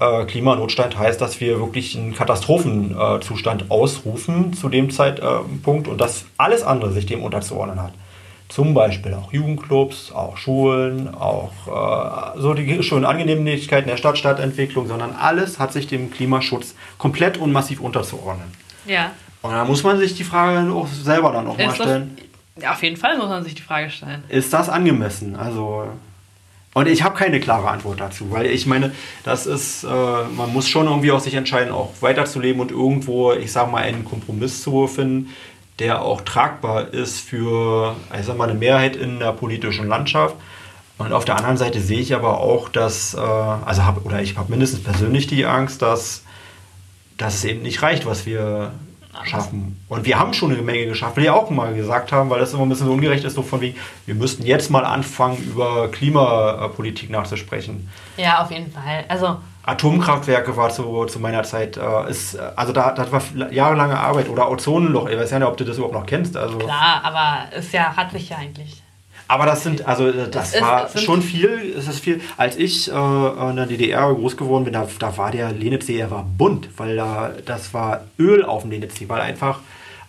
[0.00, 6.62] äh, Klimanotstand heißt, dass wir wirklich einen Katastrophenzustand ausrufen zu dem Zeitpunkt und dass alles
[6.62, 7.92] andere sich dem unterzuordnen hat.
[8.48, 14.88] Zum Beispiel auch Jugendclubs, auch Schulen, auch äh, so die schönen Angenehmlichkeiten der Stadt, Stadtentwicklung,
[14.88, 18.48] sondern alles hat sich dem Klimaschutz komplett und massiv unterzuordnen.
[18.86, 19.12] Ja.
[19.42, 22.16] Und da muss man sich die Frage auch selber dann auch mal stellen.
[22.56, 24.24] Das, ja, auf jeden Fall muss man sich die Frage stellen.
[24.28, 25.36] Ist das angemessen?
[25.36, 25.84] Also
[26.72, 28.92] und ich habe keine klare Antwort dazu, weil ich meine,
[29.24, 33.50] das ist, äh, man muss schon irgendwie auch sich entscheiden, auch weiterzuleben und irgendwo, ich
[33.50, 35.30] sage mal, einen Kompromiss zu finden,
[35.80, 40.36] der auch tragbar ist für, ich sag mal, eine Mehrheit in der politischen Landschaft.
[40.98, 44.36] Und auf der anderen Seite sehe ich aber auch, dass, äh, also hab, oder ich
[44.36, 46.22] habe mindestens persönlich die Angst, dass,
[47.16, 48.72] dass es eben nicht reicht, was wir
[49.24, 49.84] schaffen.
[49.88, 52.52] Und wir haben schon eine Menge geschafft, will ich auch mal gesagt haben, weil das
[52.52, 53.76] immer ein bisschen so ungerecht ist, so von wegen,
[54.06, 57.88] wir müssten jetzt mal anfangen, über Klimapolitik nachzusprechen.
[58.16, 59.04] Ja, auf jeden Fall.
[59.08, 64.28] Also Atomkraftwerke war zu, zu meiner Zeit, äh, ist, also da, das war jahrelange Arbeit
[64.28, 66.36] oder Ozonloch, ich weiß ja nicht, ob du das überhaupt noch kennst.
[66.36, 66.58] Also.
[66.58, 68.82] Klar, aber es ja, hat sich ja eigentlich
[69.30, 72.20] aber das sind, also äh, das, das war ist, schon viel, es ist viel.
[72.36, 76.10] Als ich äh, in der DDR groß geworden bin, da, da war der Lenitzsee, er
[76.10, 79.60] war bunt, weil da, das war Öl auf dem Lenitzsee, weil einfach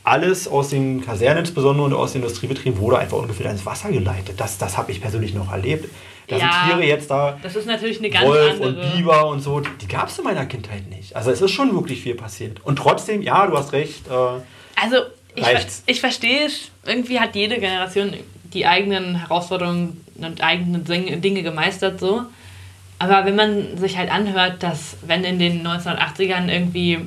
[0.04, 4.40] alles aus den Kasernen insbesondere und aus den Industriebetrieben wurde einfach ungefähr ins Wasser geleitet.
[4.40, 5.88] Das, das habe ich persönlich noch erlebt.
[6.28, 7.38] Da ja, sind Tiere jetzt da.
[7.44, 8.70] Das ist natürlich eine ganz Wolf andere.
[8.70, 9.60] und Biber und so.
[9.60, 11.16] Die gab es in meiner Kindheit nicht.
[11.16, 12.66] Also es ist schon wirklich viel passiert.
[12.66, 14.08] Und trotzdem, ja, du hast recht.
[14.08, 14.42] Äh,
[14.82, 14.98] also
[15.36, 15.46] ich,
[15.86, 16.72] ich verstehe es.
[16.84, 18.16] Irgendwie hat jede Generation
[18.54, 22.24] die eigenen Herausforderungen und eigenen Dinge gemeistert so.
[23.00, 27.00] Aber wenn man sich halt anhört, dass wenn in den 1980ern irgendwie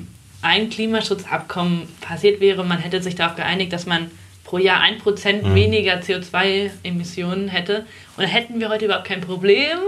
[0.42, 4.10] ein Klimaschutzabkommen passiert wäre, man hätte sich darauf geeinigt, dass man
[4.42, 5.54] pro Jahr ein Prozent mhm.
[5.54, 7.86] weniger CO2-Emissionen hätte.
[8.16, 9.78] Und dann hätten wir heute überhaupt kein Problem.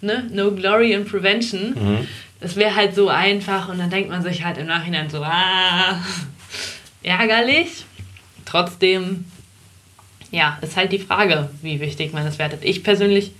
[0.00, 0.28] Ne?
[0.32, 1.74] No glory in prevention.
[1.74, 2.08] Mhm.
[2.40, 6.00] Das wäre halt so einfach und dann denkt man sich halt im Nachhinein so, ah,
[7.02, 7.84] ärgerlich.
[8.46, 9.26] Trotzdem
[10.30, 12.64] ja, ist halt die Frage, wie wichtig man es wertet.
[12.64, 13.32] Ich persönlich,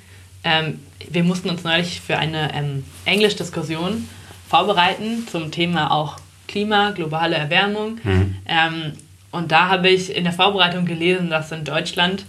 [0.45, 4.09] ähm, wir mussten uns neulich für eine ähm, Englisch-Diskussion
[4.49, 6.19] vorbereiten zum Thema auch
[6.49, 8.01] Klima, globale Erwärmung.
[8.03, 8.37] Mhm.
[8.47, 8.93] Ähm,
[9.31, 12.25] und da habe ich in der Vorbereitung gelesen, dass in Deutschland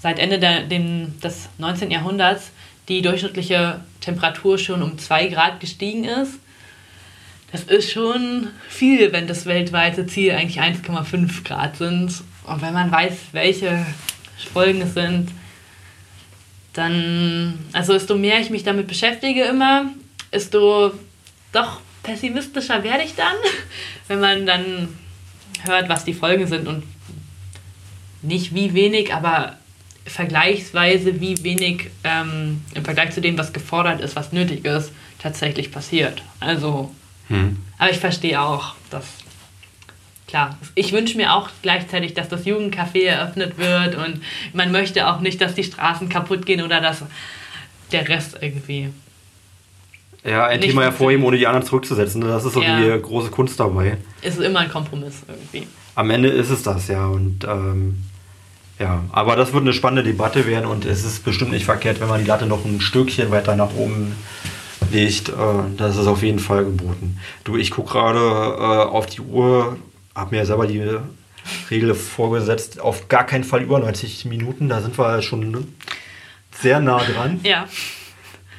[0.00, 1.90] seit Ende der, dem, des 19.
[1.90, 2.50] Jahrhunderts
[2.88, 6.38] die durchschnittliche Temperatur schon um 2 Grad gestiegen ist.
[7.52, 12.12] Das ist schon viel, wenn das weltweite Ziel eigentlich 1,5 Grad sind.
[12.48, 13.84] Und wenn man weiß, welche
[14.52, 15.30] Folgen es sind,
[16.72, 19.86] dann, also desto mehr ich mich damit beschäftige immer,
[20.32, 20.92] desto
[21.52, 23.34] doch pessimistischer werde ich dann,
[24.08, 24.88] wenn man dann
[25.64, 26.84] hört, was die Folgen sind und
[28.22, 29.56] nicht wie wenig, aber
[30.06, 35.70] vergleichsweise wie wenig ähm, im Vergleich zu dem, was gefordert ist, was nötig ist, tatsächlich
[35.70, 36.22] passiert.
[36.40, 36.94] Also,
[37.28, 37.58] hm.
[37.76, 39.04] aber ich verstehe auch, dass
[40.28, 44.22] klar, ich wünsche mir auch gleichzeitig, dass das Jugendcafé eröffnet wird und
[44.52, 47.02] man möchte auch nicht, dass die Straßen kaputt gehen oder dass
[47.90, 48.90] der Rest irgendwie.
[50.24, 52.20] Ja, ein Thema hervorheben, ohne die anderen zurückzusetzen.
[52.20, 52.78] Das ist so ja.
[52.80, 53.96] die große Kunst dabei.
[54.20, 55.66] Es ist immer ein Kompromiss irgendwie.
[55.94, 57.06] Am Ende ist es das, ja.
[57.06, 58.04] Und ähm,
[58.78, 62.08] ja, aber das wird eine spannende Debatte werden und es ist bestimmt nicht verkehrt, wenn
[62.08, 64.14] man die Latte noch ein Stückchen weiter nach oben
[64.90, 65.30] legt.
[65.30, 65.32] Äh,
[65.76, 67.18] das ist auf jeden Fall geboten.
[67.44, 69.76] Du, ich gucke gerade äh, auf die Uhr,
[70.18, 70.84] habe mir selber die
[71.70, 74.68] Regel vorgesetzt, auf gar keinen Fall über 90 Minuten.
[74.68, 75.72] Da sind wir schon
[76.52, 77.40] sehr nah dran.
[77.42, 77.66] Ja.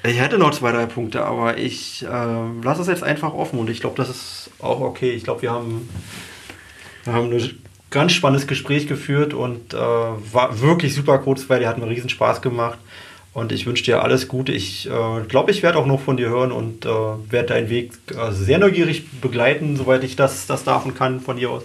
[0.03, 2.07] Ich hätte noch zwei, drei Punkte, aber ich äh,
[2.63, 5.11] lasse es jetzt einfach offen und ich glaube, das ist auch okay.
[5.11, 5.89] Ich glaube, wir haben,
[7.03, 7.59] wir haben ein
[7.89, 12.79] ganz spannendes Gespräch geführt und äh, war wirklich super kurzweilig, hat mir riesen Spaß gemacht.
[13.33, 14.51] Und ich wünsche dir alles Gute.
[14.51, 17.93] Ich äh, glaube, ich werde auch noch von dir hören und äh, werde deinen Weg
[18.11, 21.63] äh, sehr neugierig begleiten, soweit ich das, das darf und kann von dir aus.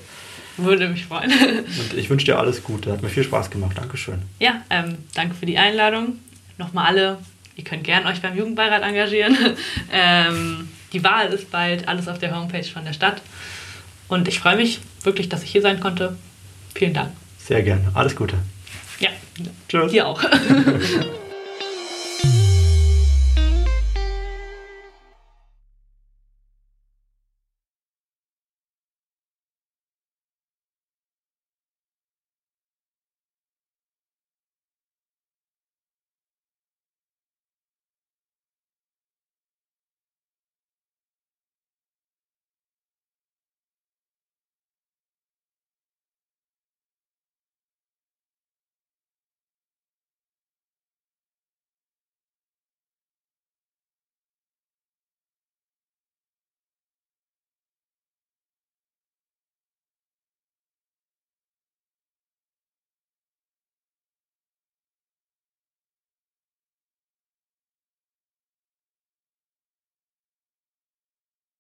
[0.57, 1.31] Würde mich freuen.
[1.59, 2.93] und ich wünsche dir alles Gute.
[2.93, 3.77] Hat mir viel Spaß gemacht.
[3.77, 4.23] Dankeschön.
[4.39, 6.19] Ja, ähm, danke für die Einladung.
[6.59, 7.19] Nochmal alle,
[7.57, 9.37] ihr könnt gern euch beim Jugendbeirat engagieren.
[9.93, 13.21] ähm, die Wahl ist bald, alles auf der Homepage von der Stadt.
[14.07, 16.17] Und ich freue mich wirklich, dass ich hier sein konnte.
[16.75, 17.11] Vielen Dank.
[17.39, 17.91] Sehr gerne.
[17.95, 18.37] Alles Gute.
[19.01, 19.11] Ja.
[19.69, 19.91] Tschüss.
[19.91, 20.23] Dir auch.